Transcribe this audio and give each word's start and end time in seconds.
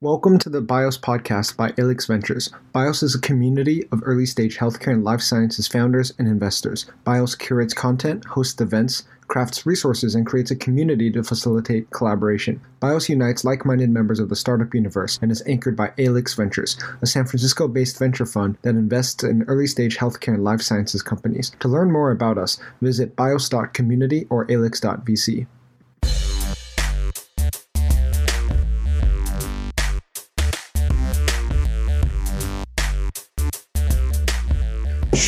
Welcome 0.00 0.38
to 0.38 0.48
the 0.48 0.60
BIOS 0.60 0.96
podcast 0.96 1.56
by 1.56 1.72
Alix 1.76 2.06
Ventures. 2.06 2.50
BIOS 2.72 3.02
is 3.02 3.16
a 3.16 3.20
community 3.20 3.82
of 3.90 4.00
early 4.04 4.26
stage 4.26 4.56
healthcare 4.56 4.92
and 4.92 5.02
life 5.02 5.20
sciences 5.20 5.66
founders 5.66 6.12
and 6.20 6.28
investors. 6.28 6.86
BIOS 7.02 7.34
curates 7.34 7.74
content, 7.74 8.24
hosts 8.24 8.60
events, 8.60 9.02
crafts 9.26 9.66
resources, 9.66 10.14
and 10.14 10.24
creates 10.24 10.52
a 10.52 10.56
community 10.56 11.10
to 11.10 11.24
facilitate 11.24 11.90
collaboration. 11.90 12.60
BIOS 12.78 13.08
unites 13.08 13.44
like 13.44 13.64
minded 13.64 13.90
members 13.90 14.20
of 14.20 14.28
the 14.28 14.36
startup 14.36 14.72
universe 14.72 15.18
and 15.20 15.32
is 15.32 15.42
anchored 15.48 15.74
by 15.74 15.90
Alix 15.98 16.32
Ventures, 16.34 16.78
a 17.02 17.06
San 17.06 17.26
Francisco 17.26 17.66
based 17.66 17.98
venture 17.98 18.24
fund 18.24 18.56
that 18.62 18.76
invests 18.76 19.24
in 19.24 19.42
early 19.48 19.66
stage 19.66 19.98
healthcare 19.98 20.34
and 20.34 20.44
life 20.44 20.62
sciences 20.62 21.02
companies. 21.02 21.50
To 21.58 21.66
learn 21.66 21.90
more 21.90 22.12
about 22.12 22.38
us, 22.38 22.60
visit 22.80 23.16
bios.community 23.16 24.28
or 24.30 24.48
alix.vc. 24.48 25.48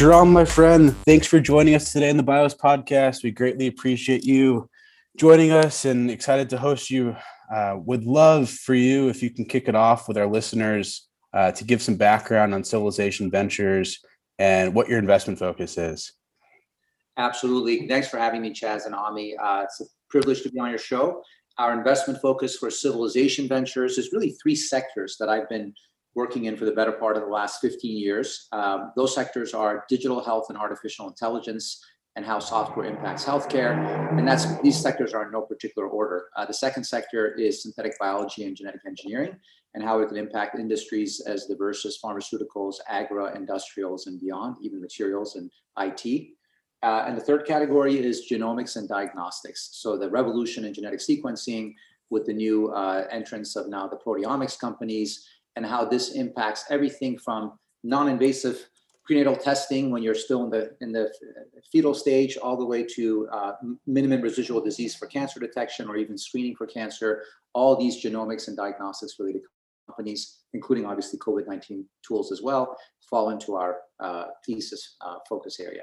Shahram, 0.00 0.30
my 0.30 0.46
friend, 0.46 0.96
thanks 1.04 1.26
for 1.26 1.40
joining 1.40 1.74
us 1.74 1.92
today 1.92 2.08
in 2.08 2.16
the 2.16 2.22
BIOS 2.22 2.54
podcast. 2.54 3.22
We 3.22 3.32
greatly 3.32 3.66
appreciate 3.66 4.24
you 4.24 4.66
joining 5.18 5.50
us 5.50 5.84
and 5.84 6.10
excited 6.10 6.48
to 6.48 6.56
host 6.56 6.88
you. 6.88 7.14
Uh, 7.54 7.76
would 7.84 8.04
love 8.04 8.48
for 8.48 8.72
you 8.72 9.10
if 9.10 9.22
you 9.22 9.28
can 9.28 9.44
kick 9.44 9.68
it 9.68 9.74
off 9.74 10.08
with 10.08 10.16
our 10.16 10.26
listeners 10.26 11.06
uh, 11.34 11.52
to 11.52 11.64
give 11.64 11.82
some 11.82 11.96
background 11.96 12.54
on 12.54 12.64
Civilization 12.64 13.30
Ventures 13.30 14.02
and 14.38 14.74
what 14.74 14.88
your 14.88 14.98
investment 14.98 15.38
focus 15.38 15.76
is. 15.76 16.14
Absolutely. 17.18 17.86
Thanks 17.86 18.08
for 18.08 18.16
having 18.16 18.40
me, 18.40 18.54
Chaz 18.54 18.86
and 18.86 18.94
Ami. 18.94 19.36
Uh, 19.36 19.64
it's 19.64 19.82
a 19.82 19.84
privilege 20.08 20.40
to 20.44 20.50
be 20.50 20.58
on 20.60 20.70
your 20.70 20.78
show. 20.78 21.22
Our 21.58 21.76
investment 21.76 22.22
focus 22.22 22.56
for 22.56 22.70
Civilization 22.70 23.46
Ventures 23.46 23.98
is 23.98 24.14
really 24.14 24.34
three 24.42 24.56
sectors 24.56 25.18
that 25.20 25.28
I've 25.28 25.50
been 25.50 25.74
working 26.14 26.46
in 26.46 26.56
for 26.56 26.64
the 26.64 26.72
better 26.72 26.92
part 26.92 27.16
of 27.16 27.22
the 27.22 27.28
last 27.28 27.60
15 27.60 27.96
years. 27.96 28.48
Um, 28.52 28.92
those 28.96 29.14
sectors 29.14 29.54
are 29.54 29.84
digital 29.88 30.22
health 30.22 30.46
and 30.48 30.58
artificial 30.58 31.08
intelligence 31.08 31.84
and 32.16 32.24
how 32.24 32.40
software 32.40 32.86
impacts 32.86 33.24
healthcare. 33.24 34.18
And 34.18 34.26
that's 34.26 34.60
these 34.60 34.80
sectors 34.80 35.14
are 35.14 35.24
in 35.24 35.32
no 35.32 35.42
particular 35.42 35.88
order. 35.88 36.26
Uh, 36.36 36.44
the 36.44 36.54
second 36.54 36.84
sector 36.84 37.32
is 37.34 37.62
synthetic 37.62 37.98
biology 38.00 38.44
and 38.44 38.56
genetic 38.56 38.80
engineering 38.86 39.36
and 39.74 39.84
how 39.84 40.00
it 40.00 40.08
can 40.08 40.16
impact 40.16 40.58
industries 40.58 41.20
as 41.20 41.46
diverse 41.46 41.86
as 41.86 41.98
pharmaceuticals, 42.02 42.76
agri, 42.88 43.24
industrials, 43.36 44.08
and 44.08 44.20
beyond, 44.20 44.56
even 44.60 44.80
materials 44.80 45.36
and 45.36 45.50
IT. 45.78 46.30
Uh, 46.82 47.04
and 47.06 47.16
the 47.16 47.20
third 47.20 47.46
category 47.46 47.98
is 47.98 48.26
genomics 48.28 48.76
and 48.76 48.88
diagnostics. 48.88 49.68
So 49.72 49.96
the 49.96 50.10
revolution 50.10 50.64
in 50.64 50.74
genetic 50.74 50.98
sequencing 50.98 51.74
with 52.08 52.26
the 52.26 52.32
new 52.32 52.68
uh, 52.72 53.06
entrance 53.10 53.54
of 53.54 53.68
now 53.68 53.86
the 53.86 53.96
proteomics 53.96 54.58
companies 54.58 55.28
and 55.56 55.66
how 55.66 55.84
this 55.84 56.12
impacts 56.12 56.64
everything 56.70 57.18
from 57.18 57.58
non-invasive 57.82 58.68
prenatal 59.04 59.34
testing 59.34 59.90
when 59.90 60.02
you're 60.02 60.14
still 60.14 60.44
in 60.44 60.50
the 60.50 60.76
in 60.80 60.92
the 60.92 61.10
fetal 61.72 61.94
stage 61.94 62.36
all 62.36 62.56
the 62.56 62.64
way 62.64 62.84
to 62.84 63.28
uh, 63.32 63.52
minimum 63.86 64.20
residual 64.20 64.60
disease 64.60 64.94
for 64.94 65.06
cancer 65.06 65.40
detection 65.40 65.88
or 65.88 65.96
even 65.96 66.16
screening 66.16 66.54
for 66.54 66.66
cancer. 66.66 67.24
All 67.52 67.76
these 67.76 68.02
genomics 68.02 68.46
and 68.48 68.56
diagnostics 68.56 69.16
related 69.18 69.42
companies 69.88 70.40
including 70.52 70.86
obviously 70.86 71.18
covid-19 71.18 71.84
tools 72.06 72.30
as 72.30 72.42
well 72.42 72.76
fall 73.08 73.30
into 73.30 73.56
our 73.56 73.78
uh, 73.98 74.26
thesis 74.46 74.96
uh, 75.00 75.16
focus 75.28 75.58
area. 75.58 75.82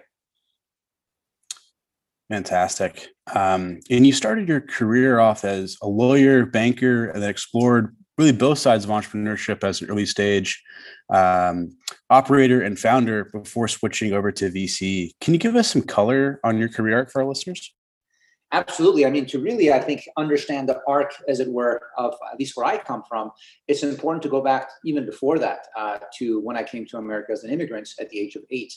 Fantastic. 2.30 3.08
Um, 3.34 3.80
and 3.90 4.06
you 4.06 4.12
started 4.12 4.50
your 4.50 4.62
career 4.62 5.20
off 5.20 5.46
as 5.46 5.78
a 5.82 5.88
lawyer 5.88 6.46
banker 6.46 7.10
and 7.10 7.22
then 7.22 7.30
explored 7.30 7.96
really 8.18 8.32
both 8.32 8.58
sides 8.58 8.84
of 8.84 8.90
entrepreneurship 8.90 9.64
as 9.64 9.82
an 9.82 9.90
early 9.90 10.06
stage 10.06 10.64
um, 11.10 11.76
operator 12.10 12.62
and 12.62 12.80
founder 12.80 13.26
before 13.26 13.68
switching 13.68 14.14
over 14.14 14.32
to 14.32 14.50
VC. 14.50 15.12
Can 15.22 15.34
you 15.34 15.40
give 15.40 15.56
us 15.56 15.70
some 15.70 15.82
color 15.82 16.40
on 16.44 16.58
your 16.58 16.70
career 16.70 16.98
arc 16.98 17.12
for 17.12 17.22
our 17.22 17.28
listeners? 17.28 17.74
Absolutely. 18.54 19.06
I 19.06 19.10
mean, 19.10 19.26
to 19.28 19.40
really, 19.40 19.74
I 19.74 19.80
think, 19.80 20.08
understand 20.16 20.70
the 20.70 20.82
arc, 20.88 21.14
as 21.28 21.42
it 21.42 21.50
were, 21.50 21.82
of 21.98 22.16
at 22.32 22.40
least 22.40 22.56
where 22.56 22.66
I 22.66 22.78
come 22.78 23.04
from, 23.08 23.32
it's 23.68 23.84
important 23.84 24.24
to 24.24 24.30
go 24.30 24.42
back 24.42 24.70
even 24.86 25.06
before 25.06 25.38
that 25.40 25.68
uh, 25.78 25.98
to 26.20 26.40
when 26.40 26.56
I 26.56 26.64
came 26.64 26.86
to 26.86 26.98
America 26.98 27.34
as 27.34 27.44
an 27.44 27.52
immigrant 27.52 27.90
at 28.00 28.10
the 28.10 28.18
age 28.18 28.38
of 28.38 28.44
eight. 28.50 28.74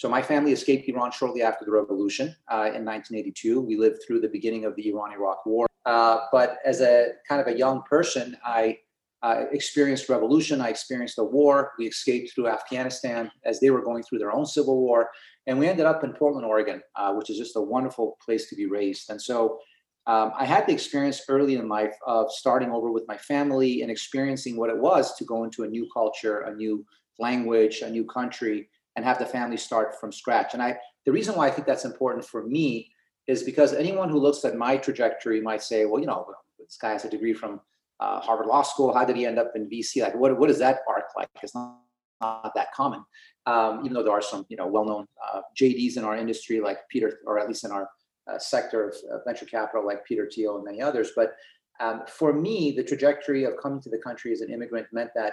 So 0.00 0.08
my 0.08 0.22
family 0.22 0.52
escaped 0.52 0.88
Iran 0.88 1.12
shortly 1.12 1.42
after 1.42 1.66
the 1.66 1.72
revolution 1.72 2.34
uh, 2.50 2.72
in 2.72 2.86
1982. 2.86 3.60
We 3.60 3.76
lived 3.76 3.98
through 4.02 4.20
the 4.20 4.30
beginning 4.30 4.64
of 4.64 4.74
the 4.74 4.88
Iran-Iraq 4.88 5.44
War. 5.44 5.66
Uh, 5.84 6.20
but 6.32 6.56
as 6.64 6.80
a 6.80 7.08
kind 7.28 7.38
of 7.38 7.48
a 7.48 7.58
young 7.58 7.82
person, 7.82 8.34
I 8.42 8.78
uh, 9.22 9.44
experienced 9.52 10.08
revolution. 10.08 10.62
I 10.62 10.70
experienced 10.70 11.16
the 11.16 11.24
war. 11.24 11.72
We 11.78 11.86
escaped 11.86 12.34
through 12.34 12.48
Afghanistan 12.48 13.30
as 13.44 13.60
they 13.60 13.68
were 13.68 13.82
going 13.82 14.02
through 14.02 14.20
their 14.20 14.32
own 14.32 14.46
civil 14.46 14.80
war, 14.80 15.10
and 15.46 15.58
we 15.58 15.68
ended 15.68 15.84
up 15.84 16.02
in 16.02 16.14
Portland, 16.14 16.46
Oregon, 16.46 16.80
uh, 16.96 17.12
which 17.12 17.28
is 17.28 17.36
just 17.36 17.56
a 17.56 17.60
wonderful 17.60 18.16
place 18.24 18.48
to 18.48 18.56
be 18.56 18.64
raised. 18.64 19.10
And 19.10 19.20
so. 19.20 19.58
Um, 20.06 20.32
I 20.36 20.46
had 20.46 20.66
the 20.66 20.72
experience 20.72 21.20
early 21.28 21.56
in 21.56 21.68
life 21.68 21.94
of 22.06 22.32
starting 22.32 22.70
over 22.70 22.90
with 22.90 23.06
my 23.06 23.18
family 23.18 23.82
and 23.82 23.90
experiencing 23.90 24.56
what 24.56 24.70
it 24.70 24.76
was 24.76 25.14
to 25.16 25.24
go 25.24 25.44
into 25.44 25.62
a 25.62 25.68
new 25.68 25.86
culture, 25.92 26.40
a 26.40 26.54
new 26.54 26.86
language, 27.18 27.82
a 27.82 27.90
new 27.90 28.06
country, 28.06 28.70
and 29.00 29.06
have 29.06 29.18
the 29.18 29.24
family 29.24 29.56
start 29.56 29.98
from 29.98 30.12
scratch. 30.12 30.52
And 30.52 30.62
I, 30.62 30.76
the 31.06 31.12
reason 31.12 31.34
why 31.34 31.46
I 31.48 31.50
think 31.50 31.66
that's 31.66 31.86
important 31.86 32.22
for 32.22 32.46
me 32.46 32.92
is 33.26 33.42
because 33.42 33.72
anyone 33.72 34.10
who 34.10 34.18
looks 34.18 34.44
at 34.44 34.56
my 34.56 34.76
trajectory 34.76 35.40
might 35.40 35.62
say, 35.62 35.86
well, 35.86 36.00
you 36.02 36.06
know, 36.06 36.26
this 36.58 36.76
guy 36.76 36.92
has 36.92 37.06
a 37.06 37.08
degree 37.08 37.32
from 37.32 37.62
uh, 37.98 38.20
Harvard 38.20 38.46
Law 38.46 38.60
School. 38.60 38.92
How 38.92 39.06
did 39.06 39.16
he 39.16 39.24
end 39.24 39.38
up 39.38 39.52
in 39.54 39.70
VC? 39.70 40.02
Like, 40.02 40.14
what, 40.14 40.38
what 40.38 40.50
is 40.50 40.58
that 40.58 40.80
arc 40.86 41.06
like? 41.16 41.30
It's 41.42 41.54
not, 41.54 41.78
not 42.20 42.52
that 42.54 42.74
common, 42.74 43.02
um, 43.46 43.80
even 43.84 43.94
though 43.94 44.02
there 44.02 44.12
are 44.12 44.20
some, 44.20 44.44
you 44.50 44.58
know, 44.58 44.66
well-known 44.66 45.06
uh, 45.32 45.40
JDs 45.58 45.96
in 45.96 46.04
our 46.04 46.18
industry, 46.18 46.60
like 46.60 46.80
Peter, 46.90 47.20
or 47.24 47.38
at 47.38 47.48
least 47.48 47.64
in 47.64 47.70
our 47.70 47.88
uh, 48.30 48.38
sector 48.38 48.88
of 48.88 48.94
venture 49.26 49.46
capital, 49.46 49.86
like 49.86 50.04
Peter 50.04 50.28
Thiel 50.30 50.56
and 50.56 50.64
many 50.66 50.82
others. 50.82 51.12
But 51.16 51.32
um, 51.80 52.02
for 52.06 52.34
me, 52.34 52.72
the 52.76 52.84
trajectory 52.84 53.44
of 53.44 53.54
coming 53.62 53.80
to 53.80 53.88
the 53.88 53.96
country 53.96 54.30
as 54.30 54.42
an 54.42 54.52
immigrant 54.52 54.88
meant 54.92 55.12
that 55.14 55.32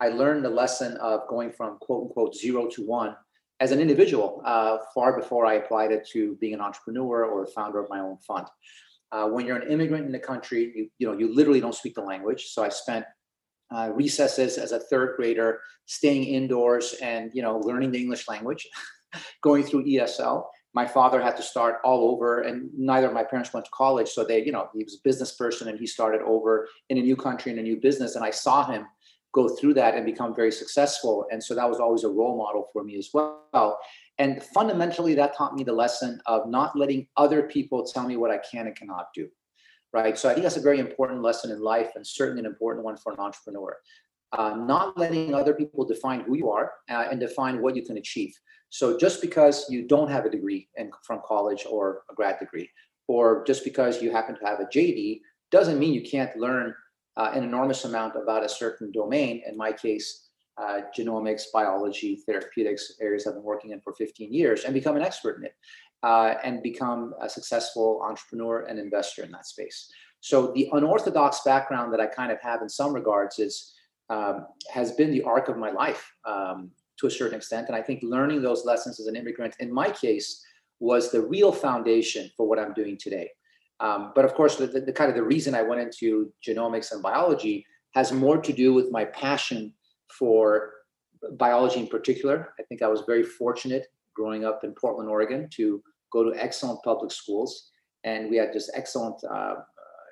I 0.00 0.08
learned 0.08 0.44
the 0.44 0.50
lesson 0.50 0.96
of 0.98 1.26
going 1.28 1.50
from 1.50 1.78
quote 1.78 2.04
unquote 2.04 2.34
zero 2.34 2.66
to 2.68 2.86
one 2.86 3.16
as 3.60 3.72
an 3.72 3.80
individual 3.80 4.40
uh, 4.44 4.78
far 4.94 5.18
before 5.18 5.44
I 5.46 5.54
applied 5.54 5.90
it 5.90 6.08
to 6.12 6.36
being 6.36 6.54
an 6.54 6.60
entrepreneur 6.60 7.24
or 7.24 7.44
a 7.44 7.48
founder 7.48 7.80
of 7.80 7.90
my 7.90 8.00
own 8.00 8.18
fund. 8.18 8.46
Uh, 9.10 9.26
when 9.28 9.46
you're 9.46 9.56
an 9.56 9.70
immigrant 9.70 10.06
in 10.06 10.12
the 10.12 10.18
country, 10.18 10.72
you, 10.74 10.88
you 10.98 11.06
know 11.06 11.18
you 11.18 11.34
literally 11.34 11.60
don't 11.60 11.74
speak 11.74 11.94
the 11.94 12.02
language. 12.02 12.46
So 12.46 12.62
I 12.62 12.68
spent 12.68 13.04
uh, 13.74 13.90
recesses 13.94 14.58
as 14.58 14.72
a 14.72 14.78
third 14.78 15.16
grader, 15.16 15.60
staying 15.86 16.24
indoors 16.24 16.94
and 17.02 17.30
you 17.34 17.42
know 17.42 17.58
learning 17.58 17.90
the 17.92 18.00
English 18.00 18.28
language, 18.28 18.68
going 19.42 19.64
through 19.64 19.84
ESL. 19.84 20.44
My 20.74 20.86
father 20.86 21.20
had 21.20 21.36
to 21.38 21.42
start 21.42 21.76
all 21.82 22.10
over, 22.10 22.42
and 22.42 22.70
neither 22.76 23.08
of 23.08 23.14
my 23.14 23.24
parents 23.24 23.52
went 23.52 23.64
to 23.64 23.72
college, 23.72 24.08
so 24.10 24.22
they, 24.22 24.44
you 24.44 24.52
know, 24.52 24.68
he 24.74 24.84
was 24.84 24.94
a 24.94 25.02
business 25.02 25.34
person 25.34 25.66
and 25.66 25.78
he 25.78 25.86
started 25.86 26.20
over 26.20 26.68
in 26.90 26.98
a 26.98 27.02
new 27.02 27.16
country 27.16 27.50
in 27.50 27.58
a 27.58 27.62
new 27.62 27.80
business. 27.80 28.14
And 28.14 28.24
I 28.24 28.30
saw 28.30 28.70
him 28.70 28.86
go 29.32 29.48
through 29.48 29.74
that 29.74 29.94
and 29.94 30.06
become 30.06 30.34
very 30.34 30.52
successful. 30.52 31.26
And 31.30 31.42
so 31.42 31.54
that 31.54 31.68
was 31.68 31.80
always 31.80 32.04
a 32.04 32.08
role 32.08 32.36
model 32.36 32.68
for 32.72 32.82
me 32.82 32.96
as 32.96 33.10
well. 33.12 33.78
And 34.18 34.42
fundamentally, 34.42 35.14
that 35.14 35.36
taught 35.36 35.54
me 35.54 35.64
the 35.64 35.72
lesson 35.72 36.20
of 36.26 36.48
not 36.48 36.76
letting 36.76 37.06
other 37.16 37.42
people 37.42 37.84
tell 37.84 38.06
me 38.06 38.16
what 38.16 38.30
I 38.30 38.38
can 38.38 38.66
and 38.66 38.76
cannot 38.76 39.08
do. 39.14 39.28
Right. 39.92 40.18
So 40.18 40.28
I 40.28 40.34
think 40.34 40.42
that's 40.42 40.58
a 40.58 40.62
very 40.62 40.80
important 40.80 41.22
lesson 41.22 41.50
in 41.50 41.62
life 41.62 41.92
and 41.94 42.06
certainly 42.06 42.40
an 42.40 42.46
important 42.46 42.84
one 42.84 42.96
for 42.98 43.12
an 43.12 43.18
entrepreneur. 43.18 43.76
Uh, 44.32 44.54
not 44.54 44.98
letting 44.98 45.32
other 45.34 45.54
people 45.54 45.86
define 45.86 46.20
who 46.20 46.36
you 46.36 46.50
are 46.50 46.72
uh, 46.90 47.06
and 47.10 47.18
define 47.18 47.62
what 47.62 47.74
you 47.74 47.82
can 47.82 47.96
achieve. 47.96 48.34
So 48.68 48.98
just 48.98 49.22
because 49.22 49.64
you 49.70 49.88
don't 49.88 50.10
have 50.10 50.26
a 50.26 50.30
degree 50.30 50.68
in, 50.76 50.90
from 51.02 51.20
college 51.24 51.64
or 51.68 52.02
a 52.10 52.14
grad 52.14 52.38
degree, 52.38 52.68
or 53.06 53.42
just 53.46 53.64
because 53.64 54.02
you 54.02 54.10
happen 54.10 54.38
to 54.38 54.44
have 54.44 54.60
a 54.60 54.66
JD, 54.66 55.20
doesn't 55.50 55.78
mean 55.78 55.94
you 55.94 56.02
can't 56.02 56.36
learn 56.36 56.74
uh, 57.18 57.32
an 57.34 57.42
enormous 57.42 57.84
amount 57.84 58.14
about 58.16 58.44
a 58.44 58.48
certain 58.48 58.90
domain. 58.92 59.42
In 59.46 59.56
my 59.56 59.72
case, 59.72 60.28
uh, 60.56 60.80
genomics, 60.96 61.44
biology, 61.52 62.16
therapeutics, 62.26 62.94
areas 63.00 63.26
I've 63.26 63.34
been 63.34 63.42
working 63.42 63.72
in 63.72 63.80
for 63.80 63.92
15 63.92 64.32
years, 64.32 64.64
and 64.64 64.72
become 64.72 64.96
an 64.96 65.02
expert 65.02 65.38
in 65.38 65.44
it, 65.44 65.54
uh, 66.02 66.34
and 66.42 66.62
become 66.62 67.14
a 67.20 67.28
successful 67.28 68.00
entrepreneur 68.02 68.62
and 68.62 68.78
investor 68.78 69.24
in 69.24 69.30
that 69.32 69.46
space. 69.46 69.90
So 70.20 70.52
the 70.54 70.68
unorthodox 70.72 71.42
background 71.44 71.92
that 71.92 72.00
I 72.00 72.06
kind 72.06 72.32
of 72.32 72.40
have 72.40 72.62
in 72.62 72.68
some 72.68 72.92
regards 72.92 73.38
is 73.38 73.74
um, 74.10 74.46
has 74.72 74.92
been 74.92 75.10
the 75.10 75.22
arc 75.22 75.48
of 75.48 75.58
my 75.58 75.70
life 75.70 76.10
um, 76.24 76.70
to 76.98 77.06
a 77.06 77.10
certain 77.10 77.36
extent, 77.36 77.68
and 77.68 77.76
I 77.76 77.82
think 77.82 78.00
learning 78.02 78.42
those 78.42 78.64
lessons 78.64 78.98
as 78.98 79.06
an 79.06 79.16
immigrant, 79.16 79.54
in 79.60 79.72
my 79.72 79.90
case, 79.90 80.42
was 80.80 81.10
the 81.10 81.20
real 81.20 81.52
foundation 81.52 82.30
for 82.36 82.48
what 82.48 82.58
I'm 82.58 82.72
doing 82.72 82.96
today. 82.96 83.28
Um, 83.80 84.12
but 84.14 84.24
of 84.24 84.34
course, 84.34 84.56
the, 84.56 84.66
the, 84.66 84.80
the, 84.80 84.92
kind 84.92 85.08
of 85.08 85.16
the 85.16 85.22
reason 85.22 85.54
I 85.54 85.62
went 85.62 85.80
into 85.80 86.32
genomics 86.46 86.90
and 86.92 87.02
biology 87.02 87.64
has 87.94 88.12
more 88.12 88.38
to 88.38 88.52
do 88.52 88.74
with 88.74 88.90
my 88.90 89.04
passion 89.04 89.72
for 90.18 90.72
biology 91.36 91.80
in 91.80 91.86
particular. 91.86 92.54
I 92.58 92.62
think 92.64 92.82
I 92.82 92.88
was 92.88 93.02
very 93.06 93.22
fortunate 93.22 93.86
growing 94.14 94.44
up 94.44 94.64
in 94.64 94.72
Portland, 94.72 95.08
Oregon, 95.08 95.48
to 95.54 95.82
go 96.12 96.24
to 96.24 96.42
excellent 96.42 96.82
public 96.82 97.12
schools, 97.12 97.70
and 98.04 98.30
we 98.30 98.36
had 98.36 98.52
just 98.52 98.70
excellent 98.74 99.22
uh, 99.24 99.54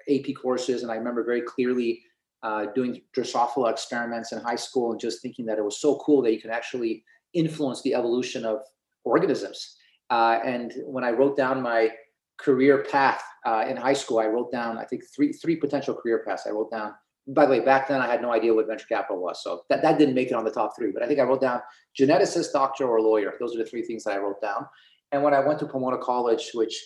AP 0.09 0.35
courses. 0.41 0.83
And 0.83 0.93
I 0.93 0.97
remember 0.97 1.25
very 1.25 1.43
clearly 1.43 2.03
uh, 2.43 2.67
doing 2.75 3.01
Drosophila 3.17 3.71
experiments 3.71 4.33
in 4.33 4.39
high 4.39 4.57
school 4.57 4.93
and 4.93 5.01
just 5.01 5.23
thinking 5.23 5.47
that 5.47 5.59
it 5.59 5.65
was 5.65 5.81
so 5.81 5.97
cool 5.97 6.23
that 6.23 6.33
you 6.33 6.41
can 6.41 6.51
actually 6.51 7.03
influence 7.35 7.83
the 7.83 7.95
evolution 7.95 8.45
of 8.45 8.61
organisms. 9.05 9.77
Uh, 10.11 10.39
and 10.45 10.73
when 10.85 11.03
I 11.03 11.11
wrote 11.11 11.37
down 11.37 11.63
my 11.63 11.91
career 12.39 12.85
path 12.91 13.23
uh, 13.47 13.65
in 13.69 13.77
high 13.77 13.95
school, 13.95 14.19
I 14.19 14.27
wrote 14.27 14.53
down 14.53 14.77
I 14.77 14.85
think 14.85 15.05
three 15.15 15.33
three 15.33 15.57
potential 15.57 15.95
career 15.95 16.23
paths. 16.27 16.47
I 16.47 16.51
wrote 16.51 16.71
down. 16.71 16.93
By 17.29 17.45
the 17.47 17.53
way, 17.53 17.61
back 17.61 17.89
then 17.89 18.01
I 18.01 18.07
had 18.07 18.23
no 18.23 18.33
idea 18.33 18.55
what 18.55 18.69
venture 18.69 18.87
capital 18.87 19.21
was, 19.21 19.43
so 19.43 19.63
that, 19.69 19.83
that 19.83 19.99
didn't 19.99 20.15
make 20.15 20.29
it 20.29 20.35
on 20.35 20.45
the 20.45 20.51
top 20.51 20.77
three. 20.77 20.93
But 20.93 21.03
I 21.03 21.09
think 21.09 21.19
I 21.19 21.25
wrote 21.25 21.41
down 21.41 21.61
geneticist, 21.99 22.53
doctor, 22.53 22.87
or 22.87 23.01
lawyer. 23.01 23.35
Those 23.41 23.55
are 23.57 23.59
the 23.59 23.65
three 23.65 23.83
things 23.83 24.05
that 24.05 24.13
I 24.13 24.19
wrote 24.19 24.41
down. 24.41 24.67
And 25.11 25.25
when 25.25 25.35
I 25.35 25.41
went 25.41 25.59
to 25.61 25.67
Pomona 25.67 25.99
College, 25.99 26.51
which 26.55 26.77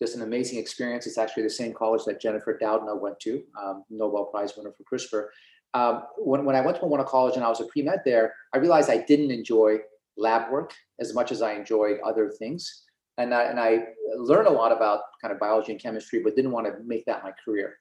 just 0.00 0.16
an 0.16 0.22
amazing 0.22 0.58
experience. 0.58 1.06
It's 1.06 1.18
actually 1.18 1.42
the 1.42 1.50
same 1.50 1.74
college 1.74 2.04
that 2.06 2.20
Jennifer 2.20 2.58
Doudna 2.60 2.98
went 2.98 3.20
to, 3.20 3.42
um, 3.62 3.84
Nobel 3.90 4.24
Prize 4.26 4.56
winner 4.56 4.72
for 4.72 4.84
CRISPR. 4.84 5.26
Um, 5.74 6.04
when, 6.16 6.44
when 6.44 6.56
I 6.56 6.62
went 6.62 6.76
to 6.76 6.80
Pomona 6.80 7.04
College 7.04 7.36
and 7.36 7.44
I 7.44 7.48
was 7.48 7.60
a 7.60 7.66
pre-med 7.66 8.00
there, 8.04 8.34
I 8.54 8.58
realized 8.58 8.90
I 8.90 9.04
didn't 9.04 9.30
enjoy 9.30 9.76
lab 10.16 10.50
work 10.50 10.72
as 10.98 11.14
much 11.14 11.30
as 11.30 11.42
I 11.42 11.52
enjoyed 11.52 11.98
other 12.04 12.30
things. 12.30 12.84
And 13.18 13.34
I, 13.34 13.42
and 13.44 13.60
I 13.60 13.84
learned 14.16 14.48
a 14.48 14.52
lot 14.52 14.72
about 14.72 15.00
kind 15.20 15.32
of 15.32 15.38
biology 15.38 15.72
and 15.72 15.80
chemistry, 15.80 16.20
but 16.22 16.36
didn't 16.36 16.52
want 16.52 16.66
to 16.66 16.74
make 16.84 17.04
that 17.06 17.22
my 17.22 17.32
career. 17.44 17.76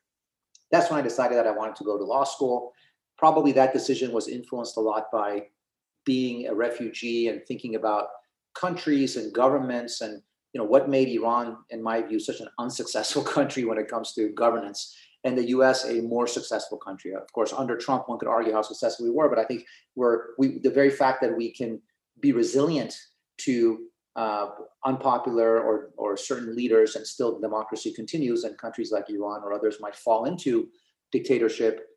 That's 0.71 0.89
when 0.89 0.99
I 0.99 1.03
decided 1.03 1.37
that 1.37 1.47
I 1.47 1.51
wanted 1.51 1.75
to 1.77 1.83
go 1.83 1.97
to 1.97 2.03
law 2.03 2.23
school. 2.23 2.73
Probably 3.17 3.51
that 3.53 3.73
decision 3.73 4.11
was 4.11 4.27
influenced 4.27 4.77
a 4.77 4.81
lot 4.81 5.05
by 5.11 5.47
being 6.05 6.47
a 6.47 6.53
refugee 6.53 7.27
and 7.27 7.41
thinking 7.47 7.75
about 7.75 8.07
countries 8.53 9.15
and 9.15 9.33
governments 9.33 10.01
and 10.01 10.21
you 10.53 10.59
know 10.59 10.65
what 10.65 10.89
made 10.89 11.09
Iran, 11.09 11.57
in 11.69 11.81
my 11.83 12.01
view, 12.01 12.19
such 12.19 12.39
an 12.39 12.47
unsuccessful 12.57 13.23
country 13.35 13.65
when 13.65 13.77
it 13.77 13.87
comes 13.87 14.13
to 14.13 14.29
governance, 14.29 14.95
and 15.23 15.37
the 15.37 15.49
U.S. 15.49 15.85
a 15.85 16.01
more 16.01 16.27
successful 16.27 16.77
country. 16.77 17.13
Of 17.13 17.31
course, 17.33 17.53
under 17.53 17.77
Trump, 17.77 18.09
one 18.09 18.19
could 18.19 18.27
argue 18.27 18.53
how 18.53 18.61
successful 18.61 19.05
we 19.05 19.11
were, 19.11 19.29
but 19.29 19.39
I 19.39 19.43
think 19.43 19.65
we're 19.95 20.35
we 20.37 20.59
the 20.59 20.71
very 20.71 20.89
fact 20.89 21.21
that 21.21 21.35
we 21.35 21.51
can 21.51 21.81
be 22.19 22.31
resilient 22.31 22.97
to 23.41 23.88
uh, 24.15 24.49
unpopular 24.85 25.59
or 25.61 25.91
or 25.97 26.17
certain 26.17 26.55
leaders 26.55 26.95
and 26.95 27.05
still 27.05 27.39
democracy 27.39 27.93
continues, 27.93 28.43
and 28.43 28.57
countries 28.57 28.91
like 28.91 29.09
Iran 29.09 29.41
or 29.43 29.53
others 29.53 29.77
might 29.79 29.95
fall 29.95 30.25
into 30.25 30.67
dictatorship. 31.11 31.87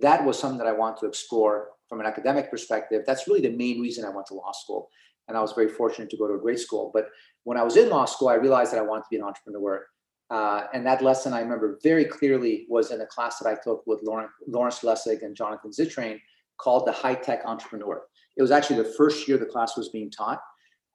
That 0.00 0.24
was 0.24 0.38
something 0.38 0.58
that 0.58 0.66
I 0.66 0.72
want 0.72 0.96
to 0.98 1.06
explore 1.06 1.68
from 1.88 2.00
an 2.00 2.06
academic 2.06 2.50
perspective. 2.50 3.02
That's 3.06 3.28
really 3.28 3.42
the 3.42 3.50
main 3.50 3.80
reason 3.80 4.04
I 4.04 4.08
went 4.08 4.26
to 4.28 4.34
law 4.34 4.52
school 4.52 4.88
and 5.28 5.36
I 5.36 5.40
was 5.40 5.52
very 5.52 5.68
fortunate 5.68 6.10
to 6.10 6.16
go 6.16 6.26
to 6.26 6.34
a 6.34 6.38
great 6.38 6.58
school. 6.58 6.90
But 6.92 7.08
when 7.44 7.56
I 7.56 7.62
was 7.62 7.76
in 7.76 7.88
law 7.88 8.04
school, 8.04 8.28
I 8.28 8.34
realized 8.34 8.72
that 8.72 8.78
I 8.78 8.82
wanted 8.82 9.02
to 9.02 9.08
be 9.10 9.16
an 9.16 9.22
entrepreneur. 9.22 9.86
Uh, 10.30 10.64
and 10.72 10.86
that 10.86 11.02
lesson 11.02 11.32
I 11.32 11.40
remember 11.40 11.78
very 11.82 12.04
clearly 12.04 12.66
was 12.68 12.90
in 12.90 13.00
a 13.00 13.06
class 13.06 13.38
that 13.38 13.48
I 13.48 13.56
took 13.62 13.82
with 13.86 14.00
Lawrence 14.02 14.80
Lessig 14.80 15.22
and 15.22 15.36
Jonathan 15.36 15.70
Zittrain 15.70 16.18
called 16.58 16.86
the 16.86 16.92
High 16.92 17.14
Tech 17.14 17.42
Entrepreneur. 17.44 18.02
It 18.36 18.42
was 18.42 18.50
actually 18.50 18.82
the 18.82 18.94
first 18.96 19.28
year 19.28 19.36
the 19.36 19.44
class 19.44 19.76
was 19.76 19.90
being 19.90 20.10
taught. 20.10 20.40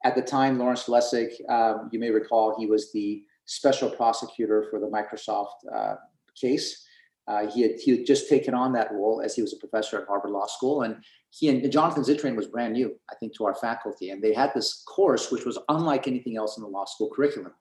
At 0.04 0.14
the 0.14 0.22
time, 0.22 0.58
Lawrence 0.58 0.84
Lessig, 0.84 1.30
um, 1.50 1.88
you 1.92 1.98
may 1.98 2.10
recall, 2.10 2.56
he 2.58 2.66
was 2.66 2.92
the 2.92 3.22
special 3.46 3.90
prosecutor 3.90 4.66
for 4.70 4.78
the 4.78 4.86
Microsoft 4.86 5.54
uh, 5.74 5.96
case. 6.40 6.84
Uh, 7.26 7.46
he 7.46 7.60
had 7.60 7.72
he 7.72 7.90
had 7.90 8.06
just 8.06 8.28
taken 8.28 8.54
on 8.54 8.72
that 8.72 8.90
role 8.92 9.20
as 9.22 9.34
he 9.34 9.42
was 9.42 9.52
a 9.52 9.56
professor 9.58 10.00
at 10.00 10.08
Harvard 10.08 10.30
Law 10.30 10.46
School, 10.46 10.82
and 10.82 10.96
he 11.30 11.48
and 11.50 11.70
Jonathan 11.70 12.02
Zittrain 12.02 12.34
was 12.34 12.46
brand 12.46 12.72
new, 12.72 12.98
I 13.10 13.16
think, 13.16 13.36
to 13.36 13.44
our 13.44 13.54
faculty, 13.54 14.10
and 14.10 14.22
they 14.22 14.32
had 14.32 14.52
this 14.54 14.82
course 14.86 15.30
which 15.30 15.44
was 15.44 15.58
unlike 15.68 16.08
anything 16.08 16.38
else 16.38 16.56
in 16.56 16.62
the 16.62 16.68
law 16.70 16.86
school 16.86 17.10
curriculum. 17.14 17.52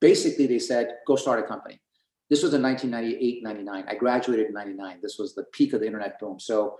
Basically, 0.00 0.46
they 0.46 0.58
said, 0.58 0.98
"Go 1.06 1.16
start 1.16 1.40
a 1.40 1.42
company." 1.44 1.80
This 2.28 2.42
was 2.42 2.52
in 2.52 2.62
1998, 2.62 3.42
99. 3.42 3.84
I 3.88 3.94
graduated 3.94 4.48
in 4.48 4.54
99. 4.54 4.98
This 5.02 5.18
was 5.18 5.34
the 5.34 5.44
peak 5.52 5.72
of 5.72 5.80
the 5.80 5.86
internet 5.86 6.18
boom. 6.18 6.38
So 6.38 6.78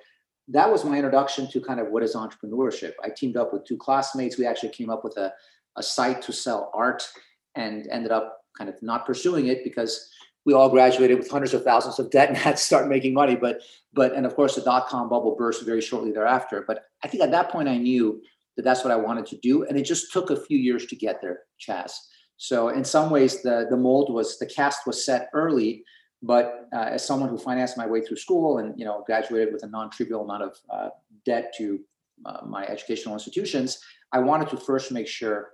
that 0.49 0.71
was 0.71 0.85
my 0.85 0.97
introduction 0.97 1.51
to 1.51 1.61
kind 1.61 1.81
of 1.81 1.89
what 1.89 2.03
is 2.03 2.15
entrepreneurship. 2.15 2.93
I 3.03 3.09
teamed 3.09 3.37
up 3.37 3.53
with 3.53 3.65
two 3.65 3.77
classmates. 3.77 4.39
We 4.39 4.47
actually 4.47 4.71
came 4.71 4.91
up 4.91 5.03
with 5.03 5.17
a, 5.17 5.33
a 5.77 5.83
site 5.83 6.21
to 6.23 6.33
sell 6.33 6.71
art 6.75 7.09
and 7.55 7.87
ended 7.89 8.13
up 8.13 8.39
kind 8.57 8.69
of 8.69 8.81
not 8.83 9.07
pursuing 9.07 9.47
it 9.47 9.65
because 9.65 10.09
we 10.45 10.53
all 10.53 10.69
graduated 10.69 11.19
with 11.19 11.31
hundreds 11.31 11.55
of 11.55 11.65
thousands 11.65 11.99
of 11.99 12.11
debt 12.11 12.29
and 12.29 12.37
had 12.47 12.57
to 12.57 12.63
start 12.63 12.89
making 12.89 13.15
money. 13.15 13.37
But 13.37 13.61
but 13.93 14.13
and 14.13 14.27
of 14.27 14.35
course 14.35 14.55
the 14.55 14.61
dot 14.61 14.89
com 14.89 15.09
bubble 15.09 15.37
burst 15.37 15.65
very 15.65 15.81
shortly 15.81 16.13
thereafter. 16.13 16.65
But 16.67 16.85
I 17.03 17.09
think 17.09 17.23
at 17.23 17.31
that 17.31 17.51
point 17.51 17.69
I 17.69 17.79
knew 17.79 18.21
that 18.57 18.63
that's 18.63 18.85
what 18.85 18.93
I 18.93 18.97
wanted 18.97 19.27
to 19.27 19.37
do, 19.39 19.65
and 19.65 19.77
it 19.77 19.83
just 19.83 20.13
took 20.13 20.31
a 20.31 20.37
few 20.37 20.59
years 20.59 20.87
to 20.87 20.97
get 20.97 21.21
there, 21.21 21.41
Chaz. 21.61 21.93
So 22.37 22.69
in 22.69 22.85
some 22.85 23.11
ways 23.11 23.43
the 23.43 23.67
the 23.71 23.77
mold 23.77 24.13
was 24.13 24.39
the 24.39 24.47
cast 24.47 24.87
was 24.87 25.05
set 25.05 25.29
early. 25.33 25.85
But 26.27 26.69
uh, 26.73 26.89
as 26.97 27.07
someone 27.07 27.29
who 27.29 27.39
financed 27.39 27.77
my 27.77 27.87
way 27.87 28.01
through 28.01 28.17
school 28.17 28.59
and 28.59 28.79
you 28.79 28.85
know 28.85 29.03
graduated 29.07 29.53
with 29.53 29.63
a 29.63 29.69
non-trivial 29.69 30.23
amount 30.23 30.43
of 30.43 30.57
uh, 30.71 30.89
debt 31.25 31.53
to 31.59 31.81
uh, 32.25 32.41
my 32.47 32.65
educational 32.67 33.15
institutions, 33.15 33.81
I 34.13 34.19
wanted 34.21 34.49
to 34.51 34.57
first 34.57 34.91
make 34.93 35.09
sure 35.09 35.51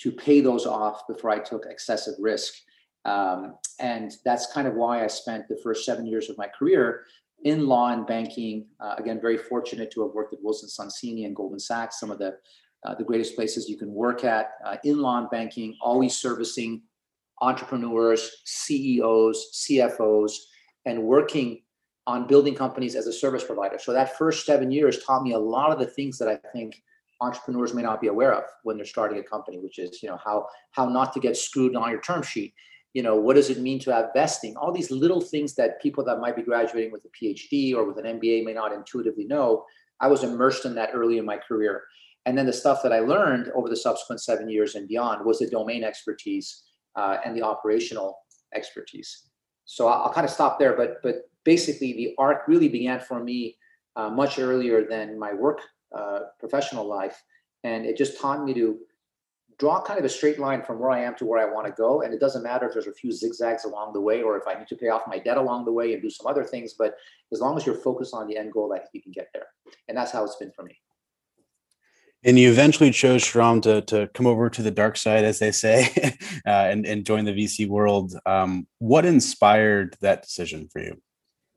to 0.00 0.12
pay 0.12 0.40
those 0.40 0.64
off 0.66 1.06
before 1.06 1.30
I 1.30 1.38
took 1.38 1.66
excessive 1.66 2.14
risk 2.18 2.54
um, 3.04 3.54
and 3.78 4.12
that's 4.24 4.52
kind 4.52 4.66
of 4.66 4.74
why 4.74 5.04
I 5.04 5.06
spent 5.06 5.48
the 5.48 5.58
first 5.62 5.84
seven 5.84 6.06
years 6.06 6.28
of 6.28 6.36
my 6.36 6.46
career 6.46 7.04
in 7.44 7.66
law 7.66 7.92
and 7.92 8.06
banking. 8.06 8.66
Uh, 8.80 8.96
again, 8.98 9.20
very 9.20 9.38
fortunate 9.38 9.90
to 9.92 10.02
have 10.02 10.12
worked 10.12 10.34
at 10.34 10.42
Wilson 10.42 10.68
Sonsini 10.68 11.24
and 11.24 11.34
Goldman 11.34 11.60
Sachs, 11.60 12.00
some 12.00 12.10
of 12.10 12.18
the 12.18 12.36
uh, 12.84 12.94
the 12.94 13.02
greatest 13.02 13.34
places 13.34 13.68
you 13.68 13.76
can 13.76 13.92
work 13.92 14.22
at 14.22 14.52
uh, 14.64 14.76
in 14.84 14.98
law 14.98 15.18
and 15.18 15.28
banking, 15.30 15.76
always 15.80 16.16
servicing 16.16 16.80
entrepreneurs, 17.40 18.30
CEOs, 18.44 19.64
CFOs, 19.68 20.32
and 20.86 21.02
working 21.02 21.62
on 22.06 22.26
building 22.26 22.54
companies 22.54 22.96
as 22.96 23.06
a 23.06 23.12
service 23.12 23.44
provider. 23.44 23.78
So 23.78 23.92
that 23.92 24.16
first 24.16 24.46
seven 24.46 24.70
years 24.70 25.04
taught 25.04 25.22
me 25.22 25.32
a 25.32 25.38
lot 25.38 25.70
of 25.70 25.78
the 25.78 25.86
things 25.86 26.18
that 26.18 26.28
I 26.28 26.38
think 26.52 26.82
entrepreneurs 27.20 27.74
may 27.74 27.82
not 27.82 28.00
be 28.00 28.06
aware 28.06 28.32
of 28.32 28.44
when 28.62 28.76
they're 28.76 28.86
starting 28.86 29.18
a 29.18 29.22
company, 29.22 29.58
which 29.58 29.78
is 29.78 30.02
you 30.02 30.08
know 30.08 30.18
how 30.24 30.46
how 30.72 30.88
not 30.88 31.12
to 31.12 31.20
get 31.20 31.36
screwed 31.36 31.76
on 31.76 31.90
your 31.90 32.00
term 32.00 32.22
sheet, 32.22 32.54
you 32.94 33.02
know 33.02 33.16
what 33.16 33.36
does 33.36 33.50
it 33.50 33.58
mean 33.60 33.78
to 33.80 33.92
have 33.92 34.10
vesting? 34.14 34.56
All 34.56 34.72
these 34.72 34.90
little 34.90 35.20
things 35.20 35.54
that 35.56 35.82
people 35.82 36.04
that 36.04 36.20
might 36.20 36.36
be 36.36 36.42
graduating 36.42 36.92
with 36.92 37.04
a 37.04 37.24
phd 37.24 37.74
or 37.74 37.84
with 37.84 37.98
an 37.98 38.18
mba 38.18 38.44
may 38.44 38.54
not 38.54 38.72
intuitively 38.72 39.24
know. 39.24 39.64
I 40.00 40.06
was 40.06 40.22
immersed 40.22 40.64
in 40.64 40.74
that 40.76 40.90
early 40.94 41.18
in 41.18 41.24
my 41.24 41.36
career. 41.36 41.82
And 42.24 42.36
then 42.36 42.46
the 42.46 42.52
stuff 42.52 42.82
that 42.82 42.92
i 42.92 43.00
learned 43.00 43.50
over 43.54 43.68
the 43.68 43.76
subsequent 43.76 44.22
seven 44.22 44.48
years 44.48 44.74
and 44.74 44.88
beyond 44.88 45.24
was 45.24 45.40
the 45.40 45.48
domain 45.48 45.84
expertise 45.84 46.62
uh, 46.98 47.16
and 47.24 47.36
the 47.36 47.42
operational 47.52 48.10
expertise 48.54 49.10
so 49.64 49.82
I'll, 49.88 50.00
I'll, 50.04 50.14
kind 50.16 50.26
of 50.28 50.32
stop 50.38 50.58
there 50.58 50.74
but 50.80 50.90
but 51.06 51.16
basically 51.52 51.90
the 52.00 52.08
arc 52.18 52.38
really 52.52 52.70
began 52.78 53.00
for 53.08 53.18
me 53.28 53.38
uh, 53.98 54.10
much 54.22 54.38
earlier 54.38 54.78
than 54.92 55.18
my 55.26 55.32
work 55.44 55.60
uh, 55.98 56.20
professional 56.42 56.86
life 56.98 57.18
and 57.64 57.80
it 57.90 57.96
just 58.02 58.20
taught 58.20 58.44
me 58.44 58.52
to 58.54 58.66
draw 59.58 59.82
kind 59.82 59.98
of 59.98 60.04
a 60.04 60.08
straight 60.08 60.38
line 60.38 60.62
from 60.62 60.78
where 60.78 60.90
I 60.90 61.00
am 61.00 61.16
to 61.16 61.24
where 61.24 61.40
I 61.40 61.52
want 61.52 61.66
to 61.66 61.72
go. 61.72 62.02
And 62.02 62.14
it 62.14 62.20
doesn't 62.20 62.44
matter 62.44 62.66
if 62.66 62.72
there's 62.72 62.86
a 62.86 62.92
few 62.92 63.10
zigzags 63.10 63.64
along 63.64 63.92
the 63.92 64.00
way 64.00 64.22
or 64.22 64.36
if 64.36 64.46
I 64.46 64.54
need 64.54 64.68
to 64.68 64.76
pay 64.76 64.88
off 64.88 65.02
my 65.08 65.18
debt 65.18 65.36
along 65.36 65.64
the 65.64 65.72
way 65.72 65.92
and 65.92 66.00
do 66.00 66.10
some 66.10 66.26
other 66.26 66.44
things. 66.44 66.74
But 66.78 66.94
as 67.32 67.40
long 67.40 67.56
as 67.56 67.66
you're 67.66 67.74
focused 67.74 68.14
on 68.14 68.28
the 68.28 68.36
end 68.36 68.52
goal, 68.52 68.72
I 68.72 68.78
think 68.78 68.90
you 68.92 69.02
can 69.02 69.12
get 69.12 69.28
there. 69.34 69.46
And 69.88 69.96
that's 69.96 70.12
how 70.12 70.24
it's 70.24 70.36
been 70.36 70.52
for 70.52 70.62
me. 70.62 70.78
And 72.24 72.38
you 72.38 72.50
eventually 72.50 72.90
chose 72.90 73.22
Shahram 73.22 73.62
to, 73.62 73.80
to 73.82 74.08
come 74.08 74.26
over 74.26 74.50
to 74.50 74.62
the 74.62 74.72
dark 74.72 74.96
side, 74.96 75.24
as 75.24 75.38
they 75.38 75.52
say, 75.52 75.88
uh, 76.46 76.50
and, 76.50 76.84
and 76.84 77.06
join 77.06 77.24
the 77.24 77.32
VC 77.32 77.68
world. 77.68 78.14
Um, 78.26 78.66
what 78.78 79.04
inspired 79.04 79.96
that 80.00 80.22
decision 80.22 80.68
for 80.72 80.80
you? 80.80 81.00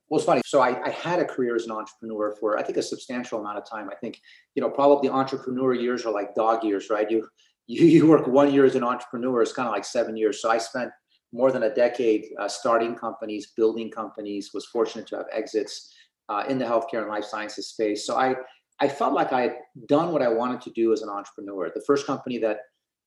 Well, 0.07 0.19
it's 0.19 0.25
funny. 0.25 0.41
So 0.45 0.61
I, 0.61 0.79
I, 0.85 0.89
had 0.89 1.19
a 1.19 1.25
career 1.25 1.55
as 1.55 1.65
an 1.65 1.71
entrepreneur 1.71 2.35
for 2.37 2.59
I 2.59 2.63
think 2.63 2.77
a 2.77 2.83
substantial 2.83 3.39
amount 3.39 3.57
of 3.57 3.67
time. 3.67 3.89
I 3.89 3.95
think 3.95 4.19
you 4.55 4.61
know 4.61 4.69
probably 4.69 5.09
entrepreneur 5.09 5.73
years 5.73 6.05
are 6.05 6.11
like 6.11 6.35
dog 6.35 6.65
years, 6.65 6.89
right? 6.89 7.09
You 7.09 7.27
you, 7.67 7.85
you 7.85 8.07
work 8.07 8.27
one 8.27 8.53
year 8.53 8.65
as 8.65 8.75
an 8.75 8.83
entrepreneur 8.83 9.41
it's 9.41 9.53
kind 9.53 9.67
of 9.67 9.73
like 9.73 9.85
seven 9.85 10.17
years 10.17 10.41
so 10.41 10.49
i 10.49 10.57
spent 10.57 10.91
more 11.31 11.51
than 11.51 11.63
a 11.63 11.73
decade 11.73 12.25
uh, 12.39 12.47
starting 12.47 12.95
companies 12.95 13.53
building 13.55 13.89
companies 13.89 14.51
was 14.53 14.65
fortunate 14.65 15.07
to 15.07 15.15
have 15.15 15.27
exits 15.31 15.93
uh, 16.29 16.43
in 16.49 16.57
the 16.57 16.65
healthcare 16.65 17.01
and 17.01 17.09
life 17.09 17.23
sciences 17.23 17.67
space 17.67 18.05
so 18.05 18.15
i 18.15 18.35
i 18.81 18.87
felt 18.87 19.13
like 19.13 19.31
i 19.31 19.41
had 19.41 19.55
done 19.87 20.11
what 20.11 20.21
i 20.21 20.27
wanted 20.27 20.61
to 20.61 20.69
do 20.71 20.91
as 20.91 21.01
an 21.01 21.09
entrepreneur 21.09 21.71
the 21.73 21.83
first 21.87 22.05
company 22.05 22.37
that 22.37 22.59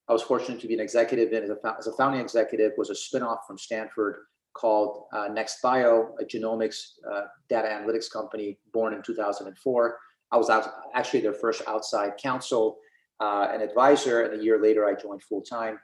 i 0.09 0.13
was 0.13 0.23
fortunate 0.23 0.61
to 0.61 0.69
be 0.69 0.75
an 0.75 0.81
executive 0.81 1.33
in 1.33 1.45
as 1.45 1.51
a, 1.51 1.77
as 1.79 1.87
a 1.87 1.93
founding 1.93 2.21
executive 2.21 2.73
was 2.79 2.91
a 2.91 2.95
spinoff 2.95 3.39
from 3.47 3.59
stanford 3.59 4.17
called 4.55 5.05
uh, 5.13 5.29
nextbio 5.29 6.11
a 6.21 6.25
genomics 6.25 6.93
uh, 7.13 7.23
data 7.49 7.69
analytics 7.69 8.11
company 8.11 8.59
born 8.73 8.95
in 8.95 9.03
2004 9.03 9.99
i 10.33 10.37
was 10.37 10.49
out, 10.49 10.69
actually 10.95 11.21
their 11.21 11.35
first 11.35 11.63
outside 11.67 12.13
counsel 12.23 12.79
uh, 13.21 13.49
an 13.53 13.61
advisor, 13.61 14.23
and 14.23 14.41
a 14.41 14.45
year 14.45 14.61
later 14.61 14.87
I 14.87 14.95
joined 14.95 15.23
full 15.23 15.43
time. 15.43 15.79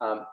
Um, 0.00 0.26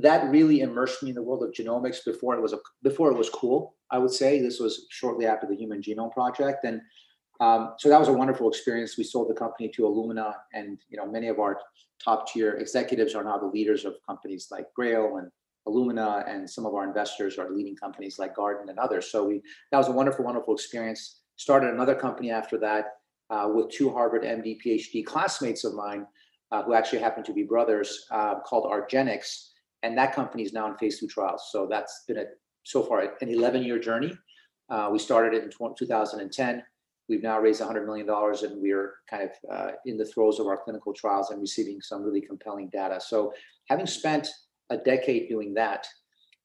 that 0.00 0.30
really 0.30 0.60
immersed 0.60 1.02
me 1.02 1.10
in 1.10 1.16
the 1.16 1.22
world 1.22 1.42
of 1.42 1.50
genomics 1.50 2.04
before 2.04 2.34
it 2.34 2.40
was 2.40 2.52
a, 2.52 2.58
before 2.82 3.10
it 3.10 3.18
was 3.18 3.28
cool. 3.28 3.74
I 3.90 3.98
would 3.98 4.12
say 4.12 4.40
this 4.40 4.60
was 4.60 4.86
shortly 4.90 5.26
after 5.26 5.46
the 5.46 5.56
Human 5.56 5.82
Genome 5.82 6.12
Project, 6.12 6.64
and 6.64 6.80
um, 7.40 7.74
so 7.78 7.88
that 7.88 7.98
was 7.98 8.08
a 8.08 8.12
wonderful 8.12 8.48
experience. 8.48 8.98
We 8.98 9.04
sold 9.04 9.30
the 9.30 9.34
company 9.34 9.68
to 9.70 9.82
Illumina, 9.82 10.34
and 10.52 10.78
you 10.88 10.98
know 10.98 11.06
many 11.06 11.28
of 11.28 11.38
our 11.38 11.58
top 12.02 12.30
tier 12.30 12.52
executives 12.54 13.14
are 13.14 13.24
now 13.24 13.38
the 13.38 13.46
leaders 13.46 13.84
of 13.84 13.94
companies 14.06 14.48
like 14.50 14.66
Grail 14.74 15.16
and 15.16 15.30
Illumina, 15.66 16.28
and 16.28 16.48
some 16.48 16.66
of 16.66 16.74
our 16.74 16.84
investors 16.84 17.38
are 17.38 17.50
leading 17.50 17.76
companies 17.76 18.18
like 18.18 18.36
Guardant 18.36 18.68
and 18.68 18.78
others. 18.78 19.10
So 19.10 19.24
we 19.24 19.42
that 19.72 19.78
was 19.78 19.88
a 19.88 19.92
wonderful, 19.92 20.24
wonderful 20.24 20.54
experience. 20.54 21.20
Started 21.36 21.72
another 21.72 21.94
company 21.94 22.30
after 22.30 22.58
that 22.58 22.84
uh, 23.30 23.48
with 23.52 23.70
two 23.70 23.90
Harvard 23.90 24.22
MD 24.22 24.58
PhD 24.64 25.04
classmates 25.04 25.64
of 25.64 25.74
mine 25.74 26.06
uh, 26.52 26.62
who 26.62 26.74
actually 26.74 26.98
happen 26.98 27.24
to 27.24 27.32
be 27.32 27.42
brothers 27.42 28.06
uh, 28.10 28.40
called 28.40 28.70
Argenx. 28.70 29.48
And 29.82 29.96
that 29.96 30.14
company 30.14 30.42
is 30.42 30.52
now 30.52 30.70
in 30.70 30.76
phase 30.76 31.00
two 31.00 31.06
trials. 31.06 31.48
So 31.50 31.66
that's 31.70 32.04
been 32.06 32.18
a 32.18 32.24
so 32.64 32.82
far 32.82 33.00
an 33.00 33.28
11 33.28 33.62
year 33.62 33.78
journey. 33.78 34.12
Uh, 34.68 34.90
we 34.92 34.98
started 34.98 35.34
it 35.34 35.44
in 35.44 35.50
2010. 35.50 36.62
We've 37.10 37.24
now 37.24 37.40
raised 37.40 37.60
$100 37.60 37.84
million 37.86 38.08
and 38.08 38.62
we're 38.62 38.94
kind 39.10 39.24
of 39.24 39.30
uh, 39.52 39.70
in 39.84 39.98
the 39.98 40.04
throes 40.04 40.38
of 40.38 40.46
our 40.46 40.56
clinical 40.56 40.94
trials 40.94 41.30
and 41.30 41.40
receiving 41.40 41.80
some 41.80 42.04
really 42.04 42.20
compelling 42.20 42.70
data. 42.72 43.00
So, 43.00 43.32
having 43.68 43.86
spent 43.86 44.28
a 44.70 44.76
decade 44.76 45.28
doing 45.28 45.52
that, 45.54 45.88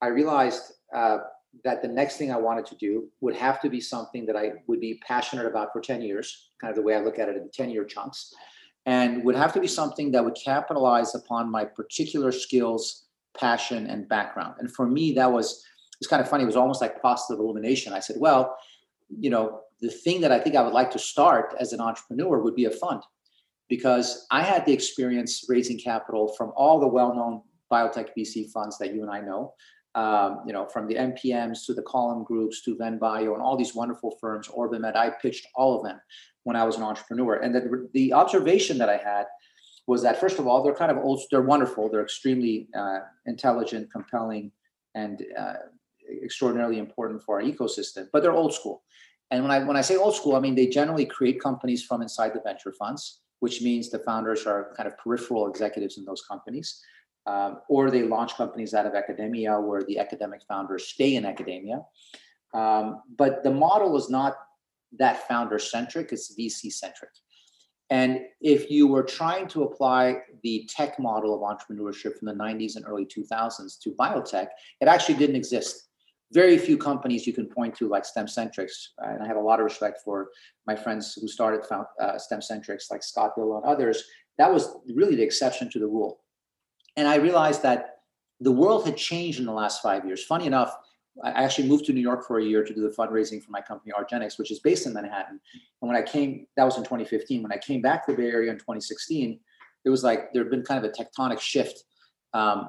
I 0.01 0.07
realized 0.07 0.73
uh, 0.93 1.19
that 1.63 1.83
the 1.83 1.87
next 1.87 2.17
thing 2.17 2.31
I 2.31 2.37
wanted 2.37 2.65
to 2.65 2.75
do 2.77 3.07
would 3.21 3.35
have 3.35 3.61
to 3.61 3.69
be 3.69 3.79
something 3.79 4.25
that 4.25 4.35
I 4.35 4.53
would 4.67 4.81
be 4.81 4.99
passionate 5.07 5.45
about 5.45 5.71
for 5.71 5.81
10 5.81 6.01
years, 6.01 6.49
kind 6.59 6.71
of 6.71 6.75
the 6.75 6.81
way 6.81 6.95
I 6.95 6.99
look 6.99 7.19
at 7.19 7.29
it 7.29 7.37
in 7.37 7.49
10 7.53 7.69
year 7.69 7.85
chunks, 7.85 8.33
and 8.87 9.23
would 9.23 9.35
have 9.35 9.53
to 9.53 9.59
be 9.59 9.67
something 9.67 10.11
that 10.13 10.25
would 10.25 10.35
capitalize 10.43 11.13
upon 11.13 11.51
my 11.51 11.63
particular 11.63 12.31
skills, 12.31 13.05
passion, 13.37 13.85
and 13.85 14.09
background. 14.09 14.55
And 14.57 14.71
for 14.71 14.87
me, 14.87 15.13
that 15.13 15.31
was 15.31 15.63
it's 16.01 16.07
kind 16.07 16.21
of 16.21 16.27
funny. 16.27 16.43
It 16.43 16.47
was 16.47 16.55
almost 16.55 16.81
like 16.81 17.01
positive 17.01 17.39
illumination. 17.39 17.93
I 17.93 17.99
said, 17.99 18.17
well, 18.19 18.57
you 19.09 19.29
know, 19.29 19.61
the 19.85 19.91
thing 19.91 20.21
that 20.21 20.31
I 20.31 20.39
think 20.39 20.55
I 20.55 20.63
would 20.63 20.73
like 20.73 20.89
to 20.91 20.99
start 20.99 21.55
as 21.59 21.71
an 21.71 21.79
entrepreneur 21.79 22.41
would 22.41 22.55
be 22.55 22.65
a 22.65 22.71
fund 22.71 23.03
because 23.69 24.25
I 24.31 24.41
had 24.41 24.65
the 24.65 24.73
experience 24.73 25.45
raising 25.47 25.79
capital 25.79 26.33
from 26.37 26.51
all 26.55 26.79
the 26.79 26.87
well-known 26.87 27.41
biotech 27.71 28.09
VC 28.17 28.51
funds 28.51 28.77
that 28.79 28.93
you 28.93 29.03
and 29.03 29.11
I 29.11 29.21
know, 29.21 29.53
um, 29.93 30.41
you 30.45 30.53
know, 30.53 30.65
from 30.65 30.87
the 30.87 30.95
MPMs 30.95 31.65
to 31.67 31.73
the 31.73 31.83
Column 31.83 32.23
Groups 32.23 32.63
to 32.63 32.75
Venbio 32.75 33.33
and 33.33 33.41
all 33.41 33.57
these 33.57 33.75
wonderful 33.75 34.17
firms, 34.19 34.47
OrbiMed. 34.47 34.95
I 34.95 35.11
pitched 35.21 35.47
all 35.55 35.77
of 35.77 35.85
them 35.85 35.99
when 36.43 36.55
I 36.55 36.63
was 36.63 36.77
an 36.77 36.83
entrepreneur, 36.83 37.35
and 37.35 37.53
the, 37.55 37.89
the 37.93 38.13
observation 38.13 38.77
that 38.79 38.89
I 38.89 38.97
had 38.97 39.25
was 39.87 40.01
that 40.01 40.19
first 40.19 40.39
of 40.39 40.47
all, 40.47 40.63
they're 40.63 40.75
kind 40.75 40.91
of 40.91 40.97
old, 40.97 41.21
they're 41.29 41.41
wonderful, 41.41 41.89
they're 41.89 42.03
extremely 42.03 42.67
uh, 42.75 42.99
intelligent, 43.25 43.91
compelling, 43.91 44.51
and 44.95 45.23
uh, 45.37 45.53
extraordinarily 46.23 46.79
important 46.79 47.21
for 47.23 47.39
our 47.39 47.45
ecosystem, 47.45 48.07
but 48.11 48.21
they're 48.21 48.31
old 48.31 48.53
school. 48.53 48.83
And 49.31 49.43
when 49.43 49.51
I 49.51 49.59
when 49.59 49.77
I 49.77 49.81
say 49.81 49.95
old 49.95 50.15
school, 50.15 50.35
I 50.35 50.39
mean 50.39 50.55
they 50.55 50.67
generally 50.67 51.05
create 51.05 51.41
companies 51.41 51.83
from 51.83 52.01
inside 52.01 52.33
the 52.33 52.41
venture 52.41 52.71
funds, 52.71 53.21
which 53.39 53.61
means 53.61 53.89
the 53.89 53.99
founders 53.99 54.45
are 54.45 54.73
kind 54.77 54.87
of 54.87 54.97
peripheral 54.97 55.47
executives 55.47 55.97
in 55.97 56.05
those 56.05 56.23
companies, 56.23 56.81
um, 57.25 57.61
or 57.67 57.89
they 57.89 58.03
launch 58.03 58.35
companies 58.35 58.73
out 58.73 58.85
of 58.85 58.93
academia 58.93 59.59
where 59.59 59.83
the 59.83 59.99
academic 59.99 60.41
founders 60.47 60.87
stay 60.87 61.15
in 61.15 61.25
academia. 61.25 61.81
Um, 62.53 63.01
but 63.17 63.43
the 63.43 63.51
model 63.51 63.97
is 63.97 64.09
not 64.09 64.35
that 64.97 65.27
founder 65.27 65.59
centric; 65.59 66.11
it's 66.11 66.35
VC 66.37 66.71
centric. 66.71 67.11
And 67.89 68.21
if 68.41 68.71
you 68.71 68.87
were 68.87 69.03
trying 69.03 69.47
to 69.49 69.63
apply 69.63 70.21
the 70.41 70.67
tech 70.75 70.99
model 70.99 71.35
of 71.35 71.41
entrepreneurship 71.41 72.17
from 72.17 72.27
the 72.27 72.33
90s 72.33 72.75
and 72.75 72.85
early 72.87 73.05
2000s 73.05 73.79
to 73.81 73.91
biotech, 73.91 74.47
it 74.81 74.87
actually 74.87 75.15
didn't 75.15 75.35
exist 75.35 75.84
very 76.31 76.57
few 76.57 76.77
companies 76.77 77.27
you 77.27 77.33
can 77.33 77.45
point 77.45 77.75
to 77.75 77.87
like 77.87 78.03
StemCentrx, 78.03 78.69
and 78.99 79.23
I 79.23 79.27
have 79.27 79.37
a 79.37 79.41
lot 79.41 79.59
of 79.59 79.65
respect 79.65 80.01
for 80.03 80.29
my 80.65 80.75
friends 80.75 81.13
who 81.19 81.27
started 81.27 81.65
found, 81.65 81.85
uh, 82.01 82.13
StemCentrx, 82.13 82.91
like 82.91 83.03
Scott 83.03 83.31
Bill 83.35 83.57
and 83.57 83.65
others. 83.65 84.03
That 84.37 84.51
was 84.51 84.75
really 84.93 85.15
the 85.15 85.23
exception 85.23 85.69
to 85.71 85.79
the 85.79 85.87
rule. 85.87 86.21
And 86.97 87.07
I 87.07 87.15
realized 87.15 87.61
that 87.63 87.99
the 88.39 88.51
world 88.51 88.85
had 88.85 88.97
changed 88.97 89.39
in 89.39 89.45
the 89.45 89.53
last 89.53 89.81
five 89.81 90.05
years. 90.05 90.23
Funny 90.23 90.45
enough, 90.45 90.75
I 91.23 91.43
actually 91.43 91.69
moved 91.69 91.85
to 91.85 91.93
New 91.93 92.01
York 92.01 92.25
for 92.27 92.39
a 92.39 92.43
year 92.43 92.63
to 92.63 92.73
do 92.73 92.81
the 92.81 92.89
fundraising 92.89 93.41
for 93.41 93.51
my 93.51 93.61
company 93.61 93.93
Argenx, 93.97 94.37
which 94.37 94.51
is 94.51 94.59
based 94.59 94.85
in 94.85 94.93
Manhattan. 94.93 95.39
And 95.81 95.89
when 95.89 95.95
I 95.95 96.01
came, 96.01 96.47
that 96.57 96.65
was 96.65 96.77
in 96.77 96.83
2015. 96.83 97.41
When 97.41 97.53
I 97.53 97.57
came 97.57 97.81
back 97.81 98.05
to 98.05 98.11
the 98.11 98.17
Bay 98.17 98.29
Area 98.29 98.51
in 98.51 98.57
2016, 98.57 99.39
it 99.85 99.89
was 99.89 100.03
like 100.03 100.33
there 100.33 100.43
had 100.43 100.51
been 100.51 100.63
kind 100.63 100.83
of 100.83 100.91
a 100.91 100.93
tectonic 100.93 101.39
shift 101.39 101.83
um, 102.33 102.67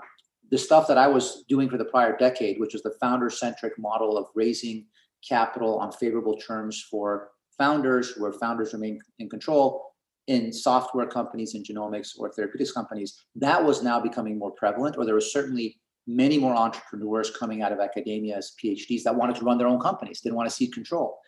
the 0.50 0.58
stuff 0.58 0.86
that 0.88 0.98
I 0.98 1.08
was 1.08 1.44
doing 1.48 1.68
for 1.68 1.78
the 1.78 1.84
prior 1.84 2.16
decade, 2.16 2.60
which 2.60 2.72
was 2.72 2.82
the 2.82 2.94
founder 3.00 3.30
centric 3.30 3.78
model 3.78 4.16
of 4.16 4.26
raising 4.34 4.86
capital 5.26 5.78
on 5.78 5.92
favorable 5.92 6.36
terms 6.36 6.86
for 6.90 7.30
founders, 7.58 8.14
where 8.16 8.32
founders 8.32 8.72
remain 8.72 9.00
in 9.18 9.28
control 9.28 9.92
in 10.26 10.52
software 10.52 11.06
companies 11.06 11.54
in 11.54 11.62
genomics 11.62 12.10
or 12.18 12.32
therapeutics 12.32 12.72
companies, 12.72 13.24
that 13.34 13.62
was 13.64 13.82
now 13.82 14.00
becoming 14.00 14.38
more 14.38 14.50
prevalent, 14.52 14.96
or 14.98 15.04
there 15.04 15.14
was 15.14 15.32
certainly 15.32 15.78
many 16.06 16.38
more 16.38 16.54
entrepreneurs 16.54 17.30
coming 17.30 17.62
out 17.62 17.72
of 17.72 17.80
academia 17.80 18.36
as 18.36 18.54
PhDs 18.62 19.02
that 19.02 19.14
wanted 19.14 19.36
to 19.36 19.44
run 19.44 19.58
their 19.58 19.66
own 19.66 19.80
companies, 19.80 20.20
didn't 20.20 20.36
want 20.36 20.48
to 20.48 20.54
cede 20.54 20.72
control. 20.72 21.18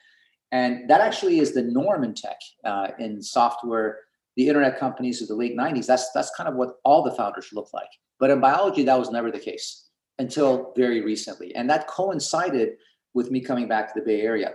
And 0.51 0.89
that 0.89 1.01
actually 1.01 1.41
is 1.41 1.53
the 1.53 1.63
norm 1.63 2.05
in 2.05 2.15
tech, 2.15 2.39
uh, 2.65 2.89
in 2.99 3.21
software, 3.23 3.99
the 4.39 4.47
internet 4.47 4.79
companies 4.79 5.21
of 5.21 5.27
the 5.27 5.35
late 5.35 5.57
90s. 5.57 5.87
That's 5.87 6.11
that's 6.13 6.31
kind 6.37 6.49
of 6.49 6.55
what 6.55 6.77
all 6.85 7.03
the 7.03 7.11
founders 7.11 7.49
look 7.53 7.75
like. 7.75 7.91
But 8.21 8.31
in 8.31 8.41
biology, 8.41 8.85
that 8.85 8.99
was 8.99 9.11
never 9.11 9.33
the 9.33 9.39
case 9.41 9.89
until 10.21 10.73
very 10.77 11.01
recently. 11.01 11.55
And 11.57 11.69
that 11.69 11.89
coincided 11.89 12.77
with 13.15 13.33
me 13.33 13.41
coming 13.41 13.67
back 13.67 13.93
to 13.93 13.99
the 13.99 14.07
Bay 14.07 14.21
Area. 14.21 14.55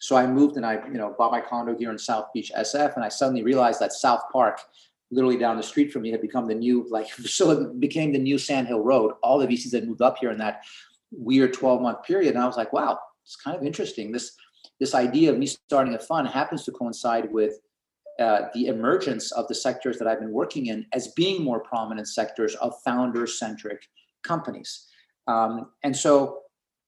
So 0.00 0.16
I 0.16 0.26
moved 0.26 0.56
and 0.56 0.66
I, 0.66 0.84
you 0.86 0.98
know, 0.98 1.14
bought 1.16 1.30
my 1.30 1.40
condo 1.40 1.76
here 1.76 1.92
in 1.92 1.98
South 1.98 2.26
Beach, 2.34 2.50
SF, 2.56 2.96
and 2.96 3.04
I 3.04 3.08
suddenly 3.08 3.44
realized 3.44 3.80
that 3.80 3.92
South 3.92 4.22
Park, 4.32 4.60
literally 5.12 5.38
down 5.38 5.56
the 5.56 5.62
street 5.62 5.92
from 5.92 6.02
me, 6.02 6.10
had 6.10 6.20
become 6.20 6.48
the 6.48 6.54
new, 6.54 6.86
like, 6.90 7.08
so 7.38 7.50
it 7.52 7.80
became 7.80 8.12
the 8.12 8.18
new 8.18 8.36
Sand 8.36 8.66
Hill 8.66 8.82
Road. 8.82 9.12
All 9.22 9.38
the 9.38 9.46
VCs 9.46 9.72
had 9.74 9.86
moved 9.86 10.02
up 10.02 10.18
here 10.18 10.32
in 10.32 10.38
that 10.38 10.64
weird 11.12 11.52
12 11.52 11.82
month 11.82 12.02
period. 12.02 12.34
And 12.34 12.42
I 12.42 12.46
was 12.46 12.56
like, 12.56 12.72
wow, 12.72 12.98
it's 13.24 13.36
kind 13.36 13.56
of 13.56 13.62
interesting. 13.62 14.10
This 14.10 14.36
this 14.80 14.94
idea 14.94 15.32
of 15.32 15.38
me 15.38 15.46
starting 15.46 15.94
a 15.94 15.98
fund 15.98 16.28
happens 16.28 16.64
to 16.64 16.72
coincide 16.72 17.32
with 17.32 17.58
uh, 18.18 18.48
the 18.54 18.66
emergence 18.66 19.30
of 19.32 19.46
the 19.48 19.54
sectors 19.54 19.98
that 19.98 20.08
I've 20.08 20.20
been 20.20 20.32
working 20.32 20.66
in 20.66 20.86
as 20.92 21.08
being 21.08 21.42
more 21.42 21.60
prominent 21.60 22.08
sectors 22.08 22.54
of 22.56 22.74
founder 22.84 23.26
centric 23.26 23.82
companies. 24.24 24.86
Um, 25.26 25.70
and 25.84 25.96
so 25.96 26.40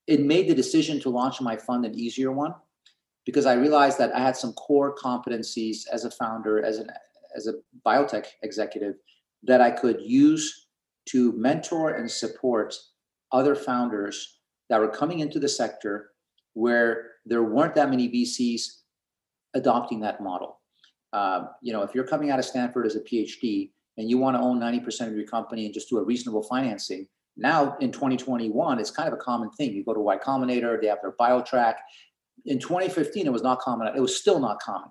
it 0.06 0.20
made 0.20 0.48
the 0.48 0.54
decision 0.54 0.98
to 1.00 1.10
launch 1.10 1.40
my 1.40 1.56
fund 1.56 1.84
an 1.84 1.98
easier 1.98 2.32
one 2.32 2.54
because 3.24 3.46
I 3.46 3.54
realized 3.54 3.98
that 3.98 4.14
I 4.14 4.20
had 4.20 4.36
some 4.36 4.52
core 4.54 4.94
competencies 4.94 5.82
as 5.92 6.04
a 6.04 6.10
founder, 6.10 6.64
as 6.64 6.78
an 6.78 6.90
as 7.36 7.46
a 7.46 7.54
biotech 7.86 8.26
executive 8.42 8.96
that 9.44 9.60
I 9.60 9.70
could 9.70 10.00
use 10.00 10.66
to 11.10 11.32
mentor 11.32 11.94
and 11.94 12.10
support 12.10 12.74
other 13.32 13.54
founders 13.54 14.40
that 14.68 14.80
were 14.80 14.88
coming 14.88 15.20
into 15.20 15.38
the 15.38 15.48
sector 15.48 16.10
where 16.54 17.12
there 17.24 17.42
weren't 17.42 17.74
that 17.76 17.90
many 17.90 18.08
VCs 18.08 18.62
adopting 19.54 20.00
that 20.00 20.20
model. 20.20 20.59
Um, 21.12 21.48
you 21.60 21.72
know, 21.72 21.82
if 21.82 21.94
you're 21.94 22.06
coming 22.06 22.30
out 22.30 22.38
of 22.38 22.44
Stanford 22.44 22.86
as 22.86 22.96
a 22.96 23.00
PhD 23.00 23.70
and 23.96 24.08
you 24.08 24.18
want 24.18 24.36
to 24.36 24.40
own 24.40 24.60
90% 24.60 25.08
of 25.08 25.14
your 25.14 25.26
company 25.26 25.64
and 25.64 25.74
just 25.74 25.88
do 25.88 25.98
a 25.98 26.04
reasonable 26.04 26.42
financing, 26.42 27.08
now 27.36 27.76
in 27.80 27.90
2021, 27.90 28.78
it's 28.78 28.90
kind 28.90 29.08
of 29.08 29.14
a 29.14 29.16
common 29.16 29.50
thing. 29.50 29.72
You 29.72 29.84
go 29.84 29.94
to 29.94 30.00
Y 30.00 30.16
Combinator, 30.18 30.80
they 30.80 30.88
have 30.88 30.98
their 31.02 31.12
BioTrack. 31.12 31.74
In 32.46 32.58
2015, 32.58 33.26
it 33.26 33.32
was 33.32 33.42
not 33.42 33.60
common. 33.60 33.88
It 33.94 34.00
was 34.00 34.16
still 34.16 34.38
not 34.38 34.60
common. 34.60 34.90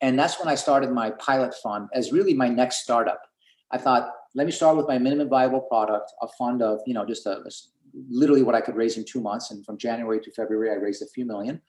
And 0.00 0.18
that's 0.18 0.38
when 0.38 0.48
I 0.48 0.54
started 0.54 0.90
my 0.90 1.10
pilot 1.12 1.54
fund 1.62 1.88
as 1.94 2.12
really 2.12 2.34
my 2.34 2.48
next 2.48 2.82
startup. 2.82 3.22
I 3.70 3.78
thought, 3.78 4.10
let 4.34 4.46
me 4.46 4.52
start 4.52 4.76
with 4.76 4.88
my 4.88 4.98
minimum 4.98 5.28
viable 5.28 5.60
product, 5.60 6.12
a 6.20 6.28
fund 6.36 6.62
of, 6.62 6.80
you 6.86 6.94
know, 6.94 7.06
just 7.06 7.26
a, 7.26 7.38
a 7.38 7.50
literally 8.10 8.42
what 8.42 8.54
I 8.54 8.60
could 8.60 8.76
raise 8.76 8.96
in 8.96 9.04
two 9.04 9.20
months. 9.20 9.50
And 9.50 9.64
from 9.64 9.78
January 9.78 10.20
to 10.20 10.30
February, 10.32 10.70
I 10.70 10.74
raised 10.74 11.02
a 11.02 11.06
few 11.06 11.24
million. 11.24 11.60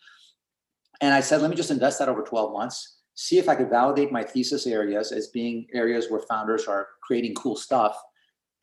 And 1.01 1.13
I 1.13 1.19
said, 1.19 1.41
let 1.41 1.49
me 1.49 1.55
just 1.55 1.71
invest 1.71 1.99
that 1.99 2.09
over 2.09 2.23
12 2.23 2.51
months 2.51 2.95
see 3.15 3.39
if 3.39 3.49
I 3.49 3.55
could 3.55 3.69
validate 3.69 4.11
my 4.11 4.23
thesis 4.23 4.67
areas 4.67 5.11
as 5.11 5.27
being 5.27 5.67
areas 5.73 6.09
where 6.09 6.21
founders 6.21 6.67
are 6.67 6.87
creating 7.01 7.33
cool 7.35 7.55
stuff. 7.55 7.97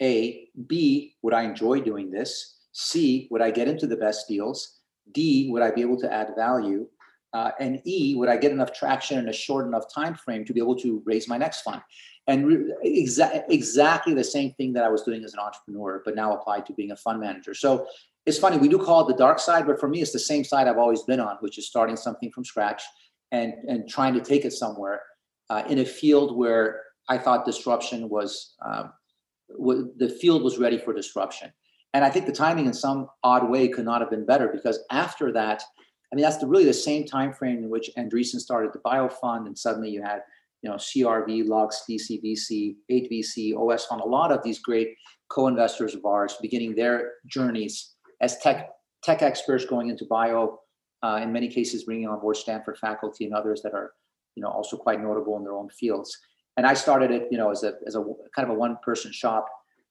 A, 0.00 0.48
B, 0.66 1.16
would 1.22 1.34
I 1.34 1.42
enjoy 1.42 1.80
doing 1.80 2.10
this? 2.10 2.58
C, 2.72 3.28
would 3.30 3.42
I 3.42 3.50
get 3.50 3.68
into 3.68 3.86
the 3.86 3.96
best 3.96 4.28
deals? 4.28 4.80
D, 5.12 5.48
would 5.50 5.62
I 5.62 5.70
be 5.70 5.80
able 5.80 5.98
to 6.00 6.12
add 6.12 6.34
value? 6.36 6.86
Uh, 7.32 7.50
and 7.60 7.80
E, 7.86 8.14
would 8.14 8.28
I 8.28 8.36
get 8.36 8.52
enough 8.52 8.72
traction 8.72 9.18
in 9.18 9.28
a 9.28 9.32
short 9.32 9.66
enough 9.66 9.84
time 9.92 10.14
frame 10.14 10.44
to 10.44 10.52
be 10.52 10.60
able 10.60 10.76
to 10.76 11.02
raise 11.06 11.28
my 11.28 11.38
next 11.38 11.62
fund? 11.62 11.80
And 12.26 12.46
re- 12.46 12.74
exa- 12.84 13.44
exactly 13.48 14.12
the 14.12 14.22
same 14.22 14.52
thing 14.52 14.74
that 14.74 14.84
I 14.84 14.88
was 14.88 15.02
doing 15.02 15.24
as 15.24 15.32
an 15.32 15.40
entrepreneur, 15.40 16.02
but 16.04 16.14
now 16.14 16.34
applied 16.34 16.66
to 16.66 16.74
being 16.74 16.90
a 16.90 16.96
fund 16.96 17.20
manager. 17.20 17.54
So 17.54 17.86
it's 18.26 18.38
funny, 18.38 18.58
we 18.58 18.68
do 18.68 18.78
call 18.78 19.00
it 19.00 19.12
the 19.12 19.18
dark 19.18 19.38
side, 19.38 19.66
but 19.66 19.80
for 19.80 19.88
me, 19.88 20.02
it's 20.02 20.12
the 20.12 20.18
same 20.18 20.44
side 20.44 20.68
I've 20.68 20.78
always 20.78 21.02
been 21.02 21.20
on, 21.20 21.38
which 21.40 21.58
is 21.58 21.66
starting 21.66 21.96
something 21.96 22.30
from 22.30 22.44
scratch, 22.44 22.82
and 23.32 23.54
and 23.66 23.88
trying 23.88 24.14
to 24.14 24.20
take 24.20 24.44
it 24.44 24.52
somewhere 24.52 25.02
uh, 25.50 25.64
in 25.68 25.78
a 25.78 25.84
field 25.84 26.36
where 26.36 26.82
I 27.08 27.18
thought 27.18 27.44
disruption 27.44 28.08
was 28.08 28.54
um, 28.64 28.92
w- 29.58 29.92
the 29.96 30.08
field 30.08 30.42
was 30.42 30.58
ready 30.58 30.78
for 30.78 30.92
disruption. 30.92 31.52
And 31.94 32.04
I 32.04 32.10
think 32.10 32.26
the 32.26 32.32
timing, 32.32 32.66
in 32.66 32.72
some 32.72 33.08
odd 33.22 33.50
way, 33.50 33.68
could 33.68 33.84
not 33.84 34.00
have 34.00 34.08
been 34.08 34.24
better 34.24 34.48
because 34.48 34.82
after 34.90 35.30
that, 35.32 35.62
I 36.10 36.16
mean, 36.16 36.22
that's 36.22 36.38
the, 36.38 36.46
really 36.46 36.64
the 36.64 36.72
same 36.72 37.04
time 37.04 37.32
frame 37.32 37.58
in 37.58 37.68
which 37.68 37.90
Andreessen 37.98 38.40
started 38.40 38.72
the 38.72 38.78
BioFund, 38.78 39.46
and 39.46 39.58
suddenly 39.58 39.90
you 39.90 40.02
had 40.02 40.20
you 40.62 40.70
know 40.70 40.76
CRV, 40.76 41.48
Lux, 41.48 41.84
DCVC, 41.88 42.76
8VC, 42.90 43.56
OS 43.56 43.86
Fund, 43.86 44.00
a 44.00 44.06
lot 44.06 44.30
of 44.30 44.42
these 44.42 44.60
great 44.60 44.94
co-investors 45.28 45.94
of 45.94 46.04
ours 46.04 46.36
beginning 46.40 46.74
their 46.74 47.12
journeys 47.26 47.94
as 48.20 48.38
tech 48.38 48.70
tech 49.02 49.22
experts 49.22 49.64
going 49.64 49.88
into 49.88 50.04
bio 50.04 50.60
uh, 51.02 51.20
in 51.22 51.32
many 51.32 51.48
cases 51.48 51.84
bringing 51.84 52.08
on 52.08 52.20
board 52.20 52.36
Stanford 52.36 52.78
faculty 52.78 53.24
and 53.24 53.34
others 53.34 53.62
that 53.62 53.74
are, 53.74 53.92
you 54.34 54.42
know, 54.42 54.48
also 54.48 54.76
quite 54.76 55.02
notable 55.02 55.36
in 55.36 55.44
their 55.44 55.54
own 55.54 55.68
fields. 55.70 56.16
And 56.56 56.66
I 56.66 56.74
started 56.74 57.10
it, 57.10 57.28
you 57.30 57.38
know, 57.38 57.50
as 57.50 57.62
a 57.62 57.74
as 57.86 57.96
a 57.96 58.04
kind 58.34 58.48
of 58.48 58.50
a 58.50 58.58
one 58.58 58.78
person 58.84 59.12
shop 59.12 59.46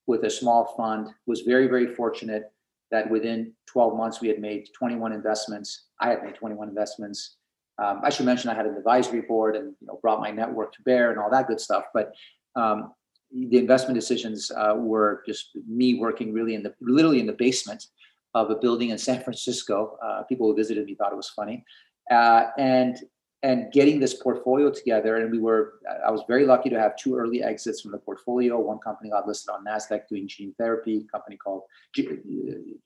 with 0.08 0.24
a 0.24 0.30
small 0.30 0.74
fund. 0.78 1.10
Was 1.26 1.42
very 1.42 1.68
very 1.68 1.94
fortunate 1.96 2.52
that 2.92 3.10
within 3.10 3.54
12 3.68 3.96
months 3.96 4.22
we 4.22 4.28
had 4.28 4.40
made 4.40 4.68
21 4.78 5.14
investments. 5.14 5.86
I 6.00 6.10
had 6.10 6.24
made 6.24 6.36
21 6.36 6.68
investments. 6.68 7.38
Um, 7.82 8.02
I 8.04 8.10
should 8.10 8.26
mention 8.26 8.50
I 8.50 8.54
had 8.54 8.66
an 8.66 8.76
advisory 8.76 9.22
board 9.22 9.56
and 9.56 9.74
you 9.80 9.88
know 9.88 10.00
brought 10.02 10.20
my 10.20 10.30
network 10.30 10.74
to 10.74 10.82
bear 10.84 11.12
and 11.12 11.20
all 11.20 11.32
that 11.32 11.48
good 11.48 11.60
stuff. 11.60 11.86
But 11.94 12.14
um, 12.56 12.94
the 13.32 13.58
investment 13.58 13.96
decisions 13.96 14.52
uh, 14.52 14.76
were 14.78 15.24
just 15.26 15.50
me 15.68 15.96
working 15.96 16.34
really 16.34 16.54
in 16.54 16.64
the 16.64 16.74
literally 16.82 17.20
in 17.20 17.26
the 17.26 17.34
basement 17.34 17.86
of 18.34 18.50
a 18.50 18.56
building 18.56 18.90
in 18.90 18.98
San 18.98 19.22
Francisco. 19.22 19.98
Uh, 20.04 20.24
people 20.24 20.48
who 20.48 20.56
visited 20.56 20.86
me 20.86 20.96
thought 20.96 21.12
it 21.12 21.18
was 21.18 21.30
funny, 21.30 21.64
uh, 22.10 22.48
and 22.58 22.98
and 23.44 23.72
getting 23.74 24.00
this 24.00 24.14
portfolio 24.14 24.70
together. 24.70 25.18
And 25.18 25.32
we 25.32 25.40
were 25.40 25.80
I 26.06 26.12
was 26.12 26.24
very 26.28 26.46
lucky 26.46 26.70
to 26.70 26.80
have 26.80 26.96
two 26.96 27.16
early 27.16 27.44
exits 27.44 27.82
from 27.82 27.92
the 27.92 27.98
portfolio. 27.98 28.60
One 28.60 28.80
company 28.80 29.10
got 29.10 29.28
listed 29.28 29.50
on 29.54 29.66
Nasdaq 29.66 30.08
doing 30.10 30.28
gene 30.28 30.54
therapy, 30.58 31.08
company 31.12 31.38
called 31.38 31.64
G- 31.96 32.08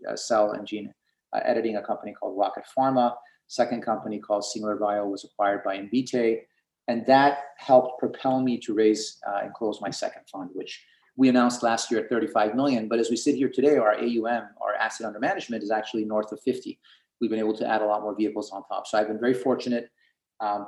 uh, 0.09 0.15
Cell 0.15 0.51
and 0.51 0.65
Gene 0.65 0.93
uh, 1.33 1.41
Editing, 1.43 1.77
a 1.77 1.81
company 1.81 2.13
called 2.13 2.37
Rocket 2.37 2.63
Pharma. 2.77 3.15
Second 3.47 3.83
company 3.83 4.19
called 4.19 4.43
Singular 4.43 4.75
Bio 4.75 5.05
was 5.05 5.23
acquired 5.23 5.63
by 5.63 5.77
Invitae 5.77 6.41
and 6.87 7.05
that 7.07 7.39
helped 7.57 7.99
propel 7.99 8.41
me 8.41 8.59
to 8.59 8.73
raise 8.73 9.17
uh, 9.27 9.39
and 9.43 9.53
close 9.53 9.81
my 9.81 9.89
second 9.89 10.21
fund, 10.31 10.49
which 10.53 10.83
we 11.17 11.29
announced 11.29 11.63
last 11.63 11.89
year 11.89 12.01
at 12.01 12.10
35 12.10 12.55
million. 12.55 12.88
But 12.88 13.00
as 13.00 13.10
we 13.10 13.15
sit 13.15 13.36
here 13.36 13.50
today, 13.50 13.77
our 13.77 13.95
AUM, 13.95 14.50
our 14.62 14.75
asset 14.79 15.07
under 15.07 15.19
management, 15.19 15.63
is 15.63 15.72
actually 15.72 16.05
north 16.05 16.31
of 16.31 16.41
50. 16.41 16.77
We've 17.22 17.29
been 17.29 17.39
able 17.39 17.55
to 17.57 17.67
add 17.67 17.81
a 17.81 17.86
lot 17.86 18.01
more 18.01 18.15
vehicles 18.15 18.51
on 18.51 18.63
top. 18.65 18.88
So 18.88 18.98
I've 18.98 19.07
been 19.07 19.19
very 19.19 19.34
fortunate 19.34 19.89
um, 20.41 20.67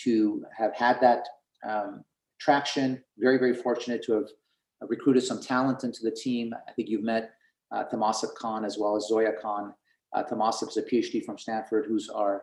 to 0.00 0.44
have 0.56 0.74
had 0.74 1.00
that 1.00 1.26
um, 1.66 2.04
traction. 2.38 3.02
Very, 3.18 3.38
very 3.38 3.54
fortunate 3.54 4.02
to 4.04 4.12
have 4.14 4.26
recruited 4.88 5.22
some 5.22 5.40
talent 5.40 5.84
into 5.84 6.02
the 6.02 6.10
team. 6.10 6.54
I 6.68 6.72
think 6.72 6.88
you've 6.88 7.04
met 7.04 7.32
uh, 7.70 7.84
Khan 7.84 8.64
as 8.64 8.76
well 8.78 8.96
as 8.96 9.08
Zoya 9.08 9.32
Khan. 9.40 9.72
Uh, 10.12 10.22
Tamasip 10.24 10.68
is 10.68 10.76
a 10.76 10.82
PhD 10.82 11.24
from 11.24 11.38
Stanford, 11.38 11.86
who's 11.88 12.10
our 12.10 12.42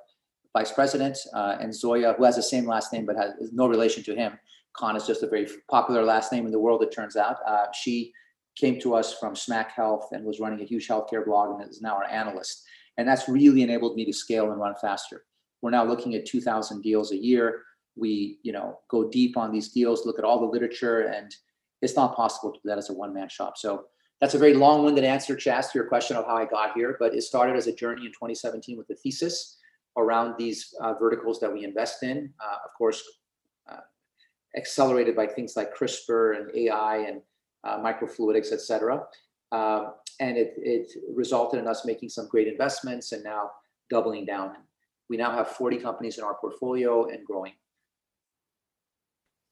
vice 0.57 0.71
president, 0.71 1.17
uh, 1.36 1.57
and 1.59 1.74
Zoya, 1.74 2.13
who 2.17 2.24
has 2.24 2.36
the 2.36 2.41
same 2.41 2.65
last 2.65 2.91
name 2.91 3.05
but 3.05 3.15
has 3.15 3.53
no 3.53 3.67
relation 3.67 4.01
to 4.03 4.15
him. 4.15 4.39
Khan 4.73 4.95
is 4.95 5.05
just 5.05 5.23
a 5.23 5.27
very 5.27 5.47
popular 5.69 6.03
last 6.03 6.31
name 6.31 6.45
in 6.45 6.51
the 6.51 6.59
world, 6.59 6.83
it 6.83 6.91
turns 6.91 7.15
out. 7.15 7.38
Uh, 7.47 7.65
she 7.73 8.11
came 8.55 8.79
to 8.81 8.95
us 8.95 9.17
from 9.17 9.35
Smack 9.35 9.71
Health 9.71 10.09
and 10.11 10.25
was 10.25 10.39
running 10.39 10.61
a 10.61 10.65
huge 10.65 10.88
healthcare 10.88 11.25
blog 11.25 11.59
and 11.59 11.69
is 11.69 11.81
now 11.81 11.95
our 11.95 12.05
analyst. 12.05 12.63
And 12.97 13.07
that's 13.07 13.29
really 13.29 13.61
enabled 13.61 13.95
me 13.95 14.05
to 14.05 14.13
scale 14.13 14.51
and 14.51 14.59
run 14.59 14.75
faster. 14.81 15.23
We're 15.61 15.71
now 15.71 15.85
looking 15.85 16.15
at 16.15 16.25
2,000 16.25 16.81
deals 16.81 17.11
a 17.11 17.17
year. 17.17 17.63
We, 17.95 18.39
you 18.43 18.51
know, 18.51 18.79
go 18.89 19.09
deep 19.09 19.38
on 19.38 19.51
these 19.51 19.69
deals, 19.69 20.05
look 20.05 20.19
at 20.19 20.25
all 20.25 20.39
the 20.39 20.45
literature, 20.45 21.01
and 21.01 21.33
it's 21.81 21.95
not 21.95 22.15
possible 22.15 22.51
to 22.51 22.59
do 22.61 22.69
that 22.69 22.77
as 22.77 22.89
a 22.89 22.93
one-man 22.93 23.29
shop. 23.29 23.57
So 23.57 23.85
that's 24.19 24.33
a 24.33 24.39
very 24.39 24.53
long-winded 24.53 25.03
answer, 25.03 25.35
Chas, 25.35 25.71
to 25.71 25.79
your 25.79 25.88
question 25.88 26.17
of 26.17 26.25
how 26.25 26.35
I 26.35 26.45
got 26.45 26.73
here. 26.73 26.97
But 26.99 27.13
it 27.13 27.23
started 27.23 27.55
as 27.55 27.67
a 27.67 27.75
journey 27.75 28.05
in 28.05 28.11
2017 28.11 28.77
with 28.77 28.89
a 28.89 28.95
thesis 28.95 29.57
around 29.97 30.35
these 30.38 30.73
uh, 30.81 30.93
verticals 30.93 31.39
that 31.39 31.51
we 31.51 31.63
invest 31.63 32.03
in. 32.03 32.33
Uh, 32.41 32.57
of 32.65 32.71
course, 32.77 33.01
accelerated 34.55 35.15
by 35.15 35.27
things 35.27 35.55
like 35.55 35.75
CRISPR 35.75 36.37
and 36.37 36.55
AI 36.55 36.97
and 36.97 37.21
uh, 37.63 37.79
microfluidics, 37.79 38.51
et 38.51 38.61
cetera. 38.61 39.03
Um, 39.51 39.93
and 40.19 40.37
it, 40.37 40.53
it 40.57 40.91
resulted 41.13 41.59
in 41.59 41.67
us 41.67 41.85
making 41.85 42.09
some 42.09 42.27
great 42.27 42.47
investments 42.47 43.11
and 43.11 43.23
now 43.23 43.51
doubling 43.89 44.25
down. 44.25 44.55
We 45.09 45.17
now 45.17 45.31
have 45.31 45.47
40 45.49 45.77
companies 45.77 46.17
in 46.17 46.23
our 46.23 46.35
portfolio 46.35 47.07
and 47.07 47.25
growing. 47.25 47.53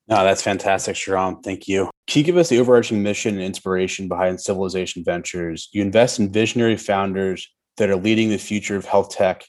No, 0.07 0.23
that's 0.23 0.41
fantastic, 0.41 0.95
Shahram. 0.95 1.43
Thank 1.43 1.67
you. 1.67 1.89
Can 2.07 2.19
you 2.21 2.25
give 2.25 2.37
us 2.37 2.47
the 2.47 2.59
overarching 2.59 3.03
mission 3.03 3.35
and 3.35 3.43
inspiration 3.43 4.07
behind 4.07 4.39
Civilization 4.39 5.03
Ventures? 5.03 5.67
You 5.73 5.81
invest 5.81 6.19
in 6.19 6.31
visionary 6.31 6.77
founders 6.77 7.49
that 7.75 7.89
are 7.89 7.97
leading 7.97 8.29
the 8.29 8.37
future 8.37 8.77
of 8.77 8.85
health 8.85 9.09
tech 9.09 9.43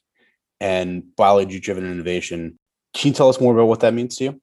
and 0.60 1.04
biology 1.16 1.60
driven 1.60 1.88
innovation. 1.88 2.58
Can 2.94 3.08
you 3.08 3.14
tell 3.14 3.28
us 3.28 3.40
more 3.40 3.54
about 3.54 3.68
what 3.68 3.80
that 3.80 3.94
means 3.94 4.16
to 4.16 4.24
you? 4.24 4.40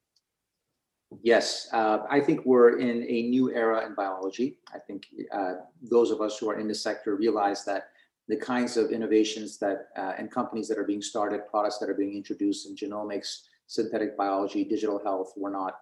Yes, 1.22 1.68
uh, 1.72 1.98
I 2.10 2.20
think 2.20 2.44
we're 2.44 2.78
in 2.78 3.04
a 3.08 3.22
new 3.28 3.52
era 3.52 3.86
in 3.86 3.94
biology. 3.94 4.58
I 4.74 4.78
think 4.78 5.06
uh, 5.32 5.54
those 5.80 6.10
of 6.10 6.20
us 6.20 6.38
who 6.38 6.50
are 6.50 6.58
in 6.58 6.66
the 6.66 6.74
sector 6.74 7.14
realize 7.14 7.64
that 7.64 7.90
the 8.28 8.36
kinds 8.36 8.76
of 8.76 8.90
innovations 8.90 9.56
that 9.58 9.88
uh, 9.96 10.14
and 10.18 10.30
companies 10.30 10.66
that 10.68 10.78
are 10.78 10.84
being 10.84 11.02
started, 11.02 11.46
products 11.48 11.78
that 11.78 11.88
are 11.88 11.94
being 11.94 12.16
introduced 12.16 12.68
in 12.68 12.74
genomics, 12.74 13.42
synthetic 13.68 14.16
biology, 14.16 14.64
digital 14.64 15.00
health 15.02 15.32
were 15.36 15.50
not 15.50 15.74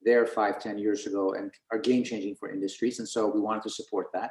there 0.00 0.26
five, 0.26 0.60
ten 0.60 0.78
years 0.78 1.06
ago 1.06 1.34
and 1.34 1.50
are 1.72 1.78
game 1.78 2.04
changing 2.04 2.36
for 2.36 2.52
industries. 2.52 3.00
And 3.00 3.08
so 3.08 3.28
we 3.28 3.40
wanted 3.40 3.62
to 3.64 3.70
support 3.70 4.08
that. 4.12 4.30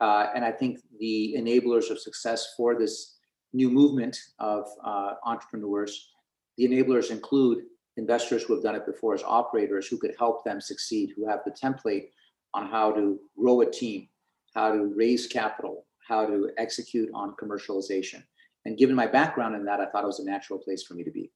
Uh, 0.00 0.26
and 0.34 0.44
I 0.44 0.50
think 0.50 0.80
the 0.98 1.36
enablers 1.38 1.90
of 1.90 2.00
success 2.00 2.54
for 2.56 2.76
this 2.76 3.18
new 3.52 3.70
movement 3.70 4.18
of 4.38 4.66
uh, 4.84 5.14
entrepreneurs. 5.24 6.10
The 6.56 6.66
enablers 6.66 7.10
include 7.10 7.64
investors 7.96 8.42
who 8.42 8.54
have 8.54 8.62
done 8.62 8.74
it 8.74 8.86
before 8.86 9.14
as 9.14 9.22
operators 9.22 9.86
who 9.86 9.98
could 9.98 10.14
help 10.18 10.44
them 10.44 10.60
succeed, 10.60 11.12
who 11.16 11.28
have 11.28 11.40
the 11.44 11.50
template 11.50 12.08
on 12.54 12.68
how 12.68 12.92
to 12.92 13.18
grow 13.38 13.60
a 13.60 13.70
team, 13.70 14.08
how 14.54 14.72
to 14.72 14.92
raise 14.96 15.26
capital, 15.26 15.86
how 16.06 16.26
to 16.26 16.50
execute 16.58 17.10
on 17.14 17.34
commercialization. 17.40 18.22
And 18.64 18.78
given 18.78 18.94
my 18.94 19.06
background 19.06 19.54
in 19.54 19.64
that, 19.64 19.80
I 19.80 19.86
thought 19.86 20.04
it 20.04 20.06
was 20.06 20.20
a 20.20 20.24
natural 20.24 20.58
place 20.58 20.82
for 20.82 20.94
me 20.94 21.04
to 21.04 21.10
be. 21.10 21.30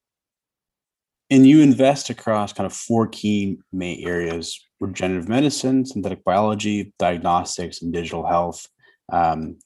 And 1.31 1.47
you 1.47 1.61
invest 1.61 2.09
across 2.09 2.53
kind 2.53 2.67
of 2.67 2.73
four 2.73 3.09
key 3.09 3.59
main 3.73 4.07
areas 4.07 4.61
regenerative 4.79 5.29
medicine, 5.29 5.87
synthetic 5.87 6.23
biology, 6.23 6.93
diagnostics, 6.99 7.81
and 7.81 7.93
digital 7.93 8.27
health. 8.27 8.67
Um, 9.11 9.59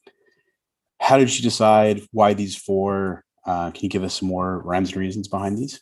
how 1.01 1.17
did 1.17 1.35
you 1.35 1.43
decide 1.43 2.01
why 2.11 2.33
these 2.33 2.55
four? 2.55 3.23
Uh, 3.45 3.71
can 3.71 3.83
you 3.83 3.89
give 3.89 4.03
us 4.03 4.19
some 4.19 4.29
more 4.29 4.59
rhymes 4.59 4.89
and 4.89 5.01
reasons 5.01 5.27
behind 5.27 5.57
these? 5.57 5.79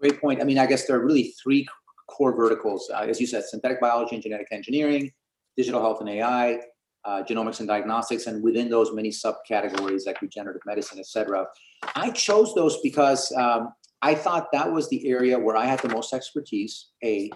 Great 0.00 0.20
point. 0.20 0.40
I 0.40 0.44
mean, 0.44 0.58
I 0.58 0.66
guess 0.66 0.86
there 0.86 0.96
are 0.96 1.04
really 1.04 1.34
three 1.42 1.66
core 2.08 2.34
verticals, 2.34 2.90
uh, 2.92 3.00
as 3.00 3.20
you 3.20 3.26
said, 3.26 3.44
synthetic 3.44 3.80
biology 3.80 4.14
and 4.14 4.22
genetic 4.22 4.48
engineering, 4.50 5.12
digital 5.56 5.80
health 5.80 6.00
and 6.00 6.08
AI, 6.08 6.60
uh, 7.04 7.22
genomics 7.22 7.58
and 7.58 7.68
diagnostics, 7.68 8.26
and 8.26 8.42
within 8.42 8.68
those 8.68 8.92
many 8.92 9.10
subcategories 9.10 10.06
like 10.06 10.20
regenerative 10.22 10.62
medicine, 10.66 10.98
et 10.98 11.06
cetera. 11.06 11.46
I 11.94 12.10
chose 12.10 12.54
those 12.54 12.80
because 12.82 13.32
um, 13.32 13.72
I 14.02 14.14
thought 14.14 14.48
that 14.52 14.70
was 14.70 14.88
the 14.88 15.08
area 15.08 15.38
where 15.38 15.56
I 15.56 15.66
had 15.66 15.80
the 15.80 15.88
most 15.88 16.12
expertise. 16.12 16.88
A, 17.04 17.30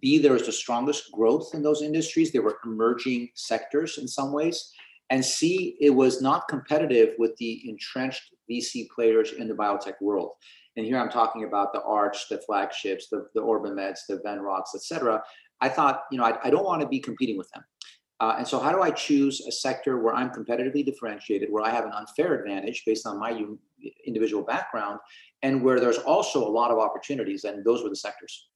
B, 0.00 0.18
there 0.18 0.32
was 0.32 0.46
the 0.46 0.52
strongest 0.52 1.10
growth 1.12 1.50
in 1.54 1.62
those 1.62 1.82
industries. 1.82 2.32
They 2.32 2.38
were 2.38 2.58
emerging 2.64 3.30
sectors 3.34 3.98
in 3.98 4.06
some 4.06 4.32
ways. 4.32 4.72
And 5.10 5.24
C, 5.24 5.76
it 5.80 5.90
was 5.90 6.20
not 6.20 6.48
competitive 6.48 7.14
with 7.18 7.36
the 7.36 7.68
entrenched 7.68 8.34
VC 8.50 8.88
players 8.90 9.32
in 9.32 9.48
the 9.48 9.54
biotech 9.54 9.94
world. 10.00 10.32
And 10.76 10.84
here 10.84 10.98
I'm 10.98 11.10
talking 11.10 11.44
about 11.44 11.72
the 11.72 11.82
Arch, 11.82 12.28
the 12.28 12.38
flagships, 12.38 13.08
the, 13.08 13.26
the 13.34 13.40
OrbiMeds, 13.40 14.00
the 14.08 14.20
Venrox, 14.24 14.74
et 14.74 14.82
cetera. 14.82 15.22
I 15.60 15.68
thought, 15.68 16.02
you 16.10 16.18
know, 16.18 16.24
I, 16.24 16.38
I 16.44 16.50
don't 16.50 16.64
want 16.64 16.82
to 16.82 16.88
be 16.88 17.00
competing 17.00 17.38
with 17.38 17.50
them. 17.50 17.64
Uh, 18.18 18.36
and 18.38 18.48
so, 18.48 18.58
how 18.58 18.72
do 18.72 18.80
I 18.80 18.90
choose 18.90 19.42
a 19.46 19.52
sector 19.52 19.98
where 19.98 20.14
I'm 20.14 20.30
competitively 20.30 20.84
differentiated, 20.84 21.50
where 21.50 21.62
I 21.62 21.70
have 21.70 21.84
an 21.84 21.92
unfair 21.92 22.34
advantage 22.40 22.82
based 22.86 23.06
on 23.06 23.18
my 23.18 23.44
individual 24.06 24.42
background, 24.42 25.00
and 25.42 25.62
where 25.62 25.80
there's 25.80 25.98
also 25.98 26.46
a 26.46 26.48
lot 26.48 26.70
of 26.70 26.78
opportunities? 26.78 27.44
And 27.44 27.62
those 27.62 27.82
were 27.82 27.90
the 27.90 27.96
sectors. 27.96 28.48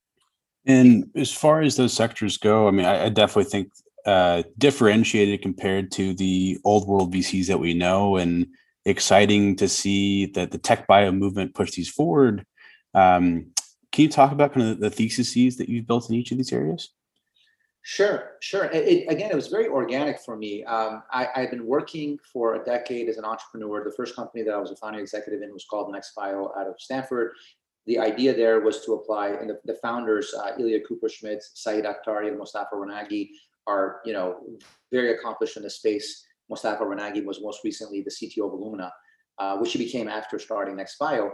And 0.67 1.11
as 1.15 1.31
far 1.33 1.61
as 1.61 1.77
those 1.77 1.93
sectors 1.93 2.39
go, 2.39 2.69
I 2.69 2.71
mean, 2.71 2.87
I, 2.87 3.07
I 3.07 3.09
definitely 3.11 3.51
think 3.51 3.73
uh, 4.07 4.45
differentiated 4.57 5.43
compared 5.43 5.93
to 5.93 6.15
the 6.15 6.59
old 6.65 6.89
world 6.89 7.13
VCs 7.13 7.47
that 7.49 7.61
we 7.61 7.75
know, 7.75 8.17
and 8.17 8.47
exciting 8.85 9.57
to 9.57 9.69
see 9.69 10.27
that 10.27 10.51
the 10.51 10.59
tech 10.59 10.87
bio 10.87 11.13
movement 11.13 11.55
push 11.55 11.73
these 11.73 11.89
forward. 11.89 12.45
Um, 12.95 13.53
can 13.93 14.05
you 14.05 14.09
talk 14.09 14.33
about 14.33 14.55
kind 14.55 14.69
of 14.69 14.81
the 14.81 14.91
theses 14.91 15.57
that 15.57 15.69
you've 15.69 15.87
built 15.87 16.09
in 16.09 16.17
each 16.17 16.33
of 16.33 16.39
these 16.39 16.53
areas? 16.53 16.91
Sure, 17.83 18.37
sure. 18.41 18.65
It, 18.67 18.87
it, 18.87 19.07
again, 19.09 19.31
it 19.31 19.35
was 19.35 19.49
very 19.49 19.67
organic 19.67 20.21
for 20.21 20.37
me. 20.37 20.63
Um, 20.65 21.03
I, 21.11 21.29
I've 21.35 21.51
been 21.51 21.67
working 21.67 22.19
for 22.31 22.57
a 22.57 22.65
decade 22.65 23.09
as 23.09 23.17
an 23.17 23.25
entrepreneur. 23.25 23.83
The 23.83 23.95
first 23.97 24.15
company 24.15 24.45
that 24.45 24.53
I 24.53 24.59
was 24.59 24.71
a 24.71 24.77
founding 24.77 25.01
executive 25.01 25.43
in 25.43 25.53
was 25.53 25.65
called 25.65 25.95
NextBio 25.95 26.57
out 26.59 26.67
of 26.67 26.75
Stanford. 26.79 27.33
The 27.87 27.99
idea 27.99 28.35
there 28.35 28.61
was 28.61 28.85
to 28.85 28.93
apply, 28.93 29.31
and 29.31 29.49
the, 29.49 29.59
the 29.65 29.79
founders, 29.83 30.35
uh, 30.35 30.53
Ilya 30.59 30.81
Kupershmidt, 30.81 31.41
Saeed 31.55 31.85
Akhtari, 31.85 32.29
and 32.29 32.39
Mostafa 32.39 32.75
Ronaghi, 32.75 33.31
are 33.67 34.01
you 34.05 34.13
know 34.13 34.41
very 34.93 35.13
accomplished 35.13 35.57
in 35.57 35.63
the 35.63 35.71
space. 35.71 36.25
Mostafa 36.51 36.81
Ronaghi 36.81 37.25
was 37.25 37.41
most 37.43 37.61
recently 37.65 38.03
the 38.03 38.11
CTO 38.11 38.47
of 38.47 38.53
Illumina, 38.59 38.91
uh, 39.39 39.57
which 39.59 39.73
he 39.73 39.79
became 39.79 40.09
after 40.09 40.39
starting 40.39 40.77
NextBio. 40.77 41.31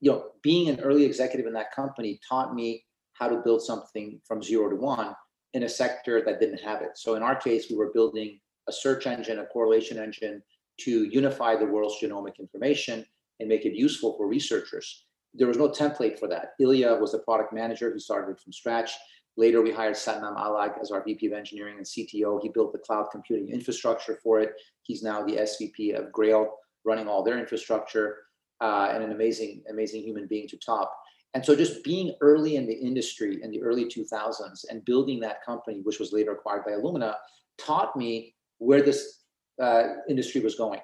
You 0.00 0.10
know, 0.10 0.24
being 0.42 0.68
an 0.68 0.80
early 0.80 1.04
executive 1.04 1.46
in 1.46 1.52
that 1.54 1.72
company 1.72 2.18
taught 2.28 2.54
me 2.54 2.84
how 3.14 3.28
to 3.28 3.42
build 3.44 3.62
something 3.62 4.20
from 4.26 4.42
zero 4.42 4.68
to 4.70 4.76
one 4.76 5.14
in 5.52 5.62
a 5.62 5.68
sector 5.68 6.22
that 6.24 6.40
didn't 6.40 6.58
have 6.58 6.82
it. 6.82 6.96
So 6.96 7.14
in 7.14 7.22
our 7.22 7.36
case, 7.36 7.70
we 7.70 7.76
were 7.76 7.92
building 7.92 8.40
a 8.68 8.72
search 8.72 9.06
engine, 9.06 9.38
a 9.38 9.46
correlation 9.46 9.98
engine 9.98 10.42
to 10.80 11.04
unify 11.04 11.54
the 11.56 11.66
world's 11.66 11.96
genomic 12.02 12.38
information 12.38 13.04
and 13.40 13.48
make 13.48 13.64
it 13.64 13.74
useful 13.74 14.16
for 14.16 14.26
researchers. 14.26 15.04
There 15.34 15.48
was 15.48 15.56
no 15.56 15.68
template 15.68 16.18
for 16.18 16.28
that. 16.28 16.52
Ilya 16.60 16.96
was 17.00 17.12
the 17.12 17.18
product 17.20 17.52
manager 17.52 17.92
who 17.92 17.98
started 17.98 18.38
from 18.40 18.52
scratch. 18.52 18.92
Later, 19.36 19.62
we 19.62 19.72
hired 19.72 19.94
Satnam 19.94 20.36
Alag 20.36 20.80
as 20.80 20.90
our 20.90 21.02
VP 21.02 21.26
of 21.26 21.32
Engineering 21.32 21.76
and 21.76 21.86
CTO. 21.86 22.40
He 22.40 22.48
built 22.48 22.72
the 22.72 22.78
cloud 22.78 23.08
computing 23.10 23.48
infrastructure 23.48 24.18
for 24.22 24.40
it. 24.40 24.52
He's 24.82 25.02
now 25.02 25.24
the 25.24 25.36
SVP 25.36 25.98
of 25.98 26.12
Grail, 26.12 26.56
running 26.84 27.08
all 27.08 27.24
their 27.24 27.38
infrastructure, 27.38 28.18
uh, 28.60 28.90
and 28.92 29.02
an 29.02 29.10
amazing, 29.10 29.62
amazing 29.68 30.02
human 30.02 30.26
being 30.26 30.46
to 30.48 30.56
top. 30.58 30.96
And 31.34 31.44
so, 31.44 31.56
just 31.56 31.82
being 31.82 32.14
early 32.20 32.54
in 32.54 32.66
the 32.66 32.74
industry 32.74 33.40
in 33.42 33.50
the 33.50 33.60
early 33.60 33.86
2000s 33.86 34.64
and 34.70 34.84
building 34.84 35.18
that 35.20 35.44
company, 35.44 35.80
which 35.82 35.98
was 35.98 36.12
later 36.12 36.32
acquired 36.32 36.64
by 36.64 36.72
Illumina, 36.72 37.14
taught 37.58 37.96
me 37.96 38.36
where 38.58 38.82
this 38.82 39.22
uh, 39.60 39.84
industry 40.08 40.40
was 40.40 40.54
going. 40.54 40.80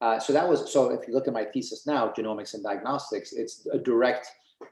Uh, 0.00 0.18
so 0.18 0.32
that 0.32 0.48
was 0.48 0.72
so. 0.72 0.90
If 0.90 1.06
you 1.06 1.12
look 1.12 1.28
at 1.28 1.34
my 1.34 1.44
thesis 1.44 1.86
now, 1.86 2.08
genomics 2.08 2.54
and 2.54 2.62
diagnostics, 2.62 3.34
it's 3.34 3.66
a 3.72 3.78
direct 3.78 4.26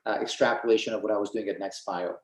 uh, 0.06 0.16
extrapolation 0.20 0.94
of 0.94 1.02
what 1.02 1.12
I 1.12 1.18
was 1.18 1.30
doing 1.30 1.48
at 1.48 1.60
NextBio. 1.60 2.14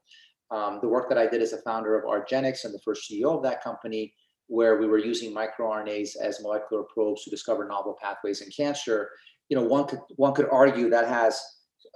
Um, 0.51 0.79
the 0.81 0.89
work 0.89 1.09
that 1.09 1.19
I 1.19 1.27
did 1.27 1.43
as 1.43 1.53
a 1.53 1.63
founder 1.63 1.99
of 1.99 2.05
Argenx 2.05 2.65
and 2.65 2.73
the 2.73 2.81
first 2.85 3.11
CEO 3.11 3.37
of 3.37 3.43
that 3.43 3.63
company, 3.63 4.15
where 4.49 4.79
we 4.79 4.87
were 4.87 4.99
using 4.99 5.35
microRNAs 5.35 6.11
as 6.23 6.41
molecular 6.41 6.85
probes 6.95 7.25
to 7.25 7.31
discover 7.31 7.67
novel 7.67 7.97
pathways 8.01 8.43
in 8.43 8.49
cancer, 8.57 9.11
you 9.49 9.57
know, 9.57 9.63
one 9.63 9.87
could 9.87 10.01
one 10.17 10.35
could 10.35 10.49
argue 10.51 10.91
that 10.91 11.09
has 11.09 11.41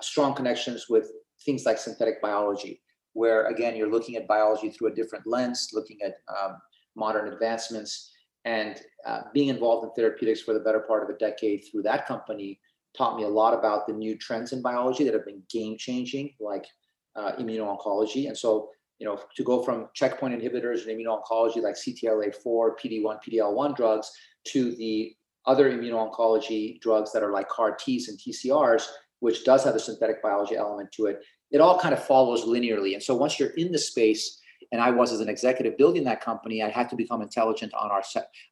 strong 0.01 0.35
connections 0.35 0.87
with 0.89 1.11
things 1.45 1.65
like 1.65 1.79
synthetic 1.79 2.21
biology, 2.21 2.83
where 3.13 3.47
again 3.47 3.77
you're 3.77 3.91
looking 3.91 4.17
at 4.17 4.27
biology 4.27 4.71
through 4.71 4.89
a 4.89 4.95
different 4.95 5.27
lens, 5.27 5.71
looking 5.73 5.99
at 6.05 6.15
um, 6.29 6.57
modern 6.97 7.33
advancements, 7.33 8.13
and 8.45 8.81
uh, 9.07 9.23
being 9.33 9.49
involved 9.49 9.85
in 9.85 9.93
therapeutics 9.95 10.41
for 10.41 10.55
the 10.55 10.61
better 10.61 10.81
part 10.81 11.03
of 11.03 11.15
a 11.15 11.19
decade 11.19 11.63
through 11.71 11.83
that 11.83 12.07
company 12.07 12.59
taught 12.97 13.17
me 13.17 13.25
a 13.25 13.29
lot 13.29 13.55
about 13.55 13.87
the 13.87 13.93
new 13.93 14.17
trends 14.17 14.53
in 14.53 14.63
biology 14.63 15.05
that 15.05 15.15
have 15.15 15.25
been 15.25 15.43
game 15.51 15.77
changing, 15.79 16.35
like 16.41 16.67
uh, 17.17 17.33
immuno-oncology. 17.39 18.29
And 18.29 18.37
so, 18.37 18.71
you 18.99 19.07
know, 19.07 19.19
to 19.37 19.45
go 19.45 19.63
from 19.63 19.89
checkpoint 19.95 20.41
inhibitors 20.41 20.87
and 20.87 20.99
immuno-oncology 20.99 21.63
like 21.63 21.75
CTLA-4, 21.75 22.71
PD-1, 22.83 23.19
PD-L1 23.27 23.77
drugs 23.77 24.11
to 24.49 24.75
the 24.77 25.15
other 25.47 25.71
immuno-oncology 25.71 26.81
drugs 26.81 27.13
that 27.13 27.23
are 27.23 27.33
like 27.33 27.49
CAR 27.49 27.75
Ts 27.75 28.09
and 28.09 28.19
TCRs, 28.19 28.87
which 29.21 29.45
does 29.45 29.65
have 29.65 29.75
a 29.75 29.79
synthetic 29.79 30.23
biology 30.23 30.57
element 30.57 30.93
to 30.93 31.07
it, 31.07 31.23
it 31.51 31.61
all 31.61 31.79
kind 31.79 31.95
of 31.95 32.05
follows 32.05 32.45
linearly. 32.45 32.95
And 32.95 33.03
so 33.03 33.15
once 33.15 33.39
you're 33.39 33.51
in 33.51 33.73
the 33.73 33.79
space, 33.79 34.41
and 34.73 34.81
I 34.81 34.91
was 34.91 35.13
as 35.13 35.21
an 35.21 35.29
executive 35.29 35.77
building 35.77 36.05
that 36.05 36.21
company, 36.21 36.63
I 36.63 36.69
had 36.69 36.89
to 36.91 36.97
become 36.97 37.23
intelligent 37.23 37.75
on 37.75 37.91
our 37.91 38.03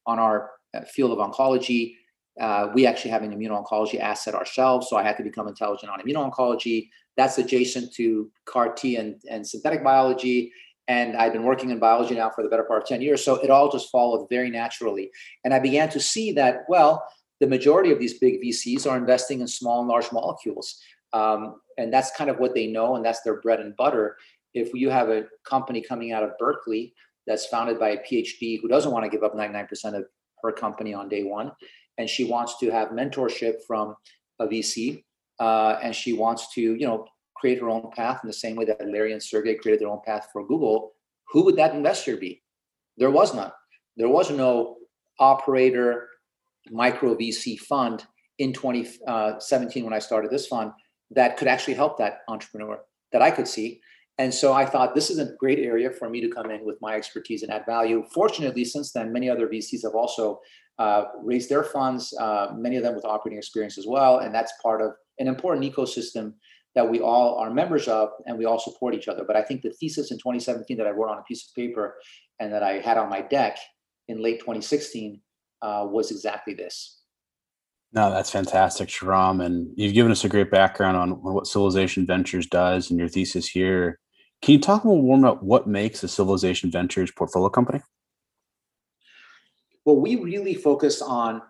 on 0.06 0.18
our 0.18 0.50
uh, 0.74 0.80
field 0.82 1.12
of 1.12 1.18
oncology. 1.18 1.94
Uh, 2.40 2.68
we 2.74 2.86
actually 2.86 3.10
have 3.10 3.22
an 3.22 3.32
immuno-oncology 3.32 4.00
asset 4.00 4.34
ourselves, 4.34 4.88
so 4.88 4.96
I 4.96 5.02
had 5.02 5.16
to 5.16 5.22
become 5.22 5.48
intelligent 5.48 5.90
on 5.90 6.00
immuno-oncology. 6.00 6.88
That's 7.18 7.36
adjacent 7.36 7.92
to 7.94 8.30
CAR 8.46 8.72
T 8.72 8.96
and, 8.96 9.20
and 9.28 9.46
synthetic 9.46 9.84
biology. 9.84 10.50
And 10.86 11.16
I've 11.16 11.34
been 11.34 11.42
working 11.42 11.68
in 11.68 11.78
biology 11.78 12.14
now 12.14 12.30
for 12.30 12.42
the 12.42 12.48
better 12.48 12.64
part 12.64 12.82
of 12.82 12.88
10 12.88 13.02
years. 13.02 13.22
So 13.22 13.34
it 13.34 13.50
all 13.50 13.70
just 13.70 13.90
followed 13.90 14.26
very 14.30 14.48
naturally. 14.48 15.10
And 15.44 15.52
I 15.52 15.58
began 15.58 15.90
to 15.90 16.00
see 16.00 16.32
that, 16.32 16.60
well, 16.68 17.06
the 17.40 17.46
majority 17.46 17.92
of 17.92 17.98
these 17.98 18.18
big 18.18 18.40
VCs 18.42 18.90
are 18.90 18.96
investing 18.96 19.40
in 19.40 19.48
small 19.48 19.80
and 19.80 19.88
large 19.88 20.10
molecules. 20.12 20.80
Um, 21.12 21.60
and 21.76 21.92
that's 21.92 22.10
kind 22.16 22.30
of 22.30 22.38
what 22.38 22.54
they 22.54 22.66
know, 22.66 22.96
and 22.96 23.04
that's 23.04 23.22
their 23.22 23.40
bread 23.40 23.60
and 23.60 23.76
butter. 23.76 24.16
If 24.54 24.72
you 24.74 24.90
have 24.90 25.08
a 25.10 25.24
company 25.44 25.80
coming 25.80 26.12
out 26.12 26.22
of 26.22 26.38
Berkeley 26.38 26.94
that's 27.26 27.46
founded 27.46 27.78
by 27.78 27.90
a 27.90 27.98
PhD 27.98 28.60
who 28.60 28.68
doesn't 28.68 28.90
want 28.90 29.04
to 29.04 29.10
give 29.10 29.22
up 29.22 29.34
99% 29.34 29.68
of 29.94 30.04
her 30.42 30.52
company 30.52 30.94
on 30.94 31.08
day 31.08 31.24
one, 31.24 31.52
and 31.98 32.08
she 32.08 32.24
wants 32.24 32.58
to 32.58 32.70
have 32.70 32.88
mentorship 32.88 33.56
from 33.66 33.94
a 34.38 34.46
VC, 34.46 35.04
uh, 35.40 35.78
and 35.82 35.94
she 35.94 36.12
wants 36.12 36.52
to, 36.54 36.60
you 36.60 36.86
know, 36.86 37.06
create 37.36 37.60
her 37.60 37.70
own 37.70 37.90
path 37.94 38.20
in 38.22 38.26
the 38.26 38.32
same 38.32 38.56
way 38.56 38.64
that 38.64 38.84
Larry 38.86 39.12
and 39.12 39.22
Sergey 39.22 39.54
created 39.54 39.80
their 39.80 39.88
own 39.88 40.00
path 40.04 40.28
for 40.32 40.46
Google, 40.46 40.92
who 41.28 41.44
would 41.44 41.56
that 41.56 41.74
investor 41.74 42.16
be? 42.16 42.42
There 42.96 43.10
was 43.10 43.34
none. 43.34 43.52
There 43.96 44.08
was 44.08 44.30
no 44.30 44.76
operator 45.20 46.08
micro 46.70 47.14
VC 47.14 47.58
fund 47.58 48.04
in 48.38 48.52
2017 48.52 49.84
when 49.84 49.92
I 49.92 49.98
started 49.98 50.30
this 50.30 50.46
fund 50.46 50.72
that 51.10 51.36
could 51.36 51.48
actually 51.48 51.74
help 51.74 51.98
that 51.98 52.20
entrepreneur 52.28 52.80
that 53.12 53.22
I 53.22 53.30
could 53.30 53.48
see. 53.48 53.80
And 54.18 54.34
so 54.34 54.52
I 54.52 54.66
thought 54.66 54.94
this 54.94 55.10
is 55.10 55.18
a 55.18 55.32
great 55.38 55.60
area 55.60 55.90
for 55.90 56.10
me 56.10 56.20
to 56.20 56.28
come 56.28 56.50
in 56.50 56.64
with 56.64 56.76
my 56.80 56.94
expertise 56.94 57.42
and 57.42 57.52
add 57.52 57.64
value. 57.66 58.04
Fortunately, 58.12 58.64
since 58.64 58.92
then, 58.92 59.12
many 59.12 59.30
other 59.30 59.46
VCs 59.46 59.84
have 59.84 59.94
also 59.94 60.40
uh, 60.78 61.04
raised 61.22 61.48
their 61.48 61.62
funds, 61.62 62.12
uh, 62.20 62.48
many 62.56 62.76
of 62.76 62.82
them 62.82 62.96
with 62.96 63.04
operating 63.04 63.38
experience 63.38 63.78
as 63.78 63.86
well. 63.86 64.18
And 64.18 64.34
that's 64.34 64.52
part 64.60 64.82
of 64.82 64.92
an 65.18 65.28
important 65.28 65.64
ecosystem 65.64 66.34
that 66.74 66.88
we 66.88 67.00
all 67.00 67.38
are 67.38 67.50
members 67.50 67.88
of 67.88 68.10
and 68.26 68.38
we 68.38 68.44
all 68.44 68.58
support 68.58 68.94
each 68.94 69.08
other. 69.08 69.24
But 69.24 69.36
I 69.36 69.42
think 69.42 69.62
the 69.62 69.70
thesis 69.70 70.10
in 70.10 70.18
2017 70.18 70.76
that 70.76 70.86
I 70.86 70.90
wrote 70.90 71.10
on 71.10 71.18
a 71.18 71.22
piece 71.22 71.48
of 71.48 71.54
paper 71.54 71.96
and 72.38 72.52
that 72.52 72.62
I 72.62 72.74
had 72.74 72.98
on 72.98 73.08
my 73.08 73.20
deck 73.20 73.58
in 74.06 74.22
late 74.22 74.40
2016 74.40 75.20
uh, 75.62 75.86
was 75.88 76.10
exactly 76.10 76.54
this. 76.54 77.00
No, 77.92 78.10
that's 78.10 78.30
fantastic, 78.30 78.88
Shahram. 78.88 79.44
And 79.44 79.72
you've 79.76 79.94
given 79.94 80.12
us 80.12 80.24
a 80.24 80.28
great 80.28 80.50
background 80.50 80.96
on, 80.96 81.10
what 81.22 81.46
Civilization 81.46 82.06
Ventures 82.06 82.46
does 82.46 82.90
and 82.90 82.98
your 82.98 83.08
thesis 83.08 83.48
here. 83.48 83.98
Can 84.42 84.52
you 84.52 84.60
talk 84.60 84.84
a 84.84 84.88
little 84.88 85.02
more 85.02 85.18
about 85.18 85.42
what 85.42 85.66
makes 85.66 86.02
a 86.02 86.08
Civilization 86.08 86.70
Ventures 86.70 87.10
portfolio 87.10 87.48
company? 87.48 87.80
Well, 89.84 89.96
we 89.96 90.16
really 90.16 90.54
focus 90.54 91.00
on 91.00 91.42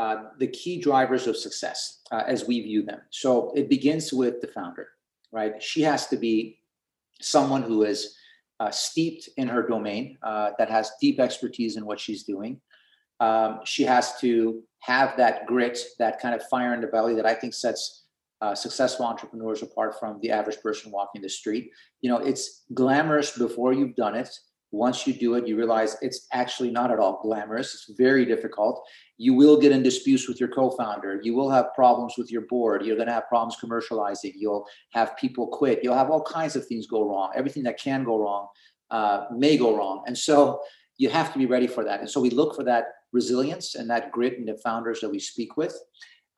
uh, 0.00 0.16
the 0.38 0.46
key 0.46 0.76
drivers 0.88 1.26
of 1.26 1.36
success 1.36 1.80
uh, 2.12 2.22
as 2.26 2.46
we 2.46 2.56
view 2.62 2.82
them. 2.82 3.00
So 3.10 3.52
it 3.60 3.68
begins 3.68 4.12
with 4.12 4.40
the 4.40 4.50
founder, 4.56 4.86
right? 5.32 5.54
She 5.70 5.82
has 5.82 6.06
to 6.08 6.16
be 6.16 6.60
someone 7.20 7.62
who 7.62 7.78
is 7.82 8.14
uh, 8.60 8.70
steeped 8.70 9.28
in 9.36 9.46
her 9.48 9.64
domain, 9.74 10.18
uh, 10.22 10.50
that 10.58 10.70
has 10.70 10.90
deep 11.00 11.20
expertise 11.20 11.76
in 11.76 11.84
what 11.84 12.00
she's 12.00 12.22
doing 12.24 12.60
um, 13.20 13.60
she 13.64 13.84
has 13.84 14.18
to 14.20 14.62
have 14.80 15.16
that 15.16 15.46
grit, 15.46 15.78
that 15.98 16.20
kind 16.20 16.34
of 16.34 16.42
fire 16.48 16.74
in 16.74 16.80
the 16.80 16.86
belly 16.86 17.14
that 17.16 17.26
I 17.26 17.34
think 17.34 17.54
sets 17.54 18.04
uh, 18.40 18.54
successful 18.54 19.04
entrepreneurs 19.04 19.62
apart 19.62 19.98
from 19.98 20.20
the 20.20 20.30
average 20.30 20.60
person 20.60 20.92
walking 20.92 21.20
the 21.20 21.28
street. 21.28 21.70
You 22.00 22.10
know, 22.10 22.18
it's 22.18 22.64
glamorous 22.74 23.36
before 23.36 23.72
you've 23.72 23.96
done 23.96 24.14
it. 24.14 24.30
Once 24.70 25.06
you 25.06 25.14
do 25.14 25.34
it, 25.34 25.46
you 25.48 25.56
realize 25.56 25.96
it's 26.02 26.26
actually 26.32 26.70
not 26.70 26.90
at 26.90 26.98
all 26.98 27.20
glamorous. 27.22 27.72
It's 27.72 27.96
very 27.96 28.26
difficult. 28.26 28.86
You 29.16 29.32
will 29.32 29.58
get 29.58 29.72
in 29.72 29.82
disputes 29.82 30.28
with 30.28 30.38
your 30.38 30.50
co-founder. 30.50 31.20
You 31.22 31.34
will 31.34 31.50
have 31.50 31.72
problems 31.74 32.14
with 32.18 32.30
your 32.30 32.42
board. 32.42 32.84
You're 32.84 32.96
going 32.96 33.08
to 33.08 33.14
have 33.14 33.28
problems 33.28 33.56
commercializing. 33.62 34.34
You'll 34.36 34.66
have 34.92 35.16
people 35.16 35.46
quit. 35.46 35.80
You'll 35.82 35.94
have 35.94 36.10
all 36.10 36.22
kinds 36.22 36.54
of 36.54 36.66
things 36.66 36.86
go 36.86 37.08
wrong. 37.08 37.32
Everything 37.34 37.62
that 37.62 37.80
can 37.80 38.04
go 38.04 38.18
wrong 38.18 38.48
uh, 38.90 39.24
may 39.34 39.56
go 39.56 39.76
wrong. 39.76 40.04
And 40.06 40.16
so 40.16 40.60
you 40.98 41.08
have 41.08 41.32
to 41.32 41.38
be 41.38 41.46
ready 41.46 41.66
for 41.66 41.84
that. 41.84 42.00
And 42.00 42.10
so 42.10 42.20
we 42.20 42.30
look 42.30 42.54
for 42.54 42.64
that 42.64 42.86
resilience 43.12 43.74
and 43.74 43.88
that 43.88 44.12
grit 44.12 44.34
in 44.34 44.44
the 44.44 44.58
founders 44.58 45.00
that 45.00 45.10
we 45.10 45.18
speak 45.18 45.56
with. 45.56 45.74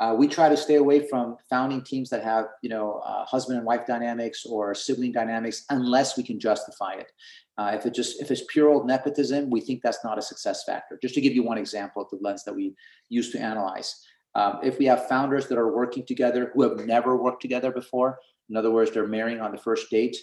Uh, 0.01 0.15
we 0.17 0.27
try 0.27 0.49
to 0.49 0.57
stay 0.57 0.77
away 0.77 1.07
from 1.07 1.37
founding 1.51 1.83
teams 1.83 2.09
that 2.09 2.25
have, 2.25 2.47
you 2.63 2.71
know, 2.71 3.03
uh, 3.05 3.25
husband 3.27 3.59
and 3.59 3.67
wife 3.67 3.87
dynamics 3.87 4.47
or 4.47 4.75
sibling 4.75 5.13
dynamics, 5.13 5.67
unless 5.69 6.17
we 6.17 6.23
can 6.23 6.41
justify 6.41 6.95
it. 6.95 7.13
Uh, 7.59 7.73
if 7.75 7.85
it 7.85 7.95
just 7.95 8.23
if 8.23 8.31
it's 8.31 8.43
pure 8.49 8.71
old 8.71 8.87
nepotism, 8.87 9.51
we 9.51 9.61
think 9.61 9.83
that's 9.83 10.03
not 10.03 10.17
a 10.17 10.23
success 10.23 10.65
factor. 10.65 10.99
Just 11.03 11.15
to 11.15 11.21
give 11.21 11.35
you 11.35 11.43
one 11.43 11.59
example 11.59 12.01
of 12.01 12.09
the 12.09 12.19
lens 12.23 12.45
that 12.45 12.57
we 12.57 12.75
use 13.11 13.31
to 13.33 13.39
analyze, 13.39 14.03
um, 14.35 14.59
if 14.63 14.79
we 14.79 14.87
have 14.87 15.07
founders 15.07 15.47
that 15.49 15.59
are 15.59 15.75
working 15.75 16.07
together 16.07 16.51
who 16.55 16.63
have 16.63 16.87
never 16.87 17.17
worked 17.17 17.43
together 17.43 17.71
before, 17.71 18.19
in 18.49 18.57
other 18.57 18.71
words, 18.71 18.91
they're 18.91 19.07
marrying 19.07 19.41
on 19.41 19.53
the 19.53 19.59
first 19.59 19.91
date, 19.91 20.17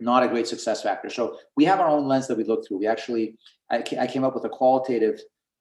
not 0.00 0.22
a 0.22 0.28
great 0.28 0.46
success 0.46 0.82
factor. 0.82 1.10
So 1.10 1.38
we 1.56 1.66
have 1.66 1.80
our 1.80 1.88
own 1.88 2.08
lens 2.08 2.26
that 2.28 2.38
we 2.38 2.44
look 2.44 2.66
through. 2.66 2.78
We 2.78 2.86
actually, 2.86 3.36
I, 3.70 3.84
I 4.00 4.06
came 4.06 4.24
up 4.24 4.34
with 4.34 4.44
a 4.44 4.48
qualitative 4.48 5.20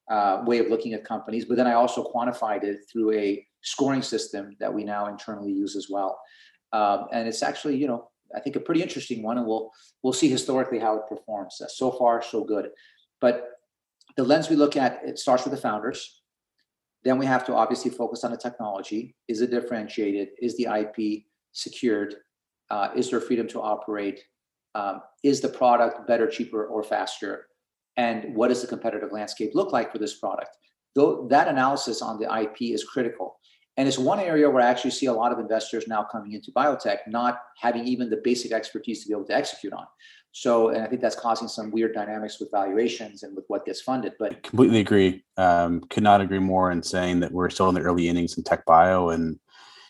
uh, 0.10 0.43
way 0.45 0.60
of 0.60 0.67
looking 0.67 0.93
at 0.93 1.03
companies, 1.03 1.45
but 1.45 1.58
then 1.58 1.67
I 1.67 1.73
also 1.73 2.03
quantified 2.03 2.63
it 2.63 2.80
through 2.89 3.12
a 3.13 3.45
scoring 3.67 4.01
system 4.01 4.56
that 4.60 4.73
we 4.73 4.84
now 4.84 5.08
internally 5.08 5.51
use 5.51 5.75
as 5.75 5.88
well. 5.89 6.19
Um, 6.73 7.08
and 7.12 7.27
it's 7.27 7.43
actually, 7.43 7.77
you 7.77 7.88
know, 7.88 8.10
I 8.36 8.39
think 8.39 8.56
a 8.56 8.60
pretty 8.60 8.82
interesting 8.82 9.23
one, 9.23 9.38
and 9.38 9.47
we'll 9.47 9.71
we'll 10.03 10.13
see 10.13 10.30
historically 10.30 10.80
how 10.80 10.97
it 10.97 11.03
performs. 11.08 11.62
Uh, 11.62 11.67
so 11.67 11.91
far, 11.91 12.21
so 12.21 12.43
good. 12.43 12.69
But 13.21 13.49
the 14.17 14.23
lens 14.23 14.49
we 14.49 14.56
look 14.56 14.75
at 14.75 15.01
it 15.06 15.17
starts 15.17 15.43
with 15.45 15.53
the 15.53 15.62
founders. 15.62 16.21
Then 17.03 17.17
we 17.17 17.25
have 17.25 17.45
to 17.45 17.56
obviously 17.56 17.91
focus 17.91 18.23
on 18.23 18.32
the 18.32 18.38
technology. 18.38 19.15
Is 19.27 19.41
it 19.41 19.51
differentiated? 19.51 20.30
Is 20.41 20.58
the 20.58 20.67
IP 20.80 21.23
secured? 21.53 22.15
Uh, 22.69 22.89
is 22.95 23.10
there 23.10 23.21
freedom 23.21 23.47
to 23.49 23.62
operate? 23.62 24.21
Um, 24.75 25.01
is 25.23 25.39
the 25.39 25.49
product 25.49 26.06
better, 26.08 26.27
cheaper, 26.27 26.65
or 26.65 26.84
faster? 26.84 27.47
and 27.97 28.36
what 28.36 28.49
does 28.49 28.62
the 28.62 28.67
competitive 28.67 29.12
landscape 29.12 29.51
look 29.53 29.73
like 29.73 29.91
for 29.91 29.97
this 29.97 30.19
product? 30.19 30.56
Though 30.95 31.27
that 31.30 31.47
analysis 31.47 32.01
on 32.01 32.19
the 32.19 32.41
IP 32.41 32.73
is 32.73 32.84
critical. 32.84 33.39
And 33.78 33.88
it's 33.88 34.00
one 34.00 34.20
area 34.20 34.50
where 34.50 34.63
I 34.63 34.68
actually 34.68 34.92
see 34.92 35.06
a 35.06 35.13
lot 35.13 35.32
of 35.32 35.38
investors 35.38 35.88
now 35.88 36.04
coming 36.04 36.34
into 36.34 36.52
biotech, 36.52 36.98
not 37.08 37.42
having 37.60 37.88
even 37.88 38.10
the 38.10 38.18
basic 38.18 38.52
expertise 38.52 39.04
to 39.04 39.08
be 39.08 39.13
able 39.13 39.26
to 39.26 39.36
execute 39.36 39.72
on. 39.72 39.86
So, 40.32 40.70
and 40.70 40.84
I 40.84 40.88
think 40.88 41.02
that's 41.02 41.16
causing 41.16 41.48
some 41.48 41.72
weird 41.72 41.94
dynamics 41.94 42.40
with 42.40 42.50
valuations 42.52 43.24
and 43.24 43.36
with 43.36 43.46
what 43.48 43.66
gets 43.66 43.82
funded. 43.82 44.13
But 44.20 44.32
I 44.34 44.36
completely 44.36 44.80
agree. 44.80 45.24
Um, 45.38 45.82
could 45.90 46.04
not 46.04 46.22
agree 46.22 46.40
more 46.40 46.72
in 46.72 46.84
saying 46.84 47.22
that 47.22 47.32
we're 47.32 47.50
still 47.50 47.70
in 47.70 47.76
the 47.76 47.82
early 47.82 48.08
innings 48.10 48.38
in 48.38 48.44
tech 48.44 48.66
bio, 48.66 49.10
and 49.10 49.40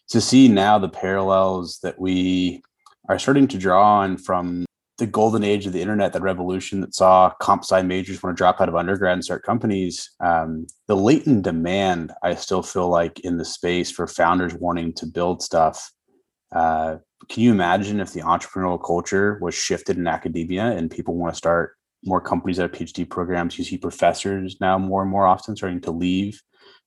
to 0.09 0.21
see 0.21 0.47
now 0.47 0.77
the 0.77 0.89
parallels 0.89 1.79
that 1.79 1.99
we 1.99 2.61
are 3.09 3.19
starting 3.19 3.47
to 3.49 3.57
draw 3.57 3.99
on 3.99 4.17
from 4.17 4.65
the 4.97 5.05
golden 5.05 5.43
age 5.43 5.67
of 5.67 5.73
the 5.73 5.81
internet, 5.81 6.13
that 6.13 6.21
revolution 6.21 6.81
that 6.81 6.95
saw 6.95 7.29
comp 7.39 7.63
sci 7.63 7.81
majors 7.83 8.21
want 8.23 8.35
to 8.35 8.37
drop 8.37 8.59
out 8.59 8.69
of 8.69 8.75
undergrad 8.75 9.13
and 9.13 9.23
start 9.23 9.43
companies, 9.43 10.11
um, 10.19 10.65
the 10.87 10.95
latent 10.95 11.43
demand 11.43 12.11
I 12.23 12.33
still 12.35 12.63
feel 12.63 12.89
like 12.89 13.19
in 13.19 13.37
the 13.37 13.45
space 13.45 13.91
for 13.91 14.07
founders 14.07 14.55
wanting 14.55 14.93
to 14.93 15.05
build 15.05 15.43
stuff. 15.43 15.91
Uh, 16.51 16.97
can 17.29 17.43
you 17.43 17.51
imagine 17.51 17.99
if 17.99 18.13
the 18.13 18.21
entrepreneurial 18.21 18.83
culture 18.83 19.37
was 19.41 19.53
shifted 19.53 19.97
in 19.97 20.07
academia 20.07 20.65
and 20.65 20.89
people 20.89 21.15
want 21.15 21.33
to 21.33 21.37
start 21.37 21.75
more 22.03 22.21
companies 22.21 22.57
that 22.57 22.63
have 22.63 22.79
PhD 22.79 23.07
programs? 23.07 23.57
You 23.57 23.65
see 23.65 23.77
professors 23.77 24.57
now 24.59 24.79
more 24.79 25.03
and 25.03 25.11
more 25.11 25.27
often 25.27 25.55
starting 25.55 25.81
to 25.81 25.91
leave 25.91 26.41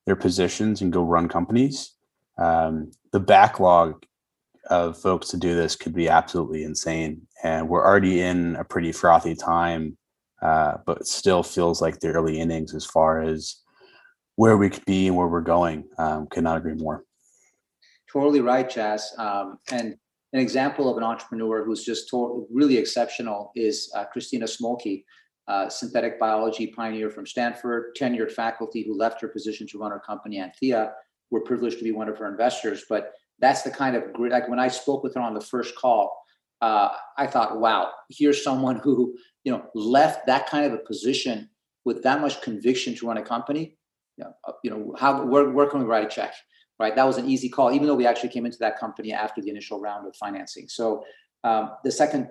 their 0.07 0.17
positions 0.17 0.81
and 0.81 0.93
go 0.93 1.03
run 1.03 1.29
companies. 1.29 1.95
Um, 2.39 2.91
the 3.13 3.21
backlog 3.21 4.05
of 4.69 5.01
folks 5.01 5.29
to 5.29 5.37
do 5.37 5.55
this 5.55 5.77
could 5.77 5.95
be 5.95 6.09
absolutely 6.09 6.65
insane. 6.65 7.27
And 7.43 7.69
we're 7.69 7.85
already 7.85 8.21
in 8.21 8.57
a 8.57 8.65
pretty 8.65 8.93
frothy 8.93 9.35
time, 9.35 9.97
uh, 10.43 10.75
but 10.87 11.07
still 11.07 11.43
feels 11.43 11.81
like 11.81 12.01
the 12.01 12.09
early 12.09 12.39
innings 12.39 12.75
as 12.75 12.85
far 12.85 13.23
as 13.23 13.57
where 14.37 14.57
we 14.57 14.71
could 14.71 14.85
be 14.85 15.07
and 15.07 15.17
where 15.17 15.29
we're 15.29 15.41
going. 15.41 15.85
Um, 15.99 16.27
could 16.27 16.45
not 16.45 16.59
agree 16.59 16.75
more. 16.75 17.05
Totally 18.13 18.41
right, 18.41 18.69
Chaz. 18.69 19.19
Um, 19.19 19.59
and 19.71 19.97
an 20.33 20.41
example 20.41 20.91
of 20.91 20.97
an 20.97 21.03
entrepreneur 21.03 21.65
who's 21.65 21.85
just 21.85 22.11
really 22.51 22.77
exceptional 22.77 23.53
is 23.57 23.93
uh, 23.97 24.05
Christina 24.05 24.47
Smolke, 24.47 25.05
uh, 25.49 25.69
synthetic 25.69 26.21
biology 26.21 26.69
pioneer 26.69 27.11
from 27.11 27.27
Stanford, 27.27 27.97
tenured 27.99 28.31
faculty 28.31 28.83
who 28.83 28.97
left 28.97 29.21
her 29.21 29.29
position 29.29 29.67
to 29.69 29.79
run 29.79 29.91
her 29.91 29.99
company, 30.01 30.39
Antheia. 30.39 30.93
We're 31.31 31.41
privileged 31.41 31.79
to 31.79 31.85
be 31.85 31.93
one 31.93 32.09
of 32.09 32.19
her 32.19 32.29
investors, 32.29 32.85
but 32.89 33.13
that's 33.41 33.63
the 33.63 33.71
kind 33.71 33.97
of 33.97 34.13
grit. 34.13 34.33
Like 34.33 34.49
when 34.49 34.59
I 34.59 34.69
spoke 34.69 35.03
with 35.03 35.15
her 35.15 35.21
on 35.21 35.35
the 35.35 35.41
first 35.41 35.75
call, 35.77 36.17
uh, 36.61 36.91
I 37.17 37.27
thought, 37.27 37.59
wow, 37.59 37.91
here's 38.11 38.45
someone 38.45 38.77
who 38.77 39.17
you 39.45 39.53
know 39.53 39.65
left 39.75 40.27
that 40.27 40.49
kind 40.49 40.67
of 40.67 40.73
a 40.73 40.79
position 40.79 41.49
with 41.85 42.03
that 42.03 42.21
much 42.21 42.43
conviction 42.43 42.95
to 42.97 43.07
run 43.07 43.17
a 43.17 43.23
company. 43.23 43.77
You 44.17 44.25
know, 44.25 44.33
uh, 44.47 44.53
you 44.63 44.71
know 44.71 44.95
how 44.99 45.25
where, 45.25 45.51
where 45.51 45.67
can 45.67 45.81
we 45.81 45.87
write 45.87 46.05
a 46.05 46.09
check? 46.09 46.35
Right, 46.79 46.97
that 46.97 47.07
was 47.07 47.19
an 47.19 47.29
easy 47.29 47.51
call, 47.51 47.73
even 47.73 47.87
though 47.87 47.95
we 47.95 48.07
actually 48.07 48.31
came 48.31 48.47
into 48.47 48.59
that 48.61 48.79
company 48.79 49.13
after 49.13 49.43
the 49.43 49.51
initial 49.51 49.81
round 49.81 50.07
of 50.07 50.17
financing. 50.17 50.67
So 50.67 51.05
um, 51.45 51.73
the 51.85 51.93
second 51.93 52.31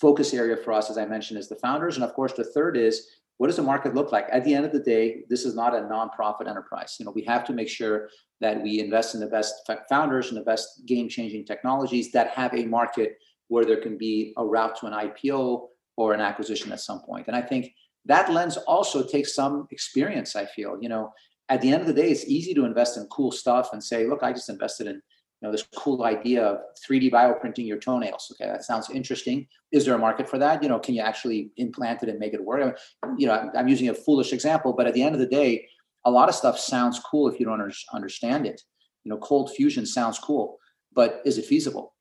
focus 0.00 0.32
area 0.32 0.56
for 0.56 0.72
us, 0.72 0.88
as 0.88 0.96
I 0.96 1.04
mentioned, 1.04 1.38
is 1.38 1.48
the 1.48 1.56
founders, 1.56 1.96
and 1.96 2.04
of 2.04 2.14
course 2.14 2.32
the 2.32 2.44
third 2.44 2.76
is 2.76 3.06
what 3.38 3.48
does 3.48 3.56
the 3.56 3.62
market 3.62 3.94
look 3.94 4.12
like? 4.12 4.26
At 4.30 4.44
the 4.44 4.54
end 4.54 4.64
of 4.64 4.72
the 4.72 4.80
day, 4.80 5.24
this 5.28 5.44
is 5.44 5.54
not 5.54 5.74
a 5.74 5.80
nonprofit 5.80 6.48
enterprise. 6.48 6.96
You 6.98 7.04
know, 7.04 7.12
we 7.12 7.22
have 7.24 7.44
to 7.44 7.52
make 7.52 7.68
sure 7.68 8.08
that 8.40 8.62
we 8.62 8.80
invest 8.80 9.14
in 9.14 9.20
the 9.20 9.26
best 9.26 9.70
founders 9.88 10.28
and 10.28 10.36
the 10.36 10.44
best 10.44 10.86
game-changing 10.86 11.44
technologies 11.44 12.12
that 12.12 12.30
have 12.30 12.54
a 12.54 12.64
market 12.64 13.18
where 13.48 13.64
there 13.64 13.80
can 13.80 13.98
be 13.98 14.32
a 14.36 14.44
route 14.44 14.76
to 14.80 14.86
an 14.86 14.92
IPO 14.92 15.66
or 15.96 16.14
an 16.14 16.20
acquisition 16.20 16.72
at 16.72 16.80
some 16.80 17.00
point. 17.00 17.26
And 17.26 17.36
I 17.36 17.42
think 17.42 17.72
that 18.06 18.32
lens 18.32 18.56
also 18.56 19.06
takes 19.06 19.34
some 19.34 19.66
experience. 19.70 20.36
I 20.36 20.46
feel, 20.46 20.78
you 20.80 20.88
know, 20.88 21.12
at 21.48 21.60
the 21.60 21.72
end 21.72 21.82
of 21.82 21.86
the 21.86 21.94
day, 21.94 22.10
it's 22.10 22.24
easy 22.24 22.54
to 22.54 22.64
invest 22.64 22.96
in 22.96 23.06
cool 23.06 23.30
stuff 23.30 23.70
and 23.72 23.82
say, 23.82 24.06
look, 24.06 24.22
I 24.22 24.32
just 24.32 24.48
invested 24.48 24.86
in 24.86 25.00
you 25.40 25.46
know 25.48 25.52
this 25.52 25.66
cool 25.76 26.02
idea 26.04 26.42
of 26.42 26.60
3d 26.88 27.10
bioprinting 27.10 27.66
your 27.66 27.78
toenails. 27.78 28.32
Okay 28.32 28.50
that 28.50 28.64
sounds 28.64 28.90
interesting. 28.90 29.46
Is 29.72 29.84
there 29.84 29.94
a 29.94 29.98
market 29.98 30.28
for 30.28 30.38
that? 30.38 30.62
You 30.62 30.68
know 30.68 30.78
can 30.78 30.94
you 30.94 31.02
actually 31.02 31.50
implant 31.56 32.02
it 32.02 32.08
and 32.08 32.18
make 32.18 32.34
it 32.34 32.42
work? 32.42 32.78
You 33.18 33.26
know 33.26 33.50
i'm 33.54 33.68
using 33.68 33.88
a 33.88 33.94
foolish 33.94 34.32
example 34.32 34.72
but 34.72 34.86
at 34.86 34.94
the 34.94 35.02
end 35.02 35.14
of 35.14 35.20
the 35.20 35.26
day 35.26 35.68
a 36.04 36.10
lot 36.10 36.28
of 36.28 36.34
stuff 36.34 36.58
sounds 36.58 37.00
cool 37.00 37.28
if 37.28 37.38
you 37.40 37.46
don't 37.46 37.60
understand 37.92 38.46
it. 38.46 38.62
You 39.04 39.10
know 39.10 39.18
cold 39.18 39.52
fusion 39.54 39.86
sounds 39.86 40.18
cool 40.18 40.58
but 40.94 41.20
is 41.24 41.38
it 41.38 41.44
feasible? 41.44 41.94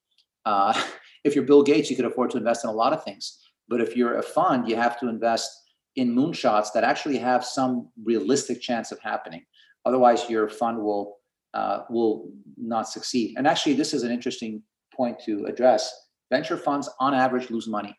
Uh, 0.46 0.74
if 1.24 1.36
you're 1.36 1.46
bill 1.46 1.64
gates 1.64 1.90
you 1.90 1.96
could 1.96 2.06
afford 2.06 2.30
to 2.32 2.38
invest 2.38 2.64
in 2.64 2.70
a 2.70 2.74
lot 2.74 2.94
of 2.94 3.04
things 3.04 3.40
but 3.68 3.82
if 3.82 3.96
you're 3.98 4.20
a 4.20 4.24
fund 4.24 4.70
you 4.70 4.76
have 4.76 5.00
to 5.00 5.10
invest 5.10 5.50
in 5.96 6.14
moonshots 6.14 6.74
that 6.74 6.84
actually 6.84 7.18
have 7.18 7.44
some 7.44 7.90
realistic 8.04 8.62
chance 8.62 8.92
of 8.92 9.00
happening. 9.00 9.46
Otherwise 9.86 10.30
your 10.30 10.50
fund 10.50 10.78
will 10.78 11.18
uh, 11.56 11.86
will 11.90 12.30
not 12.58 12.88
succeed. 12.88 13.36
And 13.38 13.48
actually, 13.48 13.74
this 13.74 13.94
is 13.94 14.04
an 14.04 14.12
interesting 14.12 14.62
point 14.94 15.20
to 15.26 15.46
address. 15.46 15.92
Venture 16.30 16.58
funds, 16.58 16.90
on 17.00 17.14
average, 17.14 17.50
lose 17.50 17.68
money, 17.68 17.98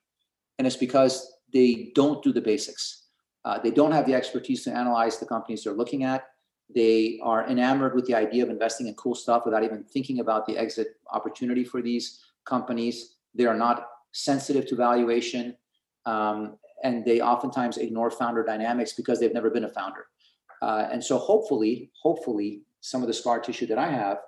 and 0.59 0.67
it's 0.67 0.77
because 0.77 1.35
they 1.53 1.91
don't 1.95 2.23
do 2.23 2.33
the 2.33 2.41
basics. 2.41 3.05
Uh, 3.45 3.59
they 3.59 3.71
don't 3.71 3.93
have 3.93 4.07
the 4.07 4.15
expertise 4.15 4.65
to 4.65 4.77
analyze 4.77 5.19
the 5.19 5.27
companies 5.27 5.65
they're 5.65 5.73
looking 5.73 6.03
at. 6.03 6.25
They 6.75 7.21
are 7.23 7.49
enamored 7.49 7.95
with 7.95 8.07
the 8.07 8.15
idea 8.15 8.43
of 8.43 8.51
investing 8.51 8.89
in 8.89 8.95
cool 8.95 9.15
stuff 9.15 9.43
without 9.45 9.63
even 9.63 9.85
thinking 9.85 10.19
about 10.19 10.47
the 10.47 10.59
exit 10.59 10.89
opportunity 11.13 11.65
for 11.65 11.81
these 11.81 12.21
companies. 12.45 13.17
They 13.35 13.47
are 13.47 13.55
not 13.57 13.87
sensitive 14.13 14.67
to 14.67 14.77
valuation, 14.77 15.57
um, 16.05 16.59
and 16.83 17.05
they 17.05 17.21
oftentimes 17.21 17.79
ignore 17.79 18.11
founder 18.11 18.43
dynamics 18.43 18.95
because 18.95 19.21
they've 19.21 19.33
never 19.33 19.51
been 19.51 19.65
a 19.65 19.69
founder. 19.69 20.07
Uh, 20.61 20.89
and 20.91 21.03
so, 21.03 21.19
hopefully, 21.19 21.93
hopefully, 22.03 22.63
some 22.87 23.03
of 23.03 23.09
the 23.09 23.15
scar 23.15 23.41
tissue 23.41 23.67
that 23.67 23.79
I 23.79 23.91
have 23.91 24.19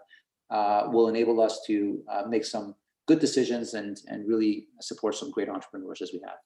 uh, 0.50 0.88
will 0.90 1.08
enable 1.08 1.40
us 1.40 1.60
to 1.66 2.02
uh, 2.10 2.22
make 2.28 2.44
some 2.44 2.74
good 3.06 3.20
decisions 3.20 3.74
and 3.74 3.96
and 4.08 4.28
really 4.28 4.66
support 4.80 5.14
some 5.14 5.30
great 5.30 5.48
entrepreneurs 5.48 6.02
as 6.02 6.10
we 6.12 6.20
have. 6.26 6.38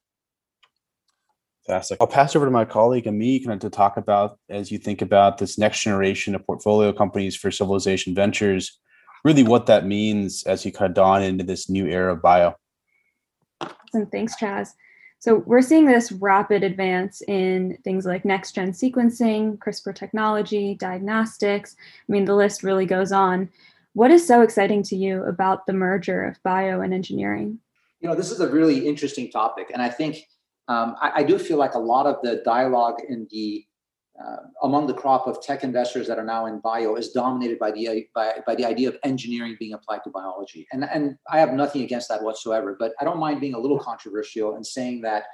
Fantastic. 1.67 1.99
I'll 2.01 2.09
pass 2.09 2.35
over 2.37 2.45
to 2.45 2.51
my 2.51 2.65
colleague 2.65 3.07
Ami 3.07 3.39
kind 3.41 3.53
of 3.55 3.61
to 3.61 3.71
talk 3.71 3.97
about 3.97 4.39
as 4.51 4.71
you 4.71 4.79
think 4.79 5.01
about 5.01 5.39
this 5.39 5.59
next 5.59 5.81
generation 5.81 6.35
of 6.35 6.45
portfolio 6.45 6.93
companies 6.93 7.37
for 7.37 7.51
Civilization 7.51 8.15
Ventures, 8.15 8.81
really 9.25 9.45
what 9.45 9.67
that 9.67 9.87
means 9.87 10.43
as 10.45 10.67
you 10.67 10.73
kind 10.73 10.91
of 10.91 10.95
dawn 10.95 11.23
into 11.23 11.45
this 11.45 11.71
new 11.71 11.87
era 11.87 12.15
of 12.15 12.21
bio. 12.21 12.55
Awesome. 13.61 14.07
Thanks, 14.11 14.35
Chaz. 14.41 14.71
So 15.23 15.37
we're 15.47 15.63
seeing 15.63 15.85
this 15.85 16.11
rapid 16.11 16.65
advance 16.65 17.23
in 17.29 17.79
things 17.85 18.05
like 18.07 18.25
next 18.25 18.57
gen 18.57 18.73
sequencing, 18.73 19.57
CRISPR 19.59 19.95
technology, 19.95 20.75
diagnostics. 20.75 21.77
I 21.79 22.11
mean, 22.11 22.25
the 22.25 22.35
list 22.35 22.65
really 22.65 22.87
goes 22.87 23.13
on. 23.13 23.49
What 23.93 24.11
is 24.11 24.27
so 24.27 24.43
exciting 24.43 24.83
to 24.83 24.97
you 24.97 25.23
about 25.23 25.65
the 25.65 25.75
merger 25.75 26.25
of 26.25 26.43
bio 26.43 26.81
and 26.81 26.93
engineering? 26.93 27.61
You 28.01 28.09
know, 28.09 28.17
this 28.17 28.33
is 28.33 28.41
a 28.41 28.49
really 28.49 28.89
interesting 28.89 29.31
topic. 29.31 29.71
And 29.73 29.81
I 29.81 29.91
think 29.91 30.27
um, 30.67 30.97
I, 31.01 31.13
I 31.19 31.23
do 31.23 31.39
feel 31.39 31.57
like 31.57 31.75
a 31.75 31.79
lot 31.79 32.07
of 32.07 32.17
the 32.25 32.43
dialogue 32.45 33.01
in 33.09 33.29
the 33.31 33.65
uh, 34.23 34.37
among 34.63 34.87
the 34.87 34.95
crop 34.95 35.27
of 35.27 35.43
tech 35.43 35.65
investors 35.65 36.07
that 36.07 36.19
are 36.19 36.25
now 36.25 36.47
in 36.47 36.61
bio 36.61 36.95
is 36.95 37.11
dominated 37.11 37.59
by 37.59 37.71
the 37.71 38.07
by, 38.15 38.35
by 38.47 38.55
the 38.55 38.65
idea 38.65 38.89
of 38.89 38.97
engineering 39.05 39.57
being 39.59 39.73
applied 39.73 40.03
to 40.05 40.11
biology. 40.11 40.67
And 40.73 40.85
and 40.85 41.17
i 41.31 41.39
have 41.39 41.53
nothing 41.53 41.83
against 41.83 42.09
that 42.09 42.23
whatsoever 42.23 42.77
but 42.79 42.93
i 43.01 43.05
don't 43.05 43.19
mind 43.19 43.41
being 43.41 43.55
a 43.55 43.59
little 43.59 43.79
controversial 43.79 44.57
and 44.57 44.67
saying 44.67 45.03
that 45.03 45.25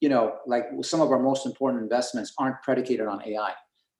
you 0.00 0.08
know 0.08 0.36
like 0.46 0.66
some 0.82 1.00
of 1.00 1.10
our 1.10 1.18
most 1.18 1.46
important 1.46 1.82
investments 1.82 2.32
aren't 2.38 2.60
predicated 2.62 3.06
on 3.06 3.22
ai 3.26 3.52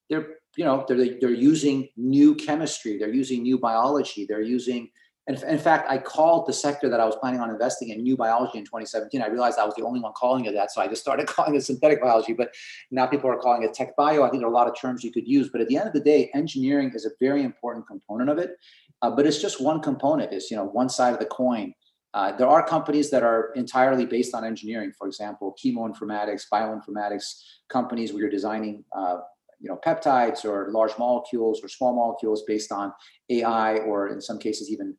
they're 0.09 0.37
you 0.57 0.65
know 0.65 0.85
they're 0.89 1.19
they're 1.21 1.31
using 1.31 1.89
new 1.97 2.35
chemistry 2.35 2.99
they're 2.99 3.13
using 3.13 3.43
new 3.43 3.59
biology 3.59 4.27
they're 4.29 4.43
using 4.43 4.91
and 5.29 5.43
in 5.43 5.59
fact, 5.59 5.91
I 5.91 5.99
called 5.99 6.47
the 6.47 6.55
sector 6.55 6.89
that 6.89 7.01
I 7.01 7.05
was 7.05 7.15
planning 7.17 7.41
on 7.41 7.51
investing 7.51 7.91
in 7.91 8.03
new 8.03 8.17
biology 8.17 8.57
in 8.57 8.65
2017. 8.65 9.21
I 9.21 9.27
realized 9.27 9.59
I 9.59 9.67
was 9.67 9.75
the 9.75 9.85
only 9.85 10.01
one 10.01 10.15
calling 10.15 10.47
it 10.47 10.55
that. 10.55 10.73
So 10.73 10.81
I 10.81 10.89
just 10.89 11.03
started 11.03 11.27
calling 11.29 11.55
it 11.55 11.63
synthetic 11.63 12.01
biology, 12.01 12.33
but 12.33 12.55
now 12.91 13.07
people 13.07 13.29
are 13.31 13.37
calling 13.37 13.63
it 13.63 13.75
tech 13.75 13.95
bio. 13.95 14.23
I 14.23 14.31
think 14.31 14.41
there 14.41 14.49
are 14.49 14.53
a 14.53 14.55
lot 14.55 14.69
of 14.69 14.79
terms 14.79 15.05
you 15.05 15.13
could 15.13 15.29
use, 15.29 15.51
but 15.51 15.61
at 15.61 15.69
the 15.69 15.77
end 15.77 15.87
of 15.87 15.93
the 15.93 16.01
day, 16.01 16.31
engineering 16.35 16.91
is 16.95 17.05
a 17.05 17.11
very 17.21 17.43
important 17.43 17.87
component 17.87 18.31
of 18.31 18.39
it. 18.39 18.57
Uh, 19.03 19.11
but 19.11 19.27
it's 19.27 19.41
just 19.41 19.61
one 19.61 19.81
component, 19.81 20.33
It's 20.33 20.51
you 20.51 20.57
know, 20.57 20.65
one 20.65 20.89
side 20.89 21.13
of 21.13 21.21
the 21.21 21.27
coin. 21.27 21.75
Uh, 22.15 22.33
there 22.33 22.49
are 22.49 22.67
companies 22.67 23.11
that 23.11 23.23
are 23.23 23.53
entirely 23.55 24.07
based 24.07 24.35
on 24.35 24.47
engineering. 24.47 24.93
For 24.97 25.07
example, 25.07 25.55
chemoinformatics, 25.63 26.45
bioinformatics 26.51 27.43
companies 27.69 28.13
where 28.13 28.23
you're 28.23 28.31
designing 28.31 28.83
uh, 28.97 29.19
you 29.61 29.69
know 29.69 29.79
peptides 29.85 30.45
or 30.45 30.71
large 30.71 30.97
molecules 30.99 31.63
or 31.63 31.69
small 31.69 31.95
molecules 31.95 32.45
based 32.47 32.73
on 32.73 32.93
AI 33.29 33.79
or 33.79 34.09
in 34.09 34.21
some 34.21 34.39
cases 34.39 34.71
even 34.71 34.97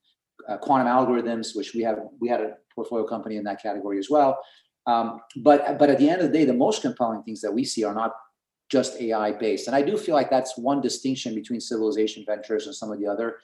uh, 0.49 0.57
quantum 0.57 0.87
algorithms, 0.87 1.55
which 1.55 1.73
we 1.73 1.81
have 1.81 1.99
we 2.19 2.27
had 2.27 2.41
a 2.41 2.53
portfolio 2.73 3.05
company 3.05 3.37
in 3.37 3.43
that 3.43 3.61
category 3.61 3.99
as 3.99 4.09
well. 4.09 4.39
Um, 4.87 5.21
but 5.37 5.77
but 5.77 5.89
at 5.89 5.99
the 5.99 6.09
end 6.09 6.21
of 6.21 6.31
the 6.31 6.37
day, 6.37 6.45
the 6.45 6.53
most 6.53 6.81
compelling 6.81 7.23
things 7.23 7.41
that 7.41 7.53
we 7.53 7.63
see 7.63 7.83
are 7.83 7.93
not 7.93 8.13
just 8.69 8.99
AI 9.01 9.31
based, 9.31 9.67
and 9.67 9.75
I 9.75 9.81
do 9.81 9.97
feel 9.97 10.15
like 10.15 10.29
that's 10.29 10.57
one 10.57 10.81
distinction 10.81 11.35
between 11.35 11.59
Civilization 11.59 12.23
Ventures 12.25 12.65
and 12.65 12.75
some 12.75 12.91
of 12.91 12.99
the 12.99 13.07
other 13.07 13.37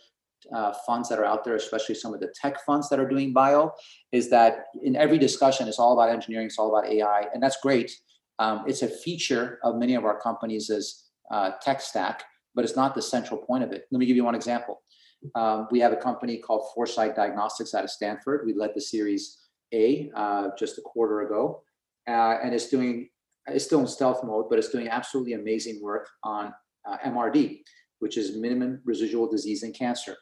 uh, 0.54 0.74
funds 0.86 1.10
that 1.10 1.20
are 1.20 1.26
out 1.26 1.44
there, 1.44 1.56
especially 1.56 1.96
some 1.96 2.13
of 2.13 2.20
the 2.20 2.34
tech 2.39 2.63
funds 2.65 2.89
that 2.89 3.00
are 3.00 3.08
doing 3.08 3.34
bio, 3.34 3.72
is 4.12 4.30
that 4.30 4.65
in 4.84 4.96
every 4.96 5.18
discussion, 5.18 5.68
it's 5.68 5.80
all 5.80 5.94
about 5.94 6.10
engineering, 6.10 6.48
it's 6.48 6.60
all 6.60 6.76
about 6.76 6.89
AI, 6.91 7.26
and 7.34 7.41
that's 7.41 7.58
great. 7.62 7.91
Um, 8.39 8.63
it's 8.68 8.82
a 8.82 8.88
feature 8.88 9.60
of 9.63 9.78
many 9.78 9.96
of 9.96 10.06
our 10.06 10.20
companies' 10.20 10.70
as 10.70 11.04
uh, 11.32 11.52
tech 11.62 11.82
stack, 11.82 12.24
but 12.54 12.65
it's 12.65 12.76
not 12.76 12.94
the 12.94 13.02
central 13.02 13.39
point 13.39 13.63
of 13.63 13.72
it. 13.72 13.86
Let 13.91 14.00
me 14.00 14.06
give 14.06 14.15
you 14.15 14.24
one 14.24 14.36
example. 14.36 14.82
Um, 15.36 15.68
we 15.72 15.80
have 15.80 15.94
a 15.94 15.98
company 15.98 16.38
called 16.38 16.70
Foresight 16.74 17.16
Diagnostics 17.16 17.74
out 17.74 17.84
of 17.84 17.90
Stanford. 17.90 18.46
We 18.46 18.54
led 18.54 18.72
the 18.76 18.82
Series 18.82 19.38
A 19.74 20.12
uh, 20.16 20.50
just 20.58 20.78
a 20.78 20.82
quarter 20.82 21.22
ago, 21.22 21.64
uh, 22.08 22.38
and 22.44 22.54
it's 22.54 22.70
doing 22.70 23.10
it's 23.48 23.66
still 23.66 23.80
in 23.80 23.88
stealth 23.88 24.24
mode, 24.24 24.50
but 24.50 24.58
it's 24.58 24.70
doing 24.70 24.88
absolutely 24.88 25.34
amazing 25.34 25.80
work 25.82 26.10
on 26.24 26.54
uh, 26.90 26.98
MRD, 27.06 27.62
which 28.00 28.18
is 28.18 28.36
minimum 28.36 28.82
residual 28.86 29.30
disease 29.30 29.64
in 29.64 29.72
cancer. 29.72 30.16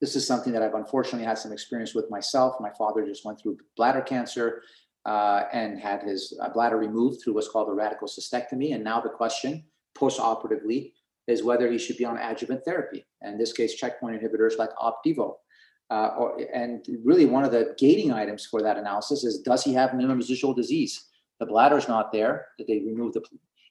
this 0.00 0.16
is 0.16 0.26
something 0.26 0.52
that 0.52 0.62
I've 0.62 0.74
unfortunately 0.74 1.24
had 1.24 1.38
some 1.38 1.52
experience 1.52 1.94
with 1.94 2.10
myself. 2.10 2.56
My 2.60 2.72
father 2.76 3.06
just 3.06 3.24
went 3.24 3.40
through 3.40 3.58
bladder 3.76 4.02
cancer 4.02 4.62
uh, 5.06 5.44
and 5.52 5.78
had 5.78 6.02
his 6.02 6.36
uh, 6.42 6.48
bladder 6.48 6.76
removed 6.76 7.22
through 7.22 7.34
what's 7.34 7.48
called 7.48 7.68
a 7.68 7.72
radical 7.72 8.08
cystectomy. 8.08 8.74
And 8.74 8.82
now 8.82 9.00
the 9.00 9.08
question, 9.08 9.64
post-operatively, 9.94 10.94
is 11.26 11.42
whether 11.42 11.70
he 11.70 11.78
should 11.78 11.96
be 11.96 12.04
on 12.04 12.18
adjuvant 12.18 12.64
therapy. 12.64 13.04
In 13.22 13.38
this 13.38 13.52
case, 13.52 13.74
checkpoint 13.74 14.20
inhibitors 14.20 14.58
like 14.58 14.70
Opdivo. 14.76 15.34
Uh, 15.90 16.08
or, 16.18 16.40
and 16.54 16.84
really, 17.04 17.26
one 17.26 17.44
of 17.44 17.52
the 17.52 17.74
gating 17.78 18.12
items 18.12 18.46
for 18.46 18.62
that 18.62 18.78
analysis 18.78 19.24
is 19.24 19.40
does 19.40 19.62
he 19.62 19.74
have 19.74 19.94
minimum 19.94 20.18
residual 20.18 20.54
disease? 20.54 21.08
The 21.38 21.46
bladder 21.46 21.76
is 21.76 21.88
not 21.88 22.12
there. 22.12 22.46
That 22.58 22.66
they 22.66 22.80
remove 22.80 23.12
the 23.12 23.22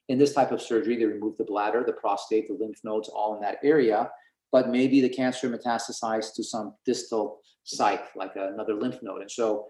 in 0.07 0.17
this 0.17 0.33
type 0.33 0.51
of 0.51 0.61
surgery, 0.61 0.97
they 0.97 1.05
remove 1.05 1.37
the 1.37 1.45
bladder, 1.45 1.83
the 1.85 1.93
prostate, 1.93 2.47
the 2.47 2.57
lymph 2.59 2.79
nodes, 2.83 3.09
all 3.09 3.35
in 3.35 3.41
that 3.41 3.59
area. 3.63 4.09
But 4.51 4.69
maybe 4.69 4.99
the 4.99 5.09
cancer 5.09 5.49
metastasized 5.49 6.35
to 6.35 6.43
some 6.43 6.75
distal 6.85 7.39
site, 7.63 8.01
like 8.15 8.35
another 8.35 8.75
lymph 8.75 8.99
node. 9.01 9.21
And 9.21 9.31
so, 9.31 9.67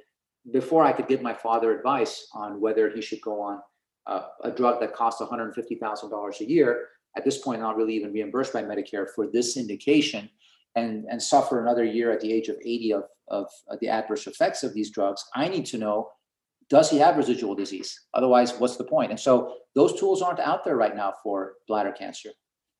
before 0.51 0.83
I 0.83 0.91
could 0.91 1.07
give 1.07 1.21
my 1.21 1.35
father 1.35 1.77
advice 1.77 2.27
on 2.33 2.59
whether 2.59 2.89
he 2.89 3.01
should 3.01 3.21
go 3.21 3.39
on 3.39 3.59
uh, 4.07 4.23
a 4.43 4.49
drug 4.49 4.79
that 4.79 4.95
costs 4.95 5.21
$150,000 5.21 6.39
a 6.39 6.49
year, 6.49 6.87
at 7.17 7.25
this 7.25 7.39
point 7.39 7.61
not 7.61 7.77
really 7.77 7.95
even 7.95 8.13
reimbursed 8.13 8.53
by 8.53 8.63
Medicare 8.63 9.07
for 9.13 9.27
this 9.27 9.57
indication, 9.57 10.29
and, 10.75 11.05
and 11.09 11.21
suffer 11.21 11.61
another 11.61 11.83
year 11.83 12.11
at 12.11 12.21
the 12.21 12.31
age 12.31 12.47
of 12.47 12.55
80 12.57 12.93
of, 12.93 13.03
of 13.29 13.47
the 13.79 13.89
adverse 13.89 14.27
effects 14.27 14.63
of 14.63 14.73
these 14.73 14.91
drugs, 14.91 15.23
I 15.35 15.47
need 15.47 15.65
to 15.67 15.77
know 15.77 16.09
does 16.69 16.89
he 16.89 16.97
have 16.99 17.17
residual 17.17 17.53
disease? 17.53 17.99
Otherwise, 18.13 18.53
what's 18.57 18.77
the 18.77 18.85
point? 18.85 19.11
And 19.11 19.19
so 19.19 19.55
those 19.75 19.99
tools 19.99 20.21
aren't 20.21 20.39
out 20.39 20.63
there 20.63 20.77
right 20.77 20.95
now 20.95 21.13
for 21.21 21.55
bladder 21.67 21.91
cancer. 21.91 22.29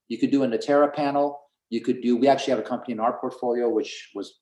You 0.08 0.18
could 0.18 0.32
do 0.32 0.44
a 0.44 0.48
Natera 0.48 0.94
panel. 0.94 1.42
You 1.70 1.82
could 1.82 2.02
do, 2.02 2.16
we 2.16 2.30
actually 2.30 2.52
have 2.52 2.60
a 2.60 2.68
company 2.68 2.94
in 2.94 3.02
our 3.02 3.20
portfolio 3.20 3.70
which 3.70 4.12
was 4.16 4.40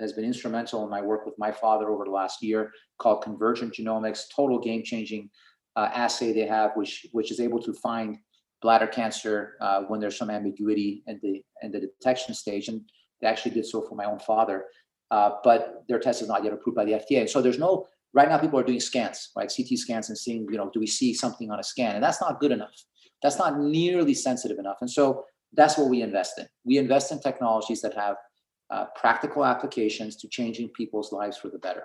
has 0.00 0.12
been 0.12 0.24
instrumental 0.24 0.84
in 0.84 0.90
my 0.90 1.00
work 1.00 1.24
with 1.24 1.34
my 1.38 1.50
father 1.50 1.88
over 1.88 2.04
the 2.04 2.10
last 2.10 2.42
year 2.42 2.72
called 2.98 3.22
Convergent 3.22 3.72
Genomics, 3.72 4.24
total 4.34 4.58
game-changing 4.58 5.30
uh, 5.76 5.88
assay 5.94 6.32
they 6.32 6.46
have, 6.46 6.72
which 6.74 7.06
which 7.12 7.30
is 7.30 7.40
able 7.40 7.62
to 7.62 7.72
find 7.72 8.18
bladder 8.62 8.86
cancer 8.86 9.54
uh, 9.60 9.82
when 9.82 10.00
there's 10.00 10.16
some 10.16 10.30
ambiguity 10.30 11.02
in 11.06 11.18
the 11.22 11.42
in 11.62 11.72
the 11.72 11.80
detection 11.80 12.34
stage, 12.34 12.68
and 12.68 12.80
they 13.20 13.26
actually 13.26 13.52
did 13.52 13.66
so 13.66 13.82
for 13.82 13.94
my 13.94 14.04
own 14.04 14.18
father. 14.18 14.66
Uh, 15.10 15.30
but 15.42 15.84
their 15.88 15.98
test 15.98 16.20
is 16.22 16.28
not 16.28 16.44
yet 16.44 16.52
approved 16.52 16.76
by 16.76 16.84
the 16.84 16.92
FDA. 16.92 17.20
And 17.20 17.30
so 17.30 17.40
there's 17.40 17.58
no 17.58 17.86
right 18.12 18.28
now. 18.28 18.38
People 18.38 18.58
are 18.58 18.64
doing 18.64 18.80
scans, 18.80 19.30
right? 19.36 19.50
CT 19.54 19.78
scans 19.78 20.08
and 20.08 20.18
seeing, 20.18 20.46
you 20.50 20.58
know, 20.58 20.70
do 20.72 20.80
we 20.80 20.86
see 20.86 21.14
something 21.14 21.50
on 21.50 21.58
a 21.58 21.62
scan? 21.62 21.94
And 21.94 22.04
that's 22.04 22.20
not 22.20 22.40
good 22.40 22.52
enough. 22.52 22.74
That's 23.22 23.38
not 23.38 23.58
nearly 23.58 24.14
sensitive 24.14 24.58
enough. 24.58 24.76
And 24.80 24.90
so 24.90 25.24
that's 25.52 25.78
what 25.78 25.88
we 25.88 26.02
invest 26.02 26.38
in. 26.38 26.46
We 26.64 26.78
invest 26.78 27.10
in 27.10 27.20
technologies 27.20 27.80
that 27.82 27.94
have 27.94 28.16
uh, 28.70 28.84
practical 28.94 29.44
applications 29.44 30.16
to 30.16 30.28
changing 30.28 30.68
people's 30.70 31.12
lives 31.12 31.36
for 31.36 31.48
the 31.48 31.58
better. 31.58 31.84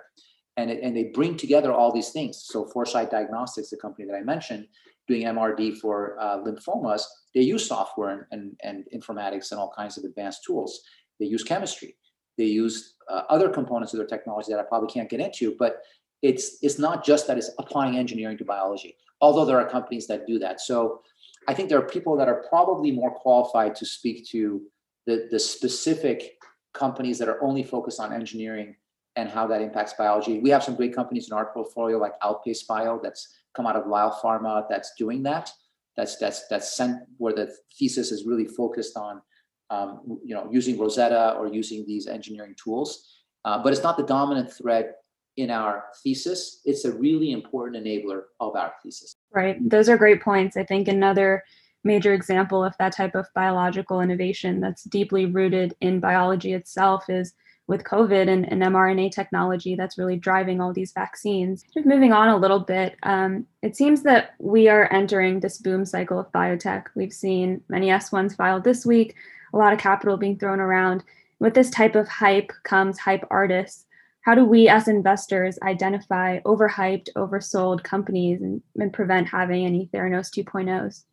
And, 0.56 0.70
it, 0.70 0.82
and 0.82 0.96
they 0.96 1.04
bring 1.04 1.36
together 1.36 1.72
all 1.72 1.92
these 1.92 2.10
things. 2.10 2.44
So 2.46 2.66
Foresight 2.66 3.10
Diagnostics, 3.10 3.70
the 3.70 3.76
company 3.78 4.06
that 4.06 4.14
I 4.14 4.20
mentioned, 4.20 4.66
doing 5.06 5.22
MRD 5.22 5.78
for 5.78 6.16
uh, 6.20 6.38
lymphomas, 6.38 7.02
they 7.34 7.42
use 7.42 7.66
software 7.66 8.10
and, 8.10 8.24
and, 8.30 8.56
and, 8.62 8.84
informatics 8.94 9.50
and 9.50 9.60
all 9.60 9.72
kinds 9.76 9.98
of 9.98 10.04
advanced 10.04 10.44
tools. 10.46 10.80
They 11.20 11.26
use 11.26 11.42
chemistry. 11.42 11.96
They 12.38 12.44
use 12.44 12.94
uh, 13.08 13.22
other 13.28 13.48
components 13.48 13.92
of 13.92 13.98
their 13.98 14.06
technology 14.06 14.52
that 14.52 14.60
I 14.60 14.64
probably 14.64 14.88
can't 14.88 15.10
get 15.10 15.20
into, 15.20 15.54
but 15.58 15.82
it's 16.22 16.58
it's 16.62 16.78
not 16.78 17.04
just 17.04 17.26
that 17.26 17.36
it's 17.36 17.50
applying 17.58 17.98
engineering 17.98 18.38
to 18.38 18.44
biology. 18.44 18.96
Although 19.20 19.44
there 19.44 19.60
are 19.60 19.68
companies 19.68 20.06
that 20.06 20.26
do 20.26 20.38
that. 20.38 20.60
So 20.60 21.02
I 21.46 21.54
think 21.54 21.68
there 21.68 21.78
are 21.78 21.86
people 21.86 22.16
that 22.16 22.28
are 22.28 22.44
probably 22.48 22.90
more 22.90 23.12
qualified 23.12 23.74
to 23.76 23.86
speak 23.86 24.26
to 24.30 24.62
the, 25.06 25.28
the 25.30 25.38
specific 25.38 26.38
companies 26.72 27.18
that 27.18 27.28
are 27.28 27.42
only 27.42 27.62
focused 27.62 28.00
on 28.00 28.12
engineering 28.12 28.74
and 29.16 29.28
how 29.28 29.46
that 29.46 29.60
impacts 29.60 29.92
biology. 29.94 30.40
We 30.40 30.50
have 30.50 30.64
some 30.64 30.74
great 30.74 30.94
companies 30.94 31.28
in 31.28 31.34
our 31.34 31.52
portfolio 31.52 31.98
like 31.98 32.14
Outpace 32.22 32.64
Bio 32.64 32.98
that's 33.02 33.28
come 33.54 33.66
out 33.66 33.76
of 33.76 33.86
Lyell 33.86 34.18
Pharma 34.22 34.64
that's 34.68 34.92
doing 34.98 35.22
that. 35.24 35.50
That's 35.96 36.16
that's 36.16 36.46
that's 36.48 36.76
sent 36.76 37.02
where 37.18 37.32
the 37.32 37.54
thesis 37.78 38.10
is 38.10 38.26
really 38.26 38.46
focused 38.46 38.96
on 38.96 39.22
um, 39.70 40.18
you 40.24 40.34
know 40.34 40.48
using 40.50 40.78
Rosetta 40.78 41.34
or 41.38 41.46
using 41.46 41.86
these 41.86 42.06
engineering 42.06 42.54
tools. 42.62 43.08
Uh, 43.44 43.62
but 43.62 43.72
it's 43.72 43.82
not 43.82 43.96
the 43.96 44.04
dominant 44.04 44.52
thread 44.52 44.94
in 45.36 45.50
our 45.50 45.84
thesis. 46.02 46.60
It's 46.64 46.84
a 46.84 46.92
really 46.92 47.32
important 47.32 47.84
enabler 47.84 48.22
of 48.40 48.56
our 48.56 48.72
thesis. 48.82 49.14
Right. 49.32 49.56
Those 49.68 49.88
are 49.88 49.96
great 49.96 50.22
points. 50.22 50.56
I 50.56 50.64
think 50.64 50.88
another 50.88 51.44
major 51.82 52.14
example 52.14 52.64
of 52.64 52.74
that 52.78 52.96
type 52.96 53.14
of 53.14 53.26
biological 53.34 54.00
innovation 54.00 54.60
that's 54.60 54.84
deeply 54.84 55.26
rooted 55.26 55.74
in 55.80 56.00
biology 56.00 56.54
itself 56.54 57.10
is 57.10 57.34
with 57.66 57.84
COVID 57.84 58.28
and, 58.28 58.50
and 58.50 58.62
mRNA 58.62 59.12
technology 59.12 59.74
that's 59.74 59.96
really 59.96 60.16
driving 60.16 60.60
all 60.60 60.72
these 60.72 60.92
vaccines. 60.92 61.64
Just 61.72 61.86
moving 61.86 62.12
on 62.12 62.28
a 62.28 62.36
little 62.36 62.60
bit, 62.60 62.96
um, 63.04 63.46
it 63.62 63.76
seems 63.76 64.02
that 64.02 64.34
we 64.38 64.68
are 64.68 64.92
entering 64.92 65.40
this 65.40 65.58
boom 65.58 65.86
cycle 65.86 66.18
of 66.18 66.30
biotech. 66.32 66.84
We've 66.94 67.12
seen 67.12 67.62
many 67.68 67.88
S1s 67.88 68.36
filed 68.36 68.64
this 68.64 68.84
week, 68.84 69.14
a 69.52 69.56
lot 69.56 69.72
of 69.72 69.78
capital 69.78 70.16
being 70.16 70.38
thrown 70.38 70.60
around. 70.60 71.02
With 71.38 71.54
this 71.54 71.70
type 71.70 71.94
of 71.94 72.08
hype 72.08 72.52
comes 72.64 72.98
hype 72.98 73.24
artists. 73.30 73.86
How 74.22 74.34
do 74.34 74.44
we 74.44 74.68
as 74.68 74.88
investors 74.88 75.58
identify 75.62 76.40
overhyped, 76.40 77.10
oversold 77.14 77.82
companies 77.82 78.40
and, 78.40 78.62
and 78.76 78.92
prevent 78.92 79.28
having 79.28 79.66
any 79.66 79.90
Theranos 79.92 80.30
2.0s? 80.30 81.04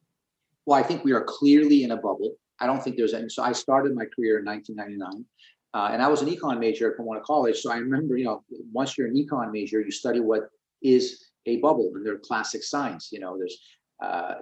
Well, 0.66 0.80
I 0.80 0.84
think 0.84 1.04
we 1.04 1.12
are 1.12 1.24
clearly 1.24 1.84
in 1.84 1.92
a 1.92 1.98
bubble. 1.98 2.36
I 2.60 2.68
don't 2.68 2.82
think 2.82 2.96
there's 2.96 3.14
any. 3.14 3.28
So 3.28 3.44
I 3.44 3.52
started 3.52 3.96
my 3.96 4.06
career 4.06 4.40
in 4.40 4.46
1999. 4.46 5.26
Uh, 5.74 5.90
and 5.92 6.02
I 6.02 6.08
was 6.08 6.22
an 6.22 6.28
econ 6.28 6.60
major 6.60 6.92
at 6.92 6.98
Pomona 6.98 7.22
College. 7.22 7.58
So 7.60 7.72
I 7.72 7.78
remember, 7.78 8.18
you 8.18 8.26
know, 8.26 8.44
once 8.74 8.98
you're 8.98 9.08
an 9.08 9.16
econ 9.16 9.52
major, 9.52 9.80
you 9.80 9.92
study 9.92 10.20
what 10.20 10.50
is 10.82 11.30
a 11.46 11.58
bubble 11.58 11.92
and 11.96 12.06
there 12.06 12.14
are 12.14 12.20
classic 12.20 12.64
signs. 12.64 13.10
You 13.12 13.20
know, 13.20 13.38
there's 13.38 13.58
uh, 14.04 14.36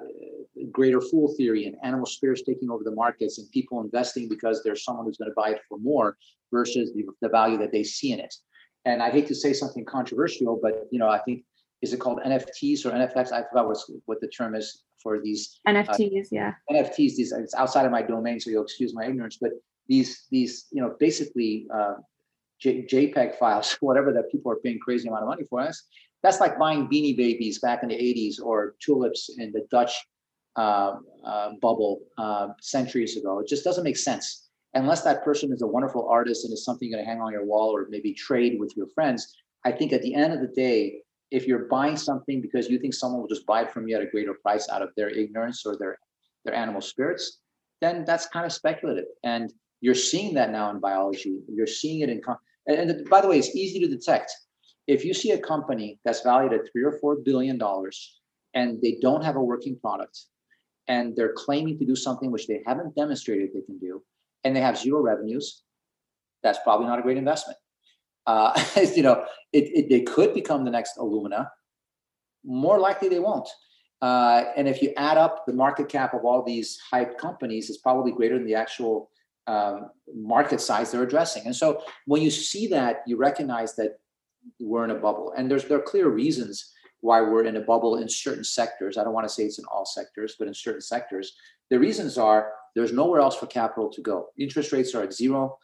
greater 0.71 1.01
fool 1.01 1.33
theory 1.37 1.65
and 1.65 1.75
animal 1.83 2.05
spirits 2.05 2.41
taking 2.43 2.71
over 2.71 2.83
the 2.83 2.91
markets 2.91 3.37
and 3.37 3.49
people 3.51 3.81
investing 3.81 4.27
because 4.27 4.63
there's 4.63 4.83
someone 4.83 5.05
who's 5.05 5.17
going 5.17 5.29
to 5.29 5.35
buy 5.35 5.49
it 5.49 5.61
for 5.67 5.77
more 5.77 6.17
versus 6.51 6.93
the, 6.93 7.05
the 7.21 7.29
value 7.29 7.57
that 7.57 7.71
they 7.71 7.83
see 7.83 8.11
in 8.11 8.19
it. 8.19 8.33
And 8.85 9.03
I 9.03 9.11
hate 9.11 9.27
to 9.27 9.35
say 9.35 9.53
something 9.53 9.85
controversial, 9.85 10.59
but 10.61 10.87
you 10.91 10.97
know, 10.97 11.09
I 11.09 11.19
think 11.19 11.43
is 11.81 11.93
it 11.93 11.99
called 11.99 12.19
NFTs 12.25 12.85
or 12.85 12.91
NFX? 12.91 13.31
I 13.31 13.43
forgot 13.43 13.67
what's, 13.67 13.89
what 14.05 14.19
the 14.21 14.27
term 14.27 14.55
is 14.55 14.83
for 15.01 15.19
these 15.21 15.59
NFTs. 15.67 16.25
Uh, 16.25 16.27
yeah, 16.31 16.53
NFTs. 16.71 17.15
These 17.15 17.31
it's 17.31 17.55
outside 17.55 17.85
of 17.85 17.91
my 17.91 18.01
domain, 18.01 18.39
so 18.39 18.49
you'll 18.49 18.63
excuse 18.63 18.93
my 18.93 19.05
ignorance. 19.05 19.37
But 19.39 19.51
these 19.89 20.27
these 20.31 20.67
you 20.71 20.81
know 20.81 20.95
basically 20.99 21.67
uh, 21.73 21.95
J- 22.61 22.85
JPEG 22.85 23.37
files, 23.37 23.75
whatever 23.81 24.13
that 24.13 24.31
people 24.31 24.51
are 24.51 24.57
paying 24.57 24.79
crazy 24.79 25.09
amount 25.09 25.23
of 25.23 25.29
money 25.29 25.43
for. 25.49 25.63
That's 25.63 25.83
that's 26.23 26.39
like 26.39 26.57
buying 26.59 26.87
Beanie 26.87 27.17
Babies 27.17 27.59
back 27.59 27.83
in 27.83 27.89
the 27.89 27.95
'80s 27.95 28.35
or 28.41 28.75
tulips 28.79 29.29
in 29.37 29.51
the 29.51 29.65
Dutch 29.71 29.93
uh, 30.55 30.95
uh, 31.25 31.51
bubble 31.61 31.99
uh, 32.17 32.49
centuries 32.61 33.17
ago. 33.17 33.39
It 33.39 33.47
just 33.47 33.63
doesn't 33.63 33.83
make 33.83 33.97
sense 33.97 34.49
unless 34.75 35.01
that 35.03 35.23
person 35.23 35.51
is 35.51 35.63
a 35.63 35.67
wonderful 35.67 36.07
artist 36.07 36.45
and 36.45 36.53
is 36.53 36.63
something 36.63 36.89
you're 36.89 36.97
going 36.97 37.05
to 37.05 37.11
hang 37.11 37.21
on 37.21 37.31
your 37.31 37.45
wall 37.45 37.75
or 37.75 37.87
maybe 37.89 38.13
trade 38.13 38.59
with 38.59 38.71
your 38.77 38.87
friends. 38.93 39.35
I 39.65 39.71
think 39.71 39.93
at 39.93 40.03
the 40.03 40.13
end 40.13 40.31
of 40.31 40.41
the 40.41 40.53
day, 40.55 41.01
if 41.31 41.47
you're 41.47 41.65
buying 41.65 41.97
something 41.97 42.41
because 42.41 42.69
you 42.69 42.79
think 42.79 42.93
someone 42.93 43.21
will 43.21 43.27
just 43.27 43.45
buy 43.45 43.61
it 43.63 43.71
from 43.71 43.87
you 43.87 43.95
at 43.95 44.01
a 44.01 44.07
greater 44.07 44.35
price 44.35 44.67
out 44.69 44.81
of 44.81 44.89
their 44.95 45.09
ignorance 45.09 45.65
or 45.65 45.77
their 45.77 45.97
their 46.45 46.55
animal 46.55 46.81
spirits, 46.81 47.39
then 47.81 48.05
that's 48.05 48.27
kind 48.27 48.45
of 48.45 48.53
speculative. 48.53 49.05
And 49.23 49.51
you're 49.81 49.95
seeing 49.95 50.33
that 50.35 50.51
now 50.51 50.69
in 50.71 50.79
biology. 50.79 51.39
You're 51.47 51.67
seeing 51.67 52.01
it 52.01 52.09
in, 52.09 52.21
and, 52.67 52.91
and 52.91 53.09
by 53.09 53.21
the 53.21 53.27
way, 53.27 53.39
it's 53.39 53.55
easy 53.55 53.79
to 53.79 53.87
detect. 53.87 54.31
If 54.87 55.05
you 55.05 55.13
see 55.13 55.31
a 55.31 55.37
company 55.37 55.99
that's 56.03 56.21
valued 56.21 56.53
at 56.53 56.71
three 56.71 56.83
or 56.83 56.93
four 56.99 57.17
billion 57.17 57.57
dollars 57.57 58.19
and 58.53 58.81
they 58.81 58.97
don't 59.01 59.23
have 59.23 59.35
a 59.35 59.43
working 59.43 59.77
product 59.79 60.25
and 60.87 61.15
they're 61.15 61.33
claiming 61.33 61.77
to 61.77 61.85
do 61.85 61.95
something 61.95 62.31
which 62.31 62.47
they 62.47 62.61
haven't 62.65 62.95
demonstrated 62.95 63.49
they 63.53 63.61
can 63.61 63.77
do, 63.77 64.01
and 64.43 64.55
they 64.55 64.61
have 64.61 64.77
zero 64.77 64.99
revenues, 65.01 65.61
that's 66.41 66.59
probably 66.63 66.87
not 66.87 66.99
a 66.99 67.01
great 67.01 67.17
investment. 67.17 67.57
Uh, 68.25 68.59
you 68.95 69.03
know, 69.03 69.23
it, 69.53 69.65
it, 69.75 69.89
they 69.89 70.01
could 70.01 70.33
become 70.33 70.65
the 70.65 70.71
next 70.71 70.97
Illumina. 70.97 71.47
More 72.43 72.79
likely, 72.79 73.07
they 73.07 73.19
won't. 73.19 73.47
Uh, 74.01 74.45
and 74.55 74.67
if 74.67 74.81
you 74.81 74.93
add 74.97 75.17
up 75.17 75.45
the 75.45 75.53
market 75.53 75.89
cap 75.89 76.13
of 76.13 76.23
all 76.23 76.41
these 76.41 76.79
hype 76.89 77.17
companies, 77.17 77.69
it's 77.69 77.79
probably 77.79 78.11
greater 78.11 78.37
than 78.37 78.47
the 78.47 78.55
actual 78.55 79.11
um, 79.49 79.89
market 80.35 80.61
size 80.61 80.91
they're 80.91 81.09
addressing. 81.09 81.43
And 81.45 81.55
so 81.55 81.67
when 82.05 82.21
you 82.21 82.31
see 82.31 82.67
that, 82.67 82.93
you 83.07 83.15
recognize 83.17 83.75
that 83.79 83.91
we're 84.59 84.85
in 84.87 84.91
a 84.91 85.01
bubble. 85.07 85.33
And 85.35 85.49
there's 85.49 85.65
there 85.65 85.79
are 85.79 85.91
clear 85.93 86.07
reasons 86.09 86.55
why 87.01 87.21
we're 87.21 87.45
in 87.45 87.55
a 87.55 87.61
bubble 87.61 87.93
in 88.01 88.07
certain 88.09 88.43
sectors. 88.43 88.97
I 88.97 89.03
don't 89.03 89.17
want 89.17 89.27
to 89.27 89.33
say 89.33 89.43
it's 89.43 89.59
in 89.59 89.65
all 89.73 89.85
sectors, 89.85 90.35
but 90.37 90.47
in 90.47 90.53
certain 90.53 90.81
sectors. 90.81 91.27
The 91.71 91.79
reasons 91.79 92.17
are 92.17 92.51
there's 92.75 92.93
nowhere 92.93 93.21
else 93.21 93.37
for 93.37 93.47
capital 93.47 93.89
to 93.89 94.01
go. 94.01 94.27
Interest 94.37 94.71
rates 94.71 94.93
are 94.95 95.03
at 95.03 95.13
zero. 95.13 95.57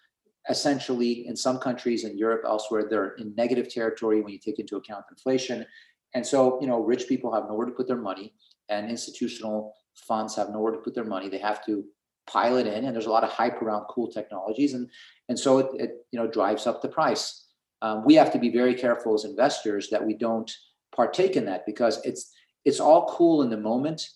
Essentially, 0.50 1.28
in 1.28 1.36
some 1.36 1.58
countries 1.58 2.04
in 2.04 2.18
Europe, 2.18 2.44
elsewhere, 2.46 2.84
they're 2.90 3.14
in 3.16 3.34
negative 3.36 3.68
territory 3.70 4.22
when 4.22 4.32
you 4.34 4.40
take 4.40 4.60
into 4.60 4.78
account 4.78 5.04
inflation. 5.12 5.66
And 6.14 6.26
so, 6.26 6.60
you 6.62 6.68
know, 6.68 6.80
rich 6.94 7.08
people 7.08 7.34
have 7.34 7.46
nowhere 7.50 7.66
to 7.66 7.72
put 7.80 7.88
their 7.88 8.04
money, 8.12 8.34
and 8.70 8.90
institutional 8.90 9.74
funds 10.10 10.36
have 10.36 10.50
nowhere 10.50 10.72
to 10.72 10.78
put 10.86 10.94
their 10.96 11.10
money. 11.16 11.28
They 11.30 11.40
have 11.40 11.66
to 11.66 11.84
pile 12.28 12.58
it 12.58 12.68
in, 12.68 12.86
and 12.86 12.96
there's 12.96 13.06
a 13.06 13.12
lot 13.12 13.24
of 13.24 13.30
hype 13.30 13.62
around 13.62 13.86
cool 13.86 14.08
technologies, 14.08 14.74
and 14.74 14.90
and 15.30 15.40
so 15.40 15.60
it, 15.60 15.68
it 15.76 15.92
you 16.12 16.20
know 16.20 16.28
drives 16.28 16.68
up 16.68 16.82
the 16.82 16.88
price. 16.88 17.46
Um, 17.82 18.04
we 18.06 18.16
have 18.16 18.32
to 18.34 18.40
be 18.40 18.50
very 18.50 18.74
careful 18.74 19.14
as 19.14 19.26
investors 19.26 19.90
that 19.90 20.06
we 20.06 20.14
don't 20.16 20.52
partake 20.96 21.36
in 21.36 21.46
that 21.46 21.66
because 21.66 22.04
it's 22.04 22.32
it's 22.64 22.80
all 22.80 23.08
cool 23.08 23.44
in 23.44 23.50
the 23.50 23.58
moment 23.58 24.08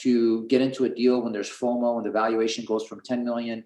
to 0.00 0.46
get 0.46 0.62
into 0.62 0.84
a 0.84 0.88
deal 0.88 1.20
when 1.20 1.32
there's 1.32 1.50
FOMO 1.50 1.96
and 1.96 2.06
the 2.06 2.10
valuation 2.10 2.64
goes 2.64 2.86
from 2.86 3.00
10 3.00 3.24
million 3.24 3.64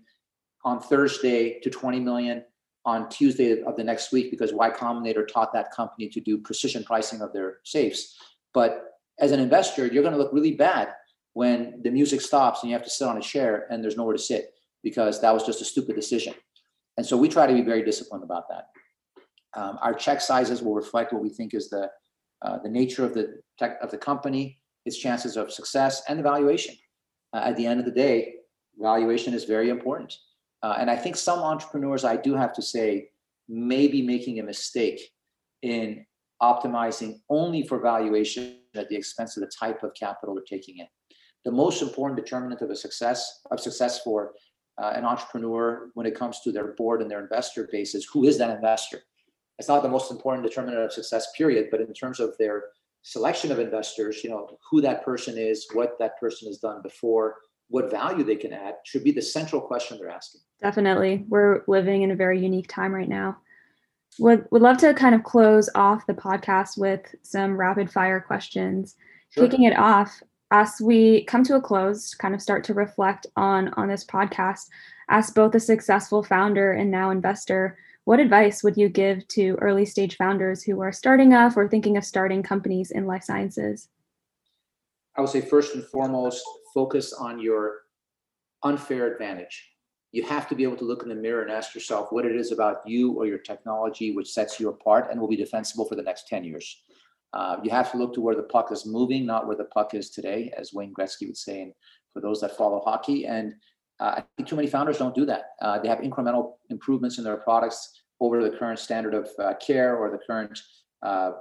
on 0.65 0.81
Thursday 0.81 1.61
to 1.61 1.71
20 1.71 2.01
million 2.01 2.43
on 2.85 3.09
Tuesday 3.09 3.63
of 3.63 3.77
the 3.77 3.85
next 3.85 4.13
week 4.13 4.31
because 4.31 4.53
Y 4.53 4.71
Combinator 4.71 5.27
taught 5.29 5.53
that 5.53 5.71
company 5.71 6.09
to 6.09 6.21
do 6.21 6.39
precision 6.39 6.83
pricing 6.83 7.21
of 7.21 7.33
their 7.33 7.59
safes. 7.65 8.17
But 8.55 8.85
as 9.21 9.31
an 9.31 9.41
investor, 9.41 9.87
you're 9.87 10.03
going 10.03 10.15
to 10.15 10.19
look 10.19 10.33
really 10.33 10.55
bad 10.55 10.89
when 11.35 11.80
the 11.83 11.91
music 11.91 12.20
stops 12.20 12.62
and 12.62 12.70
you 12.70 12.76
have 12.76 12.85
to 12.85 12.91
sit 12.91 13.09
on 13.09 13.16
a 13.16 13.20
chair 13.20 13.66
and 13.70 13.83
there's 13.83 13.97
nowhere 13.97 14.14
to 14.14 14.22
sit 14.22 14.53
because 14.83 15.20
that 15.20 15.33
was 15.33 15.45
just 15.45 15.61
a 15.61 15.64
stupid 15.64 15.97
decision. 15.97 16.35
And 16.97 17.07
so 17.07 17.16
we 17.16 17.28
try 17.28 17.47
to 17.47 17.55
be 17.55 17.62
very 17.62 17.83
disciplined 17.83 18.24
about 18.24 18.45
that. 18.51 18.66
Um, 19.55 19.78
our 19.83 19.95
check 19.95 20.20
sizes 20.20 20.62
will 20.62 20.74
reflect 20.74 21.12
what 21.12 21.22
we 21.22 21.30
think 21.30 21.55
is 21.55 21.68
the 21.68 21.91
uh, 22.43 22.59
the 22.59 22.68
nature 22.68 23.05
of 23.05 23.14
the 23.14 23.41
tech 23.59 23.78
of 23.80 23.91
the 23.91 23.99
company, 23.99 24.59
its 24.85 24.99
chances 24.99 25.37
of 25.37 25.53
success, 25.53 26.03
and 26.09 26.18
the 26.18 26.22
valuation. 26.22 26.74
Uh, 27.33 27.43
at 27.45 27.57
the 27.57 27.64
end 27.64 27.78
of 27.78 27.87
the 27.87 27.93
day, 27.93 28.35
valuation 28.78 29.33
is 29.33 29.45
very 29.45 29.68
important. 29.68 30.12
Uh, 30.62 30.76
and 30.78 30.91
I 30.91 30.97
think 30.97 31.16
some 31.16 31.39
entrepreneurs, 31.39 32.05
I 32.05 32.16
do 32.16 32.35
have 32.35 32.53
to 32.55 32.62
say, 32.62 33.09
may 33.49 33.87
be 33.87 34.03
making 34.03 34.41
a 34.41 34.43
mistake 34.43 35.01
in 35.62 36.05
optimizing 36.43 37.20
only 37.30 37.62
for 37.62 37.78
valuation 37.78 38.59
at 38.74 38.89
the 38.89 38.97
expense 38.97 39.37
of 39.37 39.43
the 39.43 39.51
type 39.59 39.83
of 39.83 39.95
capital 39.95 40.35
they're 40.35 40.45
taking 40.59 40.78
in. 40.78 40.87
The 41.45 41.53
most 41.53 41.82
important 41.82 42.18
determinant 42.22 42.62
of 42.62 42.70
a 42.70 42.76
success 42.76 43.40
of 43.51 43.61
success 43.61 44.03
for 44.03 44.32
uh, 44.78 44.93
an 44.95 45.05
entrepreneur 45.05 45.90
when 45.95 46.07
it 46.07 46.14
comes 46.14 46.40
to 46.40 46.53
their 46.53 46.74
board 46.74 47.03
and 47.03 47.11
their 47.11 47.20
investor 47.20 47.68
base 47.70 47.95
is 47.95 48.07
who 48.07 48.24
is 48.24 48.38
that 48.38 48.51
investor? 48.51 49.03
it's 49.59 49.68
not 49.68 49.82
the 49.82 49.88
most 49.88 50.11
important 50.11 50.45
determinant 50.45 50.82
of 50.82 50.93
success 50.93 51.28
period 51.36 51.68
but 51.70 51.80
in 51.80 51.93
terms 51.93 52.20
of 52.20 52.36
their 52.38 52.64
selection 53.03 53.53
of 53.53 53.59
investors 53.59 54.22
you 54.22 54.30
know 54.30 54.59
who 54.70 54.80
that 54.80 55.05
person 55.05 55.36
is 55.38 55.66
what 55.72 55.99
that 55.99 56.18
person 56.18 56.49
has 56.49 56.59
done 56.59 56.82
before 56.82 57.36
what 57.68 57.90
value 57.90 58.24
they 58.24 58.36
can 58.36 58.53
add 58.53 58.74
should 58.84 59.05
be 59.05 59.12
the 59.12 59.22
central 59.22 59.61
question 59.61 59.99
they're 59.99 60.11
asking 60.11 60.40
definitely 60.61 61.24
we're 61.28 61.62
living 61.68 62.03
in 62.03 62.11
a 62.11 62.16
very 62.16 62.40
unique 62.40 62.68
time 62.68 62.93
right 62.93 63.09
now 63.09 63.36
would 64.18 64.47
would 64.51 64.62
love 64.62 64.78
to 64.78 64.93
kind 64.95 65.14
of 65.14 65.22
close 65.22 65.68
off 65.74 66.07
the 66.07 66.14
podcast 66.14 66.76
with 66.76 67.14
some 67.22 67.57
rapid 67.57 67.90
fire 67.90 68.20
questions 68.20 68.97
sure. 69.30 69.47
kicking 69.47 69.64
it 69.64 69.76
off 69.76 70.22
as 70.53 70.81
we 70.81 71.25
come 71.25 71.43
to 71.43 71.57
a 71.57 71.61
close 71.61 72.15
kind 72.15 72.35
of 72.35 72.43
start 72.43 72.63
to 72.63 72.75
reflect 72.75 73.27
on 73.37 73.69
on 73.75 73.89
this 73.89 74.05
podcast 74.05 74.69
as 75.09 75.31
both 75.31 75.55
a 75.55 75.61
successful 75.61 76.23
founder 76.23 76.73
and 76.73 76.91
now 76.91 77.11
investor 77.11 77.77
what 78.05 78.19
advice 78.19 78.65
would 78.65 78.77
you 78.77 78.89
give 78.89 79.27
to 79.29 79.57
early 79.61 79.85
stage 79.85 80.17
founders 80.17 80.63
who 80.63 80.81
are 80.81 80.93
starting 80.93 81.35
off 81.35 81.57
or 81.57 81.69
thinking 81.69 81.97
of 81.97 82.05
starting 82.05 82.43
companies 82.43 82.91
in 82.91 83.07
life 83.07 83.23
sciences? 83.23 83.89
I 85.17 85.21
would 85.21 85.31
say 85.31 85.41
first 85.41 85.75
and 85.75 85.85
foremost, 85.85 86.43
focus 86.75 87.13
on 87.13 87.39
your 87.39 87.83
unfair 88.65 89.13
advantage. 89.13 89.69
You 90.11 90.25
have 90.25 90.49
to 90.49 90.57
be 90.57 90.65
able 90.65 90.77
to 90.79 90.85
look 90.85 91.05
in 91.05 91.11
the 91.11 91.15
mirror 91.15 91.43
and 91.43 91.51
ask 91.51 91.75
yourself 91.75 92.09
what 92.11 92.27
it 92.27 92.35
is 92.35 92.51
about 92.51 92.87
you 92.87 93.13
or 93.13 93.27
your 93.27 93.39
technology 93.39 94.11
which 94.15 94.33
sets 94.33 94.59
you 94.59 94.69
apart 94.69 95.09
and 95.11 95.21
will 95.21 95.29
be 95.29 95.37
defensible 95.37 95.85
for 95.85 95.95
the 95.95 96.03
next 96.03 96.27
10 96.29 96.45
years. 96.45 96.83
Uh, 97.35 97.57
you 97.62 97.70
have 97.70 97.91
to 97.91 97.99
look 97.99 98.12
to 98.14 98.20
where 98.20 98.35
the 98.35 98.43
puck 98.43 98.70
is 98.70 98.85
moving, 98.85 99.24
not 99.24 99.47
where 99.47 99.57
the 99.57 99.64
puck 99.64 99.95
is 99.95 100.11
today, 100.11 100.53
as 100.57 100.72
Wayne 100.72 100.93
Gretzky 100.93 101.26
would 101.26 101.37
say, 101.37 101.62
and 101.62 101.72
for 102.12 102.20
those 102.20 102.41
that 102.41 102.57
follow 102.57 102.80
hockey. 102.85 103.26
And 103.26 103.55
uh, 104.01 104.16
I 104.16 104.24
think 104.37 104.49
too 104.49 104.57
many 104.57 104.68
founders 104.68 104.99
don't 104.99 105.14
do 105.14 105.24
that. 105.26 105.51
Uh, 105.61 105.78
they 105.78 105.89
have 105.89 105.99
incremental 105.99 106.55
improvements 106.68 107.18
in 107.18 107.24
their 107.24 107.37
products 107.37 108.03
over 108.20 108.43
the 108.43 108.57
current 108.57 108.78
standard 108.78 109.14
of 109.14 109.28
uh, 109.39 109.55
care 109.55 109.97
or 109.97 110.11
the 110.11 110.18
current 110.26 110.61
uh, 111.03 111.33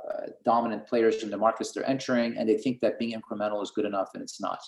dominant 0.46 0.88
players 0.88 1.24
in 1.24 1.30
the 1.30 1.38
markets 1.38 1.72
they're 1.72 1.88
entering, 1.88 2.38
and 2.38 2.48
they 2.48 2.58
think 2.58 2.80
that 2.80 2.98
being 2.98 3.20
incremental 3.20 3.62
is 3.62 3.72
good 3.72 3.86
enough, 3.86 4.10
and 4.14 4.24
it's 4.24 4.42
not. 4.42 4.60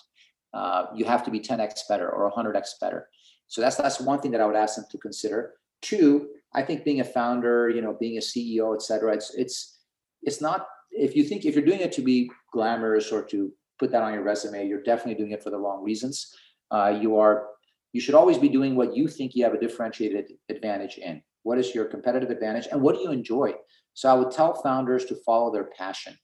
You 0.94 1.04
have 1.04 1.24
to 1.24 1.30
be 1.30 1.40
10x 1.40 1.88
better 1.88 2.08
or 2.08 2.30
100x 2.30 2.80
better. 2.80 3.08
So 3.48 3.60
that's 3.60 3.76
that's 3.76 4.00
one 4.00 4.20
thing 4.20 4.30
that 4.32 4.40
I 4.40 4.46
would 4.46 4.56
ask 4.56 4.76
them 4.76 4.84
to 4.90 4.98
consider. 4.98 5.54
Two, 5.82 6.28
I 6.54 6.62
think 6.62 6.84
being 6.84 7.00
a 7.00 7.04
founder, 7.04 7.68
you 7.68 7.82
know, 7.82 7.96
being 7.98 8.16
a 8.16 8.20
CEO, 8.20 8.74
et 8.74 8.82
cetera, 8.82 9.12
it's 9.12 9.34
it's 9.34 9.78
it's 10.22 10.40
not 10.40 10.66
if 10.90 11.16
you 11.16 11.24
think 11.24 11.44
if 11.44 11.54
you're 11.54 11.64
doing 11.64 11.80
it 11.80 11.92
to 11.92 12.02
be 12.02 12.30
glamorous 12.52 13.12
or 13.12 13.22
to 13.24 13.52
put 13.78 13.90
that 13.92 14.02
on 14.02 14.14
your 14.14 14.22
resume, 14.22 14.66
you're 14.66 14.82
definitely 14.82 15.14
doing 15.14 15.32
it 15.32 15.42
for 15.42 15.50
the 15.50 15.58
wrong 15.58 15.82
reasons. 15.82 16.34
Uh, 16.70 16.98
you 17.00 17.16
are 17.16 17.48
you 17.92 18.00
should 18.00 18.14
always 18.14 18.38
be 18.38 18.48
doing 18.48 18.74
what 18.74 18.96
you 18.96 19.06
think 19.06 19.34
you 19.34 19.44
have 19.44 19.54
a 19.54 19.60
differentiated 19.60 20.32
advantage 20.48 20.98
in. 20.98 21.22
What 21.44 21.58
is 21.58 21.74
your 21.74 21.84
competitive 21.84 22.30
advantage 22.30 22.66
and 22.70 22.82
what 22.82 22.96
do 22.96 23.02
you 23.02 23.12
enjoy? 23.12 23.54
So 23.94 24.08
I 24.10 24.14
would 24.14 24.32
tell 24.32 24.60
founders 24.62 25.04
to 25.06 25.16
follow 25.24 25.52
their 25.52 25.70
passion. 25.78 26.18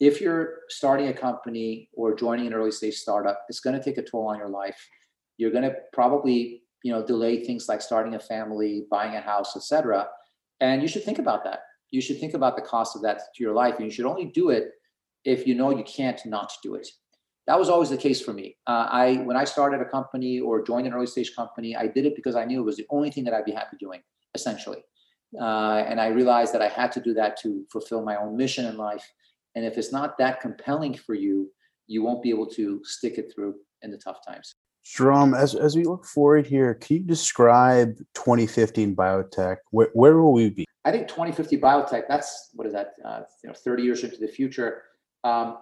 If 0.00 0.20
you're 0.20 0.58
starting 0.68 1.08
a 1.08 1.12
company 1.12 1.88
or 1.92 2.16
joining 2.16 2.48
an 2.48 2.54
early 2.54 2.72
stage 2.72 2.96
startup, 2.96 3.44
it's 3.48 3.60
going 3.60 3.78
to 3.78 3.82
take 3.82 3.98
a 3.98 4.02
toll 4.02 4.26
on 4.26 4.38
your 4.38 4.48
life. 4.48 4.88
You're 5.36 5.52
going 5.52 5.62
to 5.62 5.76
probably, 5.92 6.64
you 6.82 6.92
know, 6.92 7.06
delay 7.06 7.44
things 7.44 7.68
like 7.68 7.82
starting 7.82 8.16
a 8.16 8.18
family, 8.18 8.86
buying 8.90 9.14
a 9.14 9.20
house, 9.20 9.56
etc. 9.56 10.08
And 10.58 10.82
you 10.82 10.88
should 10.88 11.04
think 11.04 11.20
about 11.20 11.44
that. 11.44 11.60
You 11.92 12.00
should 12.00 12.18
think 12.18 12.34
about 12.34 12.56
the 12.56 12.62
cost 12.62 12.96
of 12.96 13.02
that 13.02 13.18
to 13.36 13.42
your 13.44 13.54
life, 13.54 13.76
and 13.76 13.84
you 13.84 13.92
should 13.92 14.06
only 14.06 14.26
do 14.26 14.50
it 14.50 14.72
if 15.24 15.46
you 15.46 15.54
know 15.54 15.70
you 15.70 15.84
can't 15.84 16.20
not 16.26 16.52
do 16.64 16.74
it 16.74 16.88
that 17.46 17.58
was 17.58 17.68
always 17.68 17.90
the 17.90 17.96
case 17.96 18.20
for 18.20 18.32
me. 18.32 18.56
Uh, 18.66 18.86
I 18.90 19.14
when 19.24 19.36
I 19.36 19.44
started 19.44 19.80
a 19.80 19.84
company 19.84 20.38
or 20.38 20.62
joined 20.62 20.86
an 20.86 20.92
early 20.92 21.06
stage 21.06 21.34
company, 21.34 21.74
I 21.74 21.86
did 21.88 22.06
it 22.06 22.14
because 22.14 22.36
I 22.36 22.44
knew 22.44 22.60
it 22.60 22.64
was 22.64 22.76
the 22.76 22.86
only 22.90 23.10
thing 23.10 23.24
that 23.24 23.34
I'd 23.34 23.44
be 23.44 23.52
happy 23.52 23.76
doing, 23.78 24.00
essentially. 24.34 24.78
Uh, 25.40 25.82
and 25.88 26.00
I 26.00 26.08
realized 26.08 26.52
that 26.54 26.62
I 26.62 26.68
had 26.68 26.92
to 26.92 27.00
do 27.00 27.14
that 27.14 27.40
to 27.40 27.64
fulfill 27.72 28.04
my 28.04 28.16
own 28.16 28.36
mission 28.36 28.66
in 28.66 28.76
life. 28.76 29.04
And 29.54 29.64
if 29.64 29.76
it's 29.76 29.92
not 29.92 30.18
that 30.18 30.40
compelling 30.40 30.94
for 30.94 31.14
you, 31.14 31.50
you 31.86 32.02
won't 32.02 32.22
be 32.22 32.30
able 32.30 32.46
to 32.50 32.80
stick 32.84 33.18
it 33.18 33.32
through 33.34 33.54
in 33.82 33.90
the 33.90 33.98
tough 33.98 34.18
times. 34.26 34.54
Shahram, 34.84 35.36
as, 35.36 35.54
as 35.54 35.76
we 35.76 35.84
look 35.84 36.04
forward 36.04 36.46
here, 36.46 36.74
can 36.74 36.96
you 36.96 37.02
describe 37.02 37.96
2015 38.14 38.96
biotech? 38.96 39.58
Where, 39.70 39.88
where 39.94 40.16
will 40.18 40.32
we 40.32 40.50
be? 40.50 40.66
I 40.84 40.90
think 40.90 41.06
2050 41.08 41.58
biotech, 41.58 42.04
that's 42.08 42.50
what 42.54 42.66
is 42.66 42.72
that, 42.72 42.94
uh, 43.04 43.20
you 43.42 43.48
know, 43.48 43.54
30 43.54 43.82
years 43.82 44.02
into 44.02 44.16
the 44.16 44.26
future. 44.26 44.82
Um, 45.22 45.58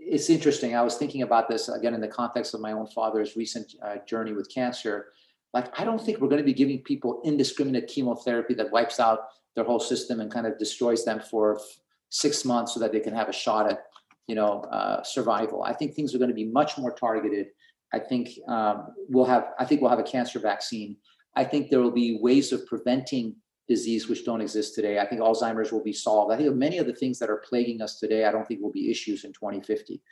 it's 0.00 0.30
interesting. 0.30 0.74
I 0.74 0.82
was 0.82 0.96
thinking 0.96 1.22
about 1.22 1.48
this 1.48 1.68
again 1.68 1.94
in 1.94 2.00
the 2.00 2.08
context 2.08 2.54
of 2.54 2.60
my 2.60 2.72
own 2.72 2.88
father's 2.88 3.36
recent 3.36 3.74
uh, 3.84 3.96
journey 4.06 4.32
with 4.32 4.52
cancer. 4.52 5.12
Like, 5.54 5.78
I 5.78 5.84
don't 5.84 6.00
think 6.00 6.20
we're 6.20 6.28
going 6.28 6.40
to 6.40 6.46
be 6.46 6.54
giving 6.54 6.80
people 6.80 7.20
indiscriminate 7.24 7.86
chemotherapy 7.86 8.54
that 8.54 8.72
wipes 8.72 8.98
out 8.98 9.20
their 9.54 9.64
whole 9.64 9.78
system 9.78 10.20
and 10.20 10.32
kind 10.32 10.46
of 10.46 10.58
destroys 10.58 11.04
them 11.04 11.20
for 11.20 11.60
six 12.08 12.44
months 12.44 12.74
so 12.74 12.80
that 12.80 12.90
they 12.90 13.00
can 13.00 13.14
have 13.14 13.28
a 13.28 13.32
shot 13.32 13.70
at, 13.70 13.84
you 14.26 14.34
know, 14.34 14.62
uh, 14.62 15.02
survival. 15.02 15.62
I 15.62 15.72
think 15.72 15.94
things 15.94 16.14
are 16.14 16.18
going 16.18 16.30
to 16.30 16.34
be 16.34 16.46
much 16.46 16.78
more 16.78 16.92
targeted. 16.92 17.48
I 17.92 17.98
think 17.98 18.30
um, 18.48 18.88
we'll 19.08 19.26
have. 19.26 19.48
I 19.58 19.64
think 19.64 19.80
we'll 19.80 19.90
have 19.90 19.98
a 19.98 20.04
cancer 20.04 20.38
vaccine. 20.38 20.96
I 21.36 21.44
think 21.44 21.70
there 21.70 21.80
will 21.80 21.90
be 21.90 22.18
ways 22.20 22.52
of 22.52 22.66
preventing 22.66 23.36
disease 23.68 24.08
which 24.08 24.24
don't 24.24 24.40
exist 24.40 24.74
today. 24.74 24.98
I 24.98 25.06
think 25.06 25.20
Alzheimer's 25.20 25.72
will 25.72 25.82
be 25.82 25.92
solved. 25.92 26.32
I 26.32 26.36
think 26.36 26.54
many 26.54 26.78
of 26.78 26.86
the 26.86 26.94
things 26.94 27.18
that 27.18 27.30
are 27.30 27.42
plaguing 27.48 27.80
us 27.80 27.98
today, 27.98 28.24
I 28.24 28.32
don't 28.32 28.46
think 28.46 28.60
will 28.60 28.72
be 28.72 28.90
issues 28.90 29.24
in 29.24 29.32
2050. 29.32 30.02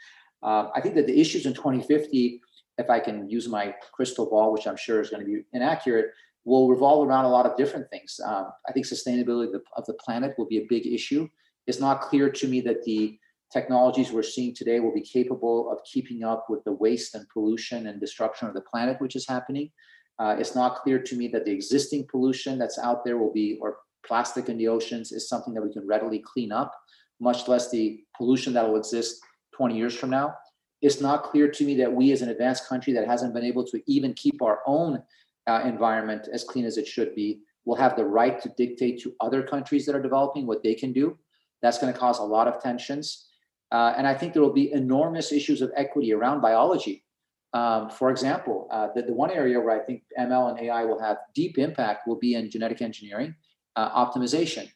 Uh, 0.43 0.69
I 0.75 0.81
think 0.81 0.95
that 0.95 1.07
the 1.07 1.21
issues 1.21 1.47
in 1.47 1.53
2050, 1.53 2.41
if 2.79 2.89
I 2.89 3.01
can 3.01 3.29
use 3.29 3.49
my 3.49 3.75
crystal 3.93 4.29
ball, 4.31 4.53
which 4.53 4.67
I'm 4.67 4.77
sure 4.77 5.01
is 5.01 5.11
going 5.11 5.25
to 5.25 5.31
be 5.31 5.43
inaccurate, 5.53 6.07
will 6.45 6.69
revolve 6.69 7.07
around 7.07 7.27
a 7.27 7.29
lot 7.29 7.45
of 7.45 7.57
different 7.57 7.91
things. 7.91 8.19
Um, 8.25 8.47
I 8.67 8.73
think 8.73 8.87
sustainability 8.87 9.47
of 9.47 9.53
the, 9.53 9.63
of 9.77 9.85
the 9.87 9.95
planet 9.95 10.35
will 10.39 10.47
be 10.47 10.59
a 10.59 10.67
big 10.69 10.87
issue. 10.87 11.29
It's 11.67 11.81
not 11.81 12.01
clear 12.01 12.31
to 12.31 12.49
me 12.49 12.61
that 12.63 12.83
the 12.85 13.19
technologies 13.53 14.13
we're 14.13 14.23
seeing 14.23 14.55
today 14.55 14.81
will 14.81 14.95
be 14.95 15.01
capable 15.01 15.71
of 15.71 15.79
keeping 15.85 16.23
up 16.23 16.47
with 16.49 16.63
the 16.65 16.73
waste 16.73 17.15
and 17.15 17.29
pollution 17.29 17.89
and 17.89 18.01
destruction 18.01 18.47
of 18.49 18.55
the 18.55 18.61
planet, 18.61 19.01
which 19.01 19.17
is 19.17 19.27
happening. 19.27 19.71
Uh, 20.19 20.37
it's 20.39 20.55
not 20.55 20.77
clear 20.77 20.99
to 20.99 21.17
me 21.17 21.29
that 21.29 21.45
the 21.45 21.51
existing 21.51 22.07
pollution 22.11 22.59
that's 22.59 22.79
out 22.79 23.05
there 23.05 23.19
will 23.19 23.33
be, 23.33 23.59
or 23.61 23.79
plastic 24.07 24.49
in 24.49 24.59
the 24.59 24.69
oceans 24.69 25.13
is 25.13 25.29
something 25.29 25.55
that 25.55 25.63
we 25.63 25.73
can 25.73 25.87
readily 25.87 26.19
clean 26.19 26.53
up, 26.53 26.73
much 27.21 27.49
less 27.49 27.71
the 27.71 28.01
pollution 28.17 28.53
that 28.53 28.69
will 28.69 28.77
exist 28.77 29.21
20 29.55 29.77
years 29.77 29.95
from 29.95 30.11
now. 30.11 30.35
It's 30.83 31.01
not 31.01 31.25
clear 31.25 31.51
to 31.51 31.65
me 31.65 31.75
that 31.77 31.93
we, 31.93 32.13
as 32.13 32.23
an 32.23 32.31
advanced 32.31 32.69
country 32.69 32.93
that 32.93 33.07
hasn't 33.07 33.35
been 33.35 33.45
able 33.45 33.65
to 33.67 33.83
even 33.87 34.15
keep 34.15 34.41
our 34.43 34.61
own 34.67 35.03
uh, 35.47 35.63
environment 35.65 36.29
as 36.33 36.45
clean 36.45 36.65
as 36.65 36.79
it 36.79 36.87
should 36.87 37.15
be, 37.15 37.41
will 37.65 37.77
have 37.77 37.97
the 37.97 38.05
right 38.05 38.41
to 38.43 38.49
dictate 38.57 39.01
to 39.03 39.15
other 39.21 39.43
countries 39.43 39.85
that 39.87 39.95
are 39.95 40.03
developing 40.03 40.47
what 40.47 40.63
they 40.63 40.75
can 40.75 40.93
do. 40.93 41.19
That's 41.63 41.79
going 41.79 41.93
to 41.93 41.99
cause 41.99 42.19
a 42.19 42.25
lot 42.25 42.49
of 42.49 42.63
tensions. 42.63 43.30
Uh, 43.73 43.95
and 43.97 44.07
I 44.07 44.15
think 44.15 44.33
there 44.33 44.43
will 44.43 44.53
be 44.53 44.73
enormous 44.73 45.33
issues 45.33 45.63
of 45.63 45.71
equity 45.77 46.13
around 46.13 46.41
biology. 46.41 47.05
Um, 47.53 47.91
for 47.91 48.11
example, 48.11 48.69
uh, 48.71 48.89
the, 48.95 49.03
the 49.03 49.13
one 49.13 49.31
area 49.31 49.61
where 49.61 49.81
I 49.81 49.85
think 49.85 50.03
ML 50.19 50.51
and 50.51 50.61
AI 50.61 50.85
will 50.85 51.01
have 51.01 51.19
deep 51.35 51.59
impact 51.59 52.07
will 52.07 52.19
be 52.19 52.35
in 52.35 52.51
genetic 52.51 52.81
engineering 52.83 53.35
uh, 53.77 54.07
optimization. 54.07 54.71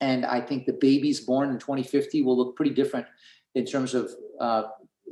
And 0.00 0.24
I 0.24 0.40
think 0.40 0.64
the 0.64 0.72
babies 0.72 1.20
born 1.20 1.50
in 1.50 1.58
2050 1.58 2.22
will 2.22 2.36
look 2.36 2.56
pretty 2.56 2.72
different 2.72 3.06
in 3.54 3.66
terms 3.66 3.94
of 3.94 4.10
uh, 4.40 4.62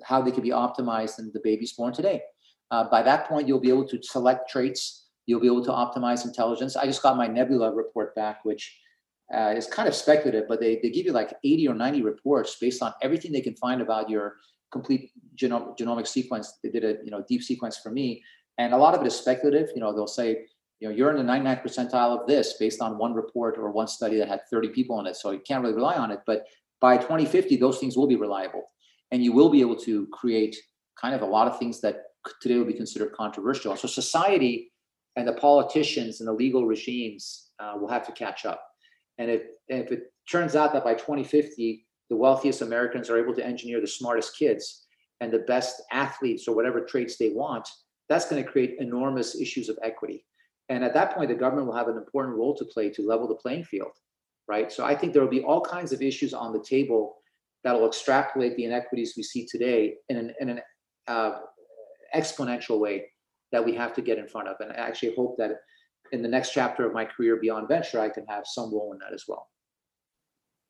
how 0.05 0.23
they 0.23 0.31
could 0.31 0.43
be 0.43 0.51
optimized 0.51 1.17
than 1.17 1.31
the 1.33 1.41
babies 1.41 1.73
born 1.73 1.93
today. 1.93 2.23
Uh, 2.71 2.85
by 2.85 3.03
that 3.03 3.29
point, 3.29 3.49
you'll 3.49 3.61
be 3.61 3.71
able 3.71 3.87
to 3.89 4.03
select 4.03 4.49
traits. 4.49 5.07
You'll 5.27 5.41
be 5.41 5.47
able 5.47 5.65
to 5.65 5.71
optimize 5.71 6.25
intelligence. 6.25 6.77
I 6.77 6.87
just 6.87 7.03
got 7.03 7.17
my 7.17 7.27
Nebula 7.27 7.75
report 7.75 8.15
back, 8.15 8.45
which 8.45 8.79
uh, 9.35 9.53
is 9.57 9.67
kind 9.67 9.89
of 9.89 9.95
speculative, 9.95 10.49
but 10.49 10.61
they, 10.61 10.79
they 10.83 10.91
give 10.91 11.05
you 11.05 11.13
like 11.13 11.35
80 11.45 11.69
or 11.69 11.75
90 11.75 12.03
reports 12.03 12.57
based 12.61 12.83
on 12.83 12.93
everything 13.03 13.33
they 13.33 13.41
can 13.41 13.55
find 13.57 13.83
about 13.83 14.09
your 14.09 14.37
complete 14.73 15.11
genome, 15.37 15.77
genomic 15.79 16.07
sequence. 16.07 16.59
They 16.63 16.71
did 16.71 16.85
a 16.85 17.05
you 17.05 17.11
know 17.11 17.25
deep 17.29 17.43
sequence 17.43 17.79
for 17.79 17.91
me, 17.91 18.23
and 18.57 18.73
a 18.73 18.77
lot 18.77 18.95
of 18.95 19.03
it 19.03 19.07
is 19.07 19.15
speculative. 19.15 19.69
You 19.75 19.81
know, 19.81 19.95
they'll 19.95 20.07
say, 20.07 20.47
you 20.81 20.89
know, 20.89 20.95
you're 20.95 21.11
in 21.11 21.17
the 21.17 21.23
99 21.23 21.61
percentile 21.65 22.19
of 22.19 22.27
this 22.27 22.55
based 22.59 22.81
on 22.81 22.99
one 22.99 23.13
report 23.15 23.59
or 23.59 23.71
one 23.71 23.87
study 23.87 24.17
that 24.19 24.29
had 24.29 24.41
30 24.51 24.71
people 24.71 24.99
in 25.01 25.07
it, 25.07 25.17
so 25.17 25.31
you 25.31 25.41
can't 25.41 25.63
really 25.63 25.75
rely 25.75 25.97
on 25.97 26.11
it. 26.11 26.21
But 26.27 26.47
by 26.81 26.97
2050, 26.97 27.57
those 27.57 27.79
things 27.79 27.97
will 27.97 28.07
be 28.07 28.17
reliable, 28.17 28.65
and 29.11 29.23
you 29.23 29.33
will 29.33 29.51
be 29.51 29.61
able 29.61 29.77
to 29.77 30.07
create 30.09 30.57
kind 31.01 31.15
of 31.15 31.23
a 31.23 31.27
lot 31.27 31.47
of 31.47 31.59
things 31.59 31.81
that 31.81 32.05
today 32.41 32.57
would 32.57 32.67
be 32.67 32.75
considered 32.75 33.13
controversial. 33.13 33.77
So 33.77 33.89
society 33.89 34.73
and 35.17 35.27
the 35.27 35.33
politicians 35.35 36.21
and 36.21 36.29
the 36.29 36.33
legal 36.33 36.67
regimes 36.67 37.51
uh, 37.59 37.75
will 37.79 37.89
have 37.89 38.07
to 38.07 38.13
catch 38.13 38.45
up. 38.45 38.68
And 39.19 39.31
if, 39.31 39.43
if 39.69 39.93
it 39.93 40.13
turns 40.31 40.57
out 40.57 40.73
that 40.73 40.85
by 40.85 40.95
2050, 40.95 41.85
the 42.11 42.17
wealthiest 42.17 42.63
Americans 42.63 43.11
are 43.11 43.19
able 43.19 43.35
to 43.35 43.45
engineer 43.45 43.81
the 43.81 43.87
smartest 43.87 44.37
kids 44.39 44.87
and 45.21 45.33
the 45.33 45.41
best 45.41 45.83
athletes 45.93 46.47
or 46.49 46.55
whatever 46.55 46.81
traits 46.81 47.17
they 47.17 47.31
want, 47.31 47.69
that's 48.09 48.29
going 48.29 48.43
to 48.43 48.51
create 48.51 48.77
enormous 48.79 49.35
issues 49.35 49.69
of 49.69 49.79
equity. 49.83 50.25
And 50.69 50.85
at 50.85 50.95
that 50.95 51.15
point, 51.15 51.29
the 51.29 51.35
government 51.35 51.67
will 51.67 51.75
have 51.75 51.89
an 51.89 51.97
important 51.97 52.37
role 52.37 52.55
to 52.57 52.65
play 52.65 52.91
to 52.91 53.07
level 53.07 53.27
the 53.27 53.35
playing 53.35 53.65
field, 53.65 53.93
right? 54.47 54.71
So 54.71 54.85
I 54.85 54.95
think 54.95 55.13
there 55.13 55.23
will 55.23 55.29
be 55.29 55.43
all 55.43 55.61
kinds 55.61 55.93
of 55.93 56.03
issues 56.03 56.33
on 56.35 56.53
the 56.53 56.63
table 56.63 57.17
that 57.65 57.79
will 57.79 57.89
extrapolate 57.89 58.57
the 58.57 58.65
inequities 58.65 59.15
we 59.17 59.23
see 59.23 59.47
today 59.47 59.95
in 60.09 60.17
an, 60.17 60.35
in 60.41 60.49
an 60.51 60.61
uh, 61.07 61.41
exponential 62.15 62.79
way 62.79 63.07
that 63.51 63.65
we 63.65 63.75
have 63.75 63.95
to 63.95 64.03
get 64.03 64.19
in 64.19 64.29
front 64.29 64.49
of. 64.49 64.57
And 64.61 64.71
I 64.73 64.77
actually 64.77 65.15
hope 65.15 65.37
that 65.39 65.53
in 66.13 66.23
the 66.23 66.29
next 66.29 66.53
chapter 66.53 66.87
of 66.87 66.93
my 66.93 67.05
career 67.05 67.37
beyond 67.37 67.69
venture, 67.69 68.01
I 68.01 68.09
can 68.09 68.25
have 68.27 68.47
some 68.47 68.73
role 68.73 68.93
in 68.93 68.99
that 68.99 69.13
as 69.13 69.25
well. 69.29 69.49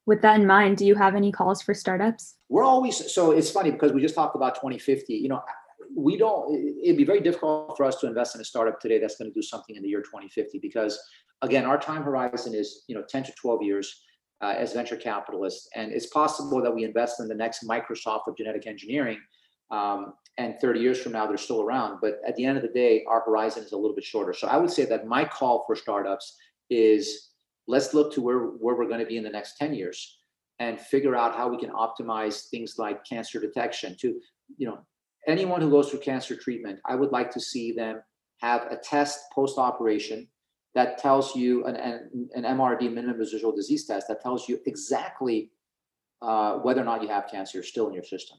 With 0.07 0.23
that 0.23 0.41
in 0.41 0.47
mind, 0.47 0.79
do 0.79 0.87
you 0.87 0.95
have 0.95 1.15
any 1.15 1.31
calls 1.31 1.61
for 1.61 1.75
startups? 1.75 2.37
We're 2.49 2.65
always 2.65 3.13
so 3.13 3.33
it's 3.33 3.51
funny 3.51 3.71
because 3.71 3.93
we 3.93 4.01
just 4.01 4.15
talked 4.15 4.37
about 4.37 4.55
2050. 4.55 5.13
You 5.13 5.29
know, 5.29 5.43
we 5.95 6.17
don't 6.17 6.55
it'd 6.83 6.97
be 6.97 7.05
very 7.05 7.21
difficult 7.21 7.77
for 7.77 7.85
us 7.85 7.97
to 7.97 8.07
invest 8.07 8.35
in 8.35 8.41
a 8.41 8.45
startup 8.45 8.81
today 8.81 8.99
that's 8.99 9.17
going 9.17 9.31
to 9.31 9.35
do 9.35 9.43
something 9.43 9.77
in 9.77 9.83
the 9.83 9.89
year 9.89 10.01
2050 10.01 10.59
because 10.61 10.99
again, 11.43 11.67
our 11.67 11.79
time 11.79 12.03
horizon 12.03 12.55
is, 12.55 12.85
you 12.89 12.95
know, 12.95 13.05
10 13.09 13.25
to 13.25 13.33
12 13.33 13.63
years. 13.63 14.03
Uh, 14.41 14.55
as 14.57 14.73
venture 14.73 14.95
capitalists, 14.95 15.69
and 15.75 15.91
it's 15.91 16.07
possible 16.07 16.63
that 16.63 16.73
we 16.73 16.85
invest 16.85 17.19
in 17.19 17.27
the 17.27 17.35
next 17.35 17.67
Microsoft 17.67 18.21
of 18.29 18.37
genetic 18.37 18.69
engineering, 18.69 19.19
um, 19.73 20.13
and 20.39 20.55
30 20.61 20.81
years 20.81 21.01
from 21.01 21.13
now 21.13 21.27
they're 21.27 21.37
still 21.37 21.63
around 21.63 21.99
but 22.01 22.21
at 22.27 22.37
the 22.37 22.45
end 22.45 22.57
of 22.57 22.63
the 22.63 22.71
day 22.71 23.05
our 23.09 23.21
horizon 23.21 23.63
is 23.65 23.73
a 23.73 23.77
little 23.77 23.95
bit 23.95 24.05
shorter. 24.05 24.33
So 24.33 24.49
i 24.49 24.57
would 24.57 24.71
say 24.71 24.85
that 24.87 25.07
my 25.07 25.25
call 25.25 25.65
for 25.67 25.77
startups 25.77 26.37
is 26.71 27.31
let's 27.67 27.93
look 27.93 28.13
to 28.15 28.23
where, 28.23 28.39
where 28.39 28.77
we're 28.77 28.89
going 28.89 29.01
to 29.01 29.07
be 29.07 29.19
in 29.19 29.25
the 29.25 29.31
next 29.31 29.57
10 29.59 29.75
years 29.75 30.19
and 30.59 30.81
figure 30.81 31.15
out 31.15 31.37
how 31.37 31.49
we 31.49 31.59
can 31.59 31.71
optimize 31.71 32.49
things 32.49 32.75
like 32.79 33.05
cancer 33.05 33.41
detection 33.41 33.97
to 34.01 34.21
you 34.57 34.67
know 34.67 34.79
anyone 35.27 35.61
who 35.61 35.71
goes 35.71 35.91
through 35.91 36.01
cancer 36.01 36.35
treatment 36.35 36.79
i 36.87 36.95
would 36.95 37.13
like 37.13 37.31
to 37.31 37.41
see 37.41 37.73
them 37.73 38.01
have 38.41 38.63
a 38.71 38.77
test 38.77 39.21
post 39.35 39.59
operation 39.59 40.27
that 40.75 40.99
tells 40.99 41.35
you 41.35 41.65
an, 41.67 41.77
an, 41.77 42.29
an 42.35 42.43
mrd 42.57 42.81
minimum 42.93 43.19
residual 43.19 43.55
disease 43.55 43.87
test 43.87 44.09
that 44.09 44.21
tells 44.21 44.49
you 44.49 44.59
exactly 44.67 45.51
uh, 46.21 46.55
whether 46.55 46.81
or 46.81 46.85
not 46.85 47.03
you 47.03 47.09
have 47.09 47.31
cancer 47.31 47.63
still 47.63 47.89
in 47.89 47.95
your 47.95 48.03
system 48.03 48.39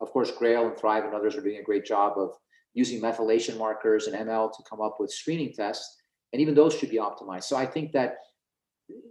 of 0.00 0.10
course, 0.10 0.30
Grail 0.30 0.66
and 0.66 0.76
Thrive 0.76 1.04
and 1.04 1.14
others 1.14 1.36
are 1.36 1.40
doing 1.40 1.58
a 1.58 1.62
great 1.62 1.84
job 1.84 2.14
of 2.16 2.30
using 2.74 3.00
methylation 3.00 3.58
markers 3.58 4.06
and 4.06 4.28
ML 4.28 4.50
to 4.56 4.62
come 4.68 4.80
up 4.80 4.96
with 5.00 5.10
screening 5.10 5.52
tests, 5.52 5.96
and 6.32 6.40
even 6.40 6.54
those 6.54 6.74
should 6.74 6.90
be 6.90 6.98
optimized. 6.98 7.44
So 7.44 7.56
I 7.56 7.66
think 7.66 7.92
that 7.92 8.16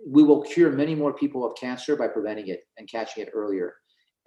we 0.08 0.24
will 0.24 0.42
cure 0.44 0.72
many 0.72 0.96
more 0.96 1.14
people 1.14 1.46
of 1.46 1.56
cancer 1.58 1.96
by 1.96 2.08
preventing 2.08 2.48
it 2.48 2.62
and 2.78 2.90
catching 2.90 3.24
it 3.24 3.30
earlier. 3.34 3.76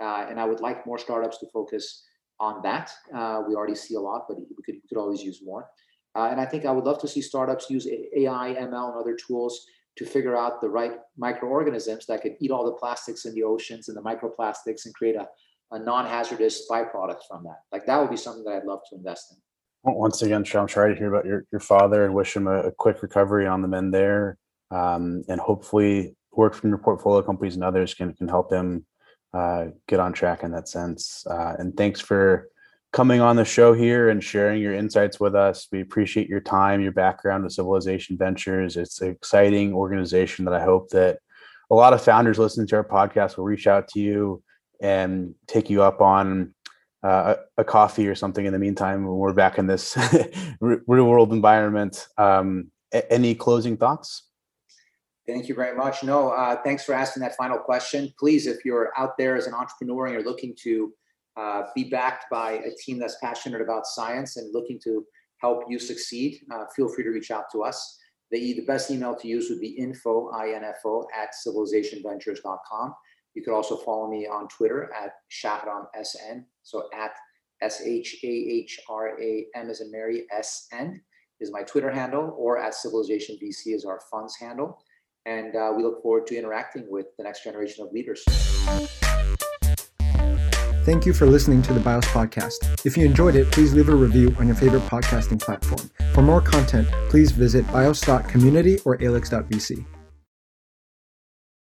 Uh, 0.00 0.26
and 0.28 0.38
I 0.38 0.44
would 0.44 0.60
like 0.60 0.86
more 0.86 0.98
startups 0.98 1.38
to 1.38 1.46
focus 1.52 2.04
on 2.38 2.62
that. 2.62 2.90
Uh, 3.14 3.42
we 3.46 3.54
already 3.54 3.74
see 3.74 3.94
a 3.94 4.00
lot, 4.00 4.26
but 4.28 4.38
we 4.38 4.62
could, 4.64 4.76
could 4.88 4.98
always 4.98 5.22
use 5.22 5.40
more. 5.42 5.68
Uh, 6.16 6.28
and 6.30 6.40
I 6.40 6.46
think 6.46 6.64
I 6.64 6.72
would 6.72 6.84
love 6.84 7.00
to 7.00 7.08
see 7.08 7.20
startups 7.20 7.70
use 7.70 7.86
AI, 7.86 8.56
ML, 8.58 8.90
and 8.90 9.00
other 9.00 9.14
tools 9.14 9.64
to 9.96 10.06
figure 10.06 10.36
out 10.36 10.60
the 10.60 10.68
right 10.68 10.92
microorganisms 11.16 12.06
that 12.06 12.22
could 12.22 12.36
eat 12.40 12.50
all 12.50 12.64
the 12.64 12.72
plastics 12.72 13.26
in 13.26 13.34
the 13.34 13.42
oceans 13.42 13.88
and 13.88 13.96
the 13.96 14.02
microplastics 14.02 14.86
and 14.86 14.94
create 14.94 15.16
a, 15.16 15.28
a 15.72 15.78
non-hazardous 15.78 16.68
byproduct 16.70 17.20
from 17.28 17.44
that. 17.44 17.60
Like 17.72 17.86
that 17.86 18.00
would 18.00 18.10
be 18.10 18.16
something 18.16 18.44
that 18.44 18.54
I'd 18.54 18.64
love 18.64 18.80
to 18.90 18.96
invest 18.96 19.32
in. 19.32 19.38
Once 19.82 20.20
again, 20.22 20.44
I'm 20.54 20.68
sorry 20.68 20.92
to 20.92 20.98
hear 20.98 21.12
about 21.12 21.24
your, 21.24 21.46
your 21.50 21.60
father 21.60 22.04
and 22.04 22.14
wish 22.14 22.36
him 22.36 22.46
a, 22.46 22.64
a 22.64 22.72
quick 22.72 23.02
recovery 23.02 23.46
on 23.46 23.62
the 23.62 23.68
mend 23.68 23.94
there. 23.94 24.36
Um, 24.70 25.24
and 25.28 25.40
hopefully 25.40 26.14
work 26.32 26.54
from 26.54 26.70
your 26.70 26.78
portfolio 26.78 27.22
companies 27.22 27.54
and 27.54 27.64
others 27.64 27.94
can, 27.94 28.14
can 28.14 28.28
help 28.28 28.52
him 28.52 28.86
uh, 29.32 29.66
get 29.88 30.00
on 30.00 30.12
track 30.12 30.42
in 30.42 30.52
that 30.52 30.68
sense. 30.68 31.26
Uh, 31.26 31.54
and 31.58 31.76
thanks 31.76 32.00
for 32.00 32.48
coming 32.92 33.20
on 33.20 33.36
the 33.36 33.44
show 33.44 33.72
here 33.72 34.10
and 34.10 34.22
sharing 34.22 34.60
your 34.60 34.74
insights 34.74 35.18
with 35.18 35.34
us. 35.34 35.68
We 35.70 35.80
appreciate 35.80 36.28
your 36.28 36.40
time, 36.40 36.80
your 36.80 36.92
background 36.92 37.44
with 37.44 37.52
Civilization 37.52 38.16
Ventures. 38.18 38.76
It's 38.76 39.00
an 39.00 39.10
exciting 39.10 39.72
organization 39.72 40.44
that 40.44 40.54
I 40.54 40.62
hope 40.62 40.90
that 40.90 41.18
a 41.70 41.74
lot 41.74 41.92
of 41.92 42.02
founders 42.02 42.38
listening 42.38 42.66
to 42.68 42.76
our 42.76 42.84
podcast 42.84 43.36
will 43.36 43.44
reach 43.44 43.66
out 43.66 43.88
to 43.88 44.00
you 44.00 44.42
and 44.80 45.34
take 45.46 45.70
you 45.70 45.82
up 45.82 46.00
on 46.00 46.54
uh, 47.02 47.34
a, 47.56 47.64
coffee 47.64 48.06
or 48.06 48.14
something 48.14 48.44
in 48.44 48.52
the 48.52 48.58
meantime 48.58 49.04
when 49.04 49.16
we're 49.16 49.32
back 49.32 49.58
in 49.58 49.66
this 49.66 49.96
real 50.60 51.06
world 51.06 51.32
environment. 51.32 52.08
Um, 52.18 52.70
any 52.92 53.34
closing 53.34 53.76
thoughts? 53.76 54.28
Thank 55.26 55.48
you 55.48 55.54
very 55.54 55.76
much. 55.76 56.02
No, 56.02 56.30
uh, 56.30 56.56
thanks 56.62 56.84
for 56.84 56.92
asking 56.92 57.22
that 57.22 57.36
final 57.36 57.58
question. 57.58 58.12
Please, 58.18 58.46
if 58.46 58.64
you're 58.64 58.92
out 58.96 59.16
there 59.16 59.36
as 59.36 59.46
an 59.46 59.54
entrepreneur 59.54 60.06
and 60.06 60.14
you're 60.14 60.24
looking 60.24 60.54
to 60.62 60.92
uh, 61.36 61.62
be 61.74 61.84
backed 61.84 62.24
by 62.30 62.52
a 62.52 62.70
team 62.84 62.98
that's 62.98 63.16
passionate 63.22 63.60
about 63.60 63.86
science 63.86 64.36
and 64.36 64.52
looking 64.52 64.80
to 64.84 65.04
help 65.38 65.64
you 65.68 65.78
succeed, 65.78 66.40
uh, 66.52 66.64
feel 66.74 66.88
free 66.88 67.04
to 67.04 67.10
reach 67.10 67.30
out 67.30 67.44
to 67.52 67.62
us. 67.62 67.98
The, 68.30 68.54
the 68.54 68.64
best 68.66 68.90
email 68.90 69.14
to 69.16 69.28
use 69.28 69.48
would 69.50 69.60
be 69.60 69.70
info, 69.70 70.30
I-N-F-O, 70.30 71.06
at 71.16 71.30
civilizationventures.com. 71.46 72.94
You 73.34 73.42
could 73.42 73.54
also 73.54 73.76
follow 73.76 74.10
me 74.10 74.26
on 74.26 74.48
Twitter 74.48 74.90
at 74.92 75.12
Shahram 75.30 75.86
SN. 76.02 76.46
So 76.62 76.88
at 76.94 77.12
S 77.62 77.82
H 77.84 78.16
A 78.22 78.26
H 78.26 78.80
R 78.88 79.20
A 79.20 79.46
M 79.54 79.70
as 79.70 79.80
in 79.80 79.90
Mary 79.90 80.26
S 80.36 80.66
N 80.72 81.00
is 81.40 81.50
my 81.52 81.62
Twitter 81.62 81.90
handle, 81.90 82.34
or 82.38 82.58
at 82.58 82.74
Civilization 82.74 83.38
VC 83.42 83.74
is 83.74 83.84
our 83.84 84.00
funds 84.10 84.36
handle. 84.38 84.82
And 85.26 85.56
uh, 85.56 85.72
we 85.76 85.82
look 85.82 86.02
forward 86.02 86.26
to 86.28 86.36
interacting 86.36 86.86
with 86.88 87.06
the 87.18 87.24
next 87.24 87.44
generation 87.44 87.86
of 87.86 87.92
leaders. 87.92 88.24
Thank 90.84 91.04
you 91.04 91.12
for 91.12 91.26
listening 91.26 91.60
to 91.62 91.74
the 91.74 91.80
BIOS 91.80 92.06
podcast. 92.06 92.86
If 92.86 92.96
you 92.96 93.04
enjoyed 93.04 93.36
it, 93.36 93.52
please 93.52 93.74
leave 93.74 93.90
a 93.90 93.94
review 93.94 94.34
on 94.38 94.46
your 94.46 94.56
favorite 94.56 94.82
podcasting 94.82 95.40
platform. 95.40 95.90
For 96.14 96.22
more 96.22 96.40
content, 96.40 96.88
please 97.10 97.32
visit 97.32 97.70
bios.community 97.70 98.78
or 98.86 99.02
alix.vc. 99.02 99.84